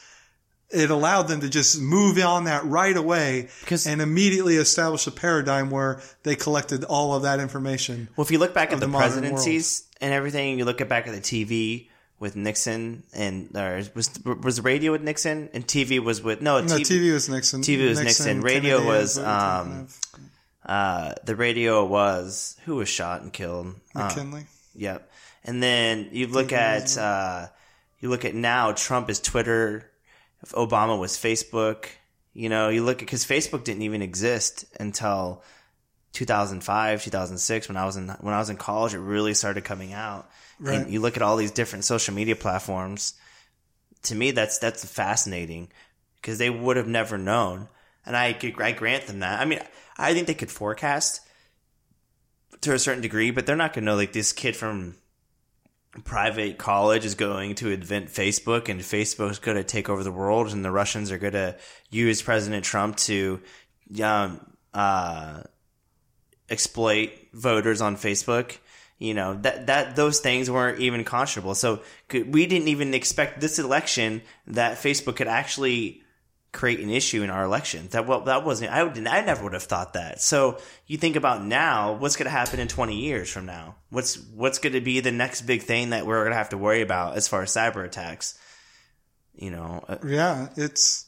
[0.70, 5.10] it allowed them to just move on that right away Because- and immediately establish a
[5.10, 8.86] paradigm where they collected all of that information Well, if you look back at the,
[8.86, 11.88] the presidencies and everything, you look at back at the TV
[12.20, 16.66] with Nixon and or was was radio with Nixon and TV was with no, no
[16.66, 18.40] TV, TV was Nixon TV was Nixon.
[18.40, 19.88] Radio Kennedy, was, what we're talking um.
[20.68, 23.74] Uh, the radio was who was shot and killed.
[23.94, 25.10] Uh, McKinley Yep.
[25.44, 27.48] And then you look at uh,
[28.00, 29.90] you look at now Trump is Twitter,
[30.42, 31.86] if Obama was Facebook.
[32.34, 35.42] You know, you look at because Facebook didn't even exist until
[36.12, 38.94] 2005, 2006 when I was in when I was in college.
[38.94, 40.30] It really started coming out.
[40.60, 40.80] Right.
[40.80, 43.14] And you look at all these different social media platforms.
[44.04, 45.70] to me, that's that's fascinating
[46.20, 47.68] because they would have never known,
[48.04, 49.40] and I I grant them that.
[49.40, 49.60] I mean,
[49.98, 51.20] I think they could forecast
[52.60, 54.96] to a certain degree, but they're not going to know like this kid from
[56.04, 60.52] private college is going to invent Facebook and Facebook's going to take over the world
[60.52, 61.56] and the Russians are going to
[61.90, 63.40] use President Trump to
[64.02, 64.40] um,
[64.74, 65.42] uh,
[66.48, 68.58] exploit voters on Facebook.
[68.98, 71.54] You know that that those things weren't even conscionable.
[71.54, 76.02] So we didn't even expect this election that Facebook could actually
[76.52, 77.88] create an issue in our election.
[77.90, 78.72] That well, that wasn't.
[78.72, 79.06] I would.
[79.06, 80.20] I never would have thought that.
[80.20, 83.76] So you think about now, what's going to happen in twenty years from now?
[83.90, 86.58] What's what's going to be the next big thing that we're going to have to
[86.58, 88.38] worry about as far as cyber attacks?
[89.34, 89.84] You know.
[89.88, 91.06] uh, Yeah, it's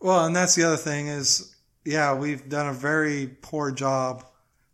[0.00, 1.54] well, and that's the other thing is,
[1.84, 4.24] yeah, we've done a very poor job.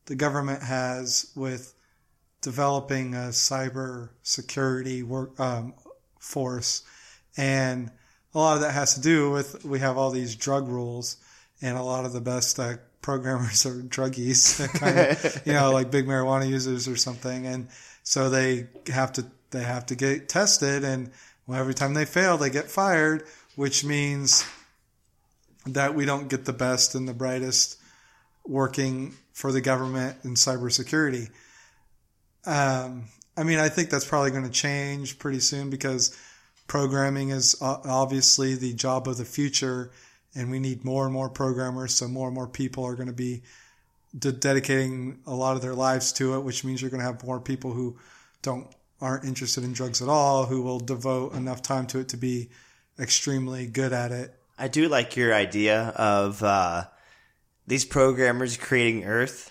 [0.06, 1.74] The government has with
[2.42, 5.74] developing a cyber security work um,
[6.18, 6.82] force,
[7.36, 7.92] and
[8.34, 11.16] a lot of that has to do with we have all these drug rules,
[11.60, 15.90] and a lot of the best uh, programmers are druggies, kind of, you know, like
[15.90, 17.68] big marijuana users or something, and
[18.02, 21.10] so they have to they have to get tested, and
[21.52, 23.24] every time they fail, they get fired,
[23.56, 24.46] which means
[25.66, 27.78] that we don't get the best and the brightest
[28.46, 31.28] working for the government in cybersecurity.
[32.46, 33.04] Um,
[33.36, 36.16] I mean, I think that's probably going to change pretty soon because
[36.70, 39.90] programming is obviously the job of the future,
[40.36, 41.92] and we need more and more programmers.
[41.92, 43.42] So more and more people are going to be
[44.16, 47.24] de- dedicating a lot of their lives to it, which means you're going to have
[47.24, 47.98] more people who
[48.42, 48.68] don't
[49.00, 52.50] aren't interested in drugs at all, who will devote enough time to it to be
[53.00, 54.32] extremely good at it.
[54.56, 56.84] I do like your idea of uh,
[57.66, 59.49] these programmers creating Earth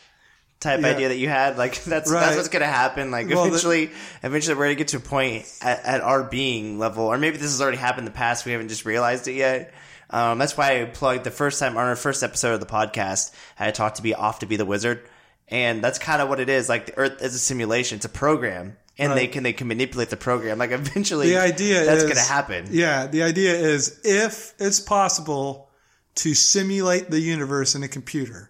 [0.60, 0.88] type Yeah.
[0.88, 1.58] idea that you had.
[1.58, 2.20] Like that's Right.
[2.20, 3.12] that's what's gonna happen.
[3.12, 3.92] Like Well, the- eventually,
[4.24, 7.52] eventually we're gonna get to a point at, at our being level, or maybe this
[7.52, 8.46] has already happened in the past.
[8.46, 9.74] We haven't just realized it yet.
[10.12, 13.32] Um, that's why I plugged the first time on our first episode of the podcast.
[13.60, 15.08] I talked to be off to be the wizard,
[15.48, 16.68] and that's kind of what it is.
[16.68, 20.10] Like the Earth is a simulation; it's a program, and they can they can manipulate
[20.10, 20.58] the program.
[20.58, 22.66] Like eventually, the idea that's is gonna happen.
[22.72, 25.70] Yeah, the idea is if it's possible
[26.16, 28.50] to simulate the universe in a computer,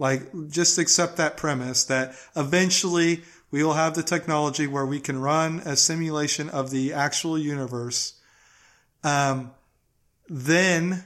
[0.00, 5.20] like just accept that premise that eventually we will have the technology where we can
[5.20, 8.14] run a simulation of the actual universe.
[9.04, 9.52] Um,
[10.28, 11.04] then,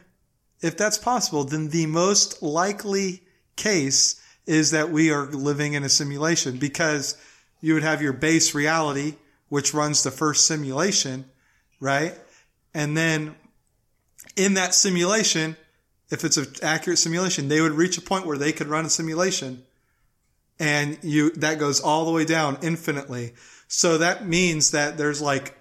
[0.60, 3.22] if that's possible, then the most likely
[3.56, 7.16] case is that we are living in a simulation because
[7.60, 9.16] you would have your base reality,
[9.48, 11.24] which runs the first simulation,
[11.80, 12.14] right?
[12.74, 13.34] And then
[14.36, 15.56] in that simulation,
[16.10, 18.90] if it's an accurate simulation, they would reach a point where they could run a
[18.90, 19.64] simulation
[20.58, 23.34] and you, that goes all the way down infinitely.
[23.68, 25.58] So that means that there's like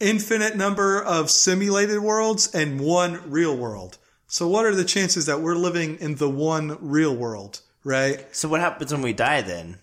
[0.00, 3.98] infinite number of simulated worlds and one real world.
[4.26, 8.24] So what are the chances that we're living in the one real world, right?
[8.34, 9.78] So what happens when we die then?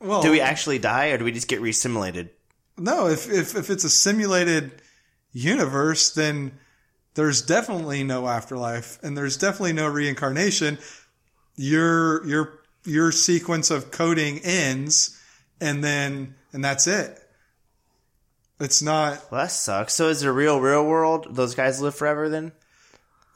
[0.00, 2.28] Well, Do we actually die, or do we just get resimulated?
[2.76, 4.80] No, if, if, if it's a simulated
[5.32, 6.52] universe, then
[7.18, 10.78] there's definitely no afterlife and there's definitely no reincarnation.
[11.56, 15.20] Your, your, your sequence of coding ends
[15.60, 17.18] and then, and that's it.
[18.60, 19.94] It's not, Well, that sucks.
[19.94, 21.26] So is the real, real world?
[21.34, 22.52] Those guys live forever then?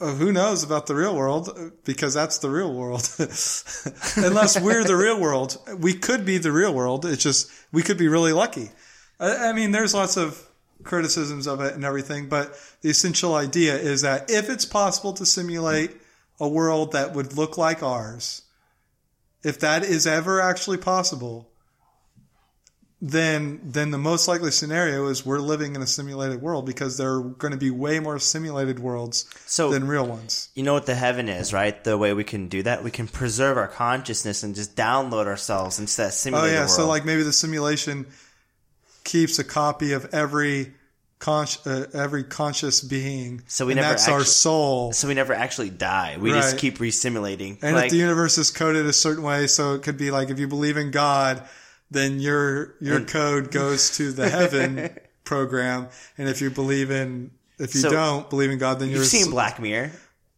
[0.01, 3.09] uh, who knows about the real world because that's the real world.
[3.19, 7.05] Unless we're the real world, we could be the real world.
[7.05, 8.71] It's just, we could be really lucky.
[9.19, 10.41] I, I mean, there's lots of
[10.83, 15.25] criticisms of it and everything, but the essential idea is that if it's possible to
[15.27, 15.91] simulate
[16.41, 18.43] a world that would look like ours,
[19.43, 21.49] if that is ever actually possible,
[23.05, 27.15] then then the most likely scenario is we're living in a simulated world because there
[27.15, 30.51] are going to be way more simulated worlds So than real ones.
[30.55, 31.83] you know what the heaven is, right?
[31.83, 35.81] The way we can do that, we can preserve our consciousness and just download ourselves
[35.81, 36.71] into that Oh simulated yeah, world.
[36.71, 38.07] so like maybe the simulation
[39.05, 40.73] keeps a copy of every
[41.19, 43.43] con- uh, every conscious being.
[43.47, 44.93] So we and never that's our soul.
[44.93, 46.17] so we never actually die.
[46.21, 46.61] We just Right.
[46.61, 47.59] keep resimulating.
[47.63, 50.31] And like, if the universe is coded a certain way, so it could be like
[50.31, 51.43] if you believe in God,
[51.91, 54.91] then your your code goes to the heaven
[55.25, 55.89] program,
[56.19, 59.07] and if you believe in if you So- don't believe in God, then your you've
[59.09, 59.93] seen Black Mirror.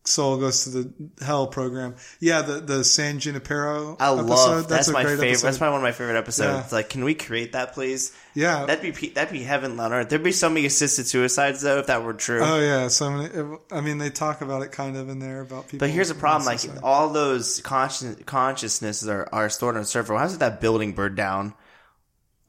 [0.07, 0.93] Soul goes to the
[1.25, 1.95] hell program.
[2.21, 4.27] Yeah, the the San Junipero I episode.
[4.27, 5.29] love that's, a my great favorite.
[5.31, 5.47] episode.
[5.47, 6.71] That's probably one of my favorite episodes.
[6.73, 6.77] Yeah.
[6.77, 8.13] Like, can we create that, please?
[8.35, 8.67] yeah.
[8.67, 10.09] That'd be that'd be heaven on earth.
[10.11, 12.41] There'd be so many assisted suicides though if that were true.
[12.43, 15.69] Oh yeah, so many, I mean they talk about it kind of in there about
[15.69, 15.87] people.
[15.87, 20.17] But here's the problem: like all those conscious consciousnesses are, are stored on a server.
[20.19, 21.55] How's that building burned down?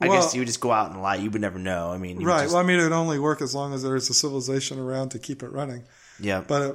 [0.01, 1.15] I Well- guess you would just go out and lie.
[1.15, 1.89] You would never know.
[1.91, 2.41] I mean, you Right.
[2.41, 5.09] just- well, I mean, it would only work as long as there's a civilization around
[5.11, 5.83] to keep it running.
[6.19, 6.41] yeah.
[6.45, 6.73] But uh,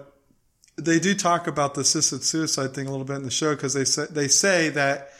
[0.80, 3.74] they do talk about the assisted suicide thing a little bit in the show because
[3.74, 5.10] they say they say that.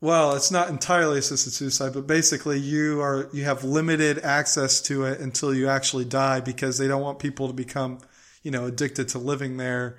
[0.00, 5.04] Well, it's not entirely assisted suicide, but basically you are you have limited access to
[5.04, 7.98] it until you actually die because they don't want people to become,
[8.44, 9.98] you know, addicted to living there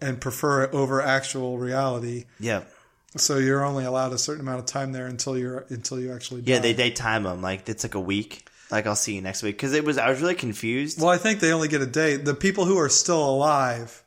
[0.00, 2.24] and prefer it over actual reality.
[2.38, 2.62] yeah.
[3.16, 6.42] So you're only allowed a certain amount of time there until you're until you actually
[6.42, 6.54] die.
[6.54, 8.48] Yeah, they they time them like it's like a week.
[8.74, 11.00] Like I'll see you next week because it was I was really confused.
[11.00, 12.16] Well, I think they only get a day.
[12.16, 14.02] The people who are still alive,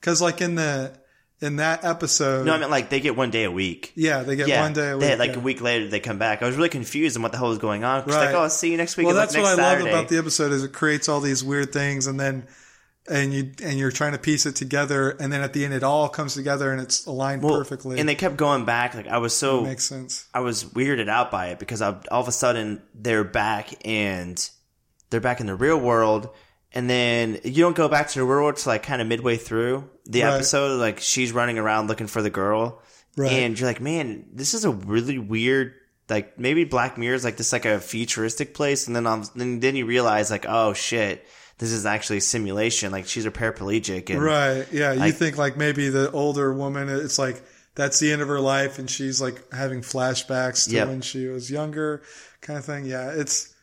[0.00, 0.92] because like in the
[1.40, 3.92] in that episode, no, I mean like they get one day a week.
[3.94, 5.06] yeah, they get Yeah, one day a week.
[5.06, 5.36] they like yeah.
[5.36, 6.42] a week later they come back.
[6.42, 8.00] I was really confused on what the hell was going on.
[8.06, 8.26] Right.
[8.26, 10.08] like, "Oh, I'll see you next week." Well, like, that's what next I love about
[10.08, 12.46] the episode is it creates all these weird things, and then
[13.10, 15.82] and you and you're trying to piece it together, and then at the end it
[15.82, 17.98] all comes together and it's aligned Well, perfectly.
[17.98, 18.94] And they kept going back.
[18.94, 20.26] Like I was so makes sense.
[20.34, 24.48] I was weirded out by it because I, all of a sudden they're back and
[25.10, 26.30] they're back in the real world.
[26.72, 29.36] And then you don't go back to the real world to like kind of midway
[29.36, 30.34] through the Right.
[30.34, 30.78] episode.
[30.78, 32.82] Like she's running around looking for the girl.
[33.16, 33.32] Right.
[33.32, 35.72] And you're like, man, this is a really weird,
[36.10, 38.86] like maybe Black Mirror is like this like a futuristic place.
[38.86, 39.04] And then,
[39.34, 41.26] then, then you realize like, oh shit,
[41.58, 42.90] this is actually a simulation.
[42.92, 44.10] Like she's a paraplegic.
[44.10, 44.66] And Right?
[44.72, 47.42] Yeah, you Like- think like maybe the older woman, it's like
[47.74, 50.88] that's the end of her life, and she's like having flashbacks to Yep.
[50.88, 52.02] when she was younger,
[52.40, 52.84] kind of thing.
[52.86, 53.54] Yeah, it's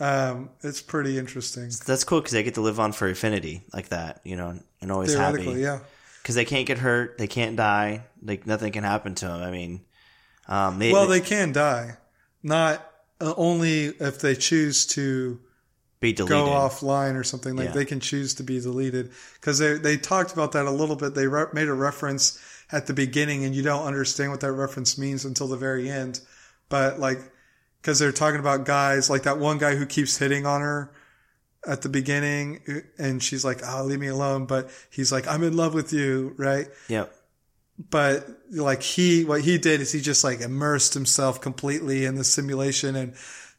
[0.00, 1.70] um, it's pretty interesting.
[1.86, 4.92] that's cool because they get to live on for infinity like that, you know, and
[4.92, 5.44] always happy.
[5.44, 5.80] Yeah.
[6.22, 9.40] because they can't get hurt, they can't die, like nothing can happen to them.
[9.42, 9.82] I mean,
[10.48, 11.96] um, they, Well, they can die,
[12.42, 12.84] not
[13.20, 15.38] uh, only if they choose to
[16.00, 16.36] be deleted.
[16.36, 17.56] go offline or something.
[17.56, 17.72] Like Yeah.
[17.74, 21.14] they can choose to be deleted because they they talked about that a little bit.
[21.14, 22.38] They re- made a reference
[22.72, 26.20] at the beginning, and you don't understand what that reference means until the very end.
[26.68, 27.18] But like,
[27.80, 30.90] because they're talking about guys like that one guy who keeps hitting on her
[31.66, 32.60] at the beginning,
[32.98, 36.34] and she's like, "Oh, leave me alone," but he's like, "I'm in love with you,"
[36.36, 36.66] right?
[36.88, 37.14] Yep.
[37.90, 42.22] but like he what he did is he just like immersed himself completely in the
[42.22, 43.14] simulation and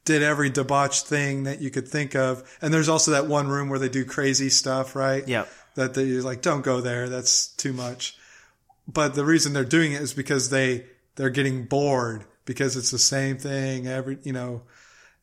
[0.05, 2.43] did every debauched thing that you could think of.
[2.61, 5.27] And there's also that one room where they do crazy stuff right?
[5.27, 5.49] Yep.
[5.75, 7.09] that they like don't go there.
[7.09, 8.17] That's too much.
[8.87, 12.99] But the reason they're doing it is because they they're getting bored because it's the
[12.99, 14.61] same thing every you know.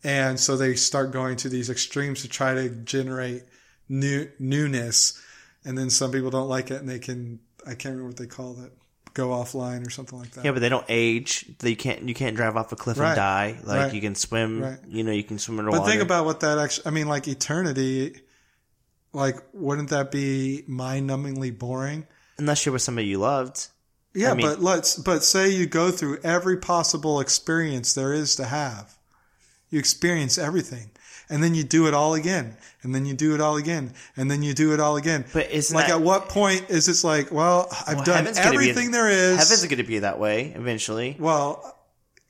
[0.04, 3.44] And so they start going to these extremes to try to generate
[3.88, 5.22] new newness.
[5.64, 8.26] And then some people don't like it and they can i can't remember what they
[8.26, 8.72] call it
[9.14, 11.46] go offline or something like that Yeah, but they don't age.
[11.58, 12.08] They can't.
[12.08, 13.08] You can't drive off a cliff Right.
[13.10, 13.56] and die.
[13.64, 13.94] Like Right.
[13.94, 14.62] you can swim.
[14.62, 14.78] Right.
[14.88, 17.08] You know, you can swim in the but think about what that actually i mean
[17.08, 18.20] like eternity
[19.12, 22.06] like wouldn't that be mind-numbingly boring
[22.38, 23.68] unless you're with somebody you loved.
[24.14, 28.36] Yeah, I mean- but let's but say you go through every possible experience there is
[28.36, 28.96] to have.
[29.70, 30.90] You experience everything.
[31.32, 32.56] And then you do it all again.
[32.82, 33.94] And then you do it all again.
[34.16, 35.24] And then you do it all again.
[35.32, 38.34] But isn't like that- at what point is it's like, well, I've Well, done gonna
[38.34, 39.38] be- everything there is.
[39.38, 41.16] Heaven's going to be that way eventually.
[41.18, 41.78] well,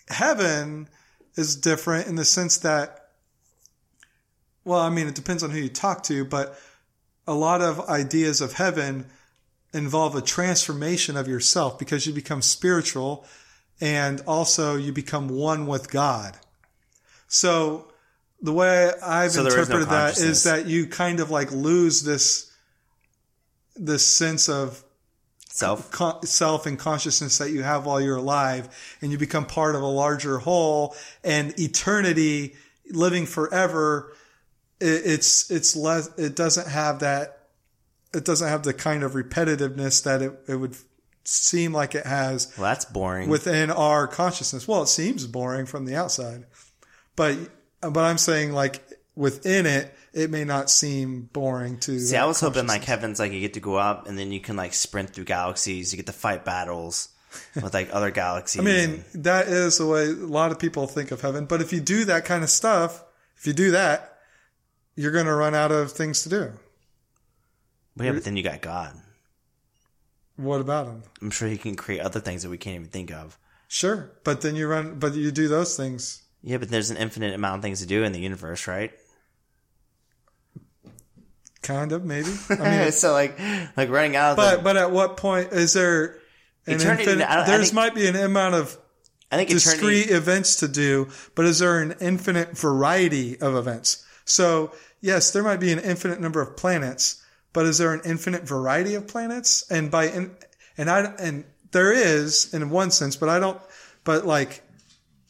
[0.08, 0.88] heaven
[1.36, 2.98] is different in the sense that
[4.64, 6.56] well, I mean, it depends on who you talk to, but
[7.26, 9.06] a lot of ideas of heaven
[9.74, 13.26] involve a transformation of yourself because you become spiritual
[13.80, 16.38] and also you become one with God.
[17.26, 17.91] So
[18.42, 22.02] the way I've So is no interpreted that is that you kind of like lose
[22.02, 22.50] this
[23.76, 24.82] this sense of
[25.48, 25.90] Self.
[25.90, 29.82] con- self and consciousness that you have while you're alive and you become part of
[29.82, 32.54] a larger whole and eternity
[32.90, 34.14] living forever
[34.80, 37.48] it, it's it's less it doesn't have that
[38.14, 40.74] it doesn't have the kind of repetitiveness that it, it would
[41.24, 43.28] seem like it has Well, that's boring.
[43.28, 46.46] within our consciousness well it seems boring from the outside
[47.14, 47.36] but
[47.90, 48.82] but i'm saying like
[49.14, 53.32] within it it may not seem boring to See, I was hoping like heaven's like
[53.32, 55.92] you get to go up and then you can like sprint through galaxies.
[55.92, 57.08] You get to fight battles
[57.54, 58.60] with like other galaxies.
[58.60, 61.46] I mean, that is the way a lot of people think of heaven.
[61.46, 63.02] But if you do that kind of stuff,
[63.36, 64.18] if you do that,
[64.94, 66.52] you're going to run out of things to do.
[67.96, 68.94] But yeah, but then you got God.
[70.36, 71.02] What about him?
[71.20, 73.38] I'm sure he can create other things that we can't even think of.
[73.68, 76.22] Sure, but then you run, but you do those things.
[76.42, 78.90] Yeah, but there's an infinite amount of things to do in the universe, right?
[81.62, 82.28] Kind of, maybe.
[82.50, 83.38] I mean, so like,
[83.76, 86.18] like running out of but the, but at what point is there
[86.66, 87.46] an Eternity- infinite?
[87.46, 88.76] There's think- might be an amount of
[89.30, 90.12] I think discrete eternity.
[90.14, 94.04] events to do, but is there an infinite variety of events?
[94.24, 98.42] So yes, there might be an infinite number of planets, but is there an infinite
[98.42, 99.64] variety of planets?
[99.70, 100.34] And by in,
[100.76, 103.60] and I and there is in one sense, but I don't.
[104.04, 104.62] But like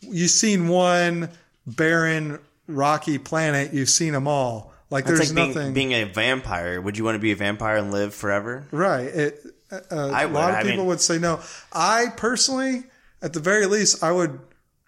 [0.02, 1.30] you've seen one
[1.66, 3.72] barren, rocky planet.
[3.72, 4.72] You've seen them all.
[4.90, 5.72] Like It's there's like nothing.
[5.72, 6.80] being, being a vampire.
[6.80, 8.66] Would you want to be a vampire and live forever?
[8.70, 9.06] Right.
[9.06, 10.34] It, uh, I a would.
[10.34, 11.40] lot of I people mean- would say no.
[11.72, 12.84] I personally,
[13.22, 14.38] at the very least, I would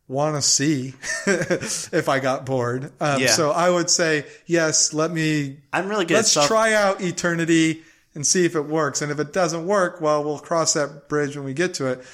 [0.06, 0.92] want to see
[1.26, 2.92] if I got bored.
[3.00, 3.28] Um, Yeah.
[3.28, 4.92] So I would say yes.
[4.92, 5.56] Let me.
[5.72, 6.48] I'm really good Let's self.
[6.48, 7.82] try out eternity
[8.14, 9.00] and see if it works.
[9.00, 12.04] And if it doesn't work, well, we'll cross that bridge when we get to it.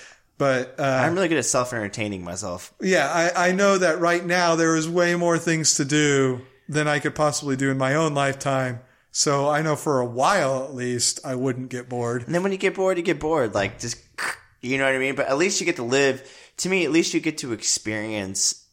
[0.41, 2.73] But uh, I'm really good at self entertaining myself.
[2.81, 6.89] yeah, I, I know that right now there is way more things to do than
[6.89, 8.81] I could possibly do in my own lifetime.
[9.11, 12.23] So I know for a while at least I wouldn't get bored.
[12.23, 13.55] And then when you get bored, you get bored.
[13.55, 13.99] Like just,
[14.63, 15.15] you know what I mean.
[15.15, 16.27] But at least you get to live.
[16.57, 18.65] To me, at least you get to experience.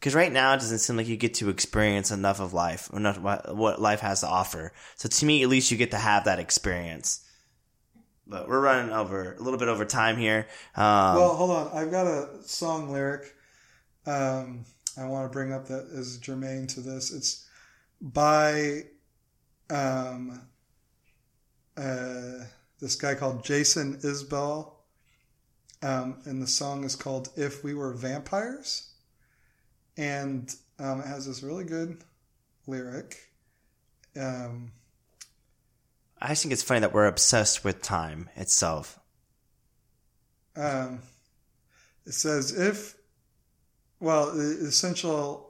[0.00, 3.20] Because right now, it doesn't seem like you get to experience enough of life, enough
[3.20, 4.72] what what life has to offer.
[4.96, 7.24] So to me, at least you get to have that experience.
[8.30, 10.46] But we're running over a little bit over time here.
[10.76, 11.70] Um, Well, hold on.
[11.74, 13.34] I've got a song lyric
[14.06, 14.64] um,
[14.98, 17.12] I want to bring up that is germane to this.
[17.12, 17.46] It's
[18.00, 18.82] by
[19.68, 20.42] um,
[21.76, 22.44] uh,
[22.80, 24.72] this guy called Jason Isbell.
[25.82, 28.90] Um, and the song is called If We Were Vampires.
[29.96, 32.02] And um, it has this really good
[32.66, 33.16] lyric.
[34.18, 34.72] Um,
[36.20, 38.98] I think it's funny that we're obsessed with time itself.
[40.56, 41.00] um,
[42.06, 42.94] it says if
[44.00, 45.48] well the essential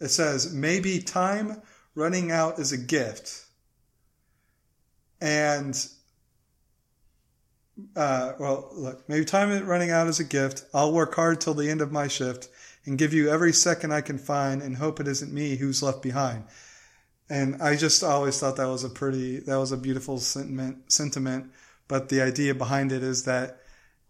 [0.00, 1.60] it says maybe time
[1.94, 3.44] running out is a gift.
[5.20, 5.76] And
[7.94, 10.64] uh, well look maybe time running out is a gift.
[10.72, 12.48] I'll work hard till the end of my shift
[12.86, 16.02] and give you every second i can find and hope it isn't me who's left
[16.02, 16.44] behind
[17.30, 21.50] and i just always thought that was a pretty that was a beautiful sentiment sentiment
[21.88, 23.60] but the idea behind it is that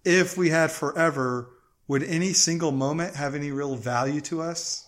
[0.04, 1.50] if we had forever,
[1.88, 4.86] would any single moment have any real value to us?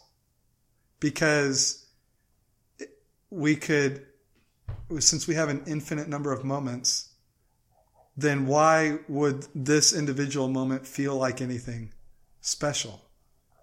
[1.00, 1.86] Because
[3.30, 4.06] we could,
[4.98, 7.10] since we have an infinite number of moments,
[8.16, 11.92] then why would this individual moment feel like anything
[12.40, 13.01] special?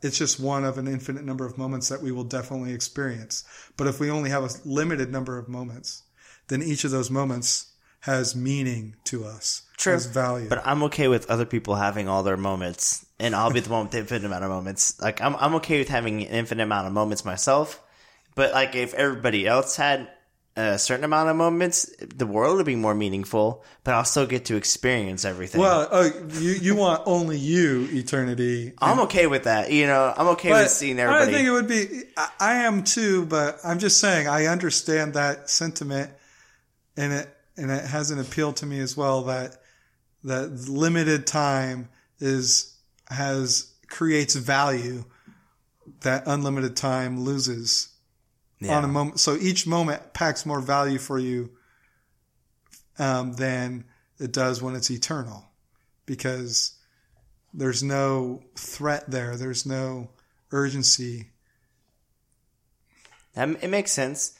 [0.01, 3.43] It's just one of an infinite number of moments that we will definitely experience.
[3.77, 6.03] But if we only have a limited number of moments,
[6.47, 7.67] then each of those moments
[8.01, 9.93] has meaning to us, True.
[9.93, 10.47] has value.
[10.47, 13.84] But I'm okay with other people having all their moments, and I'll be the one
[13.84, 14.99] with the infinite amount of moments.
[15.01, 17.81] Like I'm, I'm okay with having an infinite amount of moments myself.
[18.35, 20.07] But like if everybody else had
[20.60, 23.64] a certain amount of moments, the world would be more meaningful.
[23.84, 25.61] But I'll still get to experience everything.
[25.61, 28.73] Well, oh, you you want only you eternity.
[28.80, 29.72] I'm okay with that.
[29.72, 31.31] You know, I'm okay with seeing everybody.
[31.31, 32.03] I think it would be.
[32.18, 36.11] I, I am too, but I'm just saying I understand that sentiment,
[36.98, 39.57] and it and it has an appeal to me as well that
[40.23, 42.76] that limited time is
[43.07, 45.06] has creates value
[46.02, 47.90] that unlimited time loses
[48.60, 48.77] yeah.
[48.77, 49.19] on a moment.
[49.19, 51.52] So each moment packs more value for you
[52.98, 53.86] um, than
[54.19, 55.49] it does when it's eternal,
[56.06, 56.73] because
[57.53, 59.36] there's no threat there.
[59.36, 60.10] There's no
[60.52, 61.27] urgency.
[63.34, 64.34] That- it makes sense.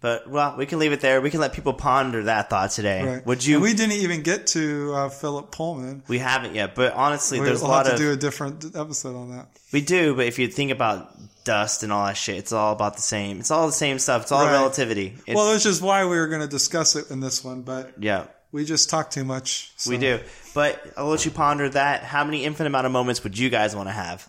[0.00, 1.22] But well, we can leave it there.
[1.22, 3.02] We can let people ponder that thought today.
[3.02, 3.26] Right.
[3.26, 3.56] Would you?
[3.56, 6.02] And We, didn't even get to uh, Philip Pullman.
[6.06, 8.16] We haven't yet, but honestly, We- there's we'll a lot have to of do a
[8.16, 9.48] different episode on that.
[9.72, 11.10] We do, but if you think about
[11.46, 13.40] dust and all that shit, it's all about the same.
[13.40, 14.22] It's all the same stuff.
[14.22, 14.52] It's all Right.
[14.52, 15.16] relativity.
[15.26, 17.94] It's, well, which is why we were going to discuss it in this one, but
[17.98, 19.72] yeah, we just talk too much.
[19.76, 20.20] so- we do.
[20.54, 22.02] But I'll let you ponder that.
[22.02, 24.28] How many infinite amount of moments would you guys want to have?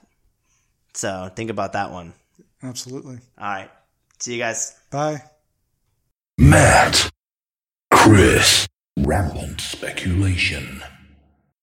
[0.93, 2.13] So think about that one.
[2.63, 3.19] Absolutely.
[3.37, 3.69] All right.
[4.19, 4.73] See you guys.
[4.91, 5.23] Bye.
[6.37, 7.09] Matt,
[7.93, 8.67] Chris,
[8.97, 10.81] rampant speculation.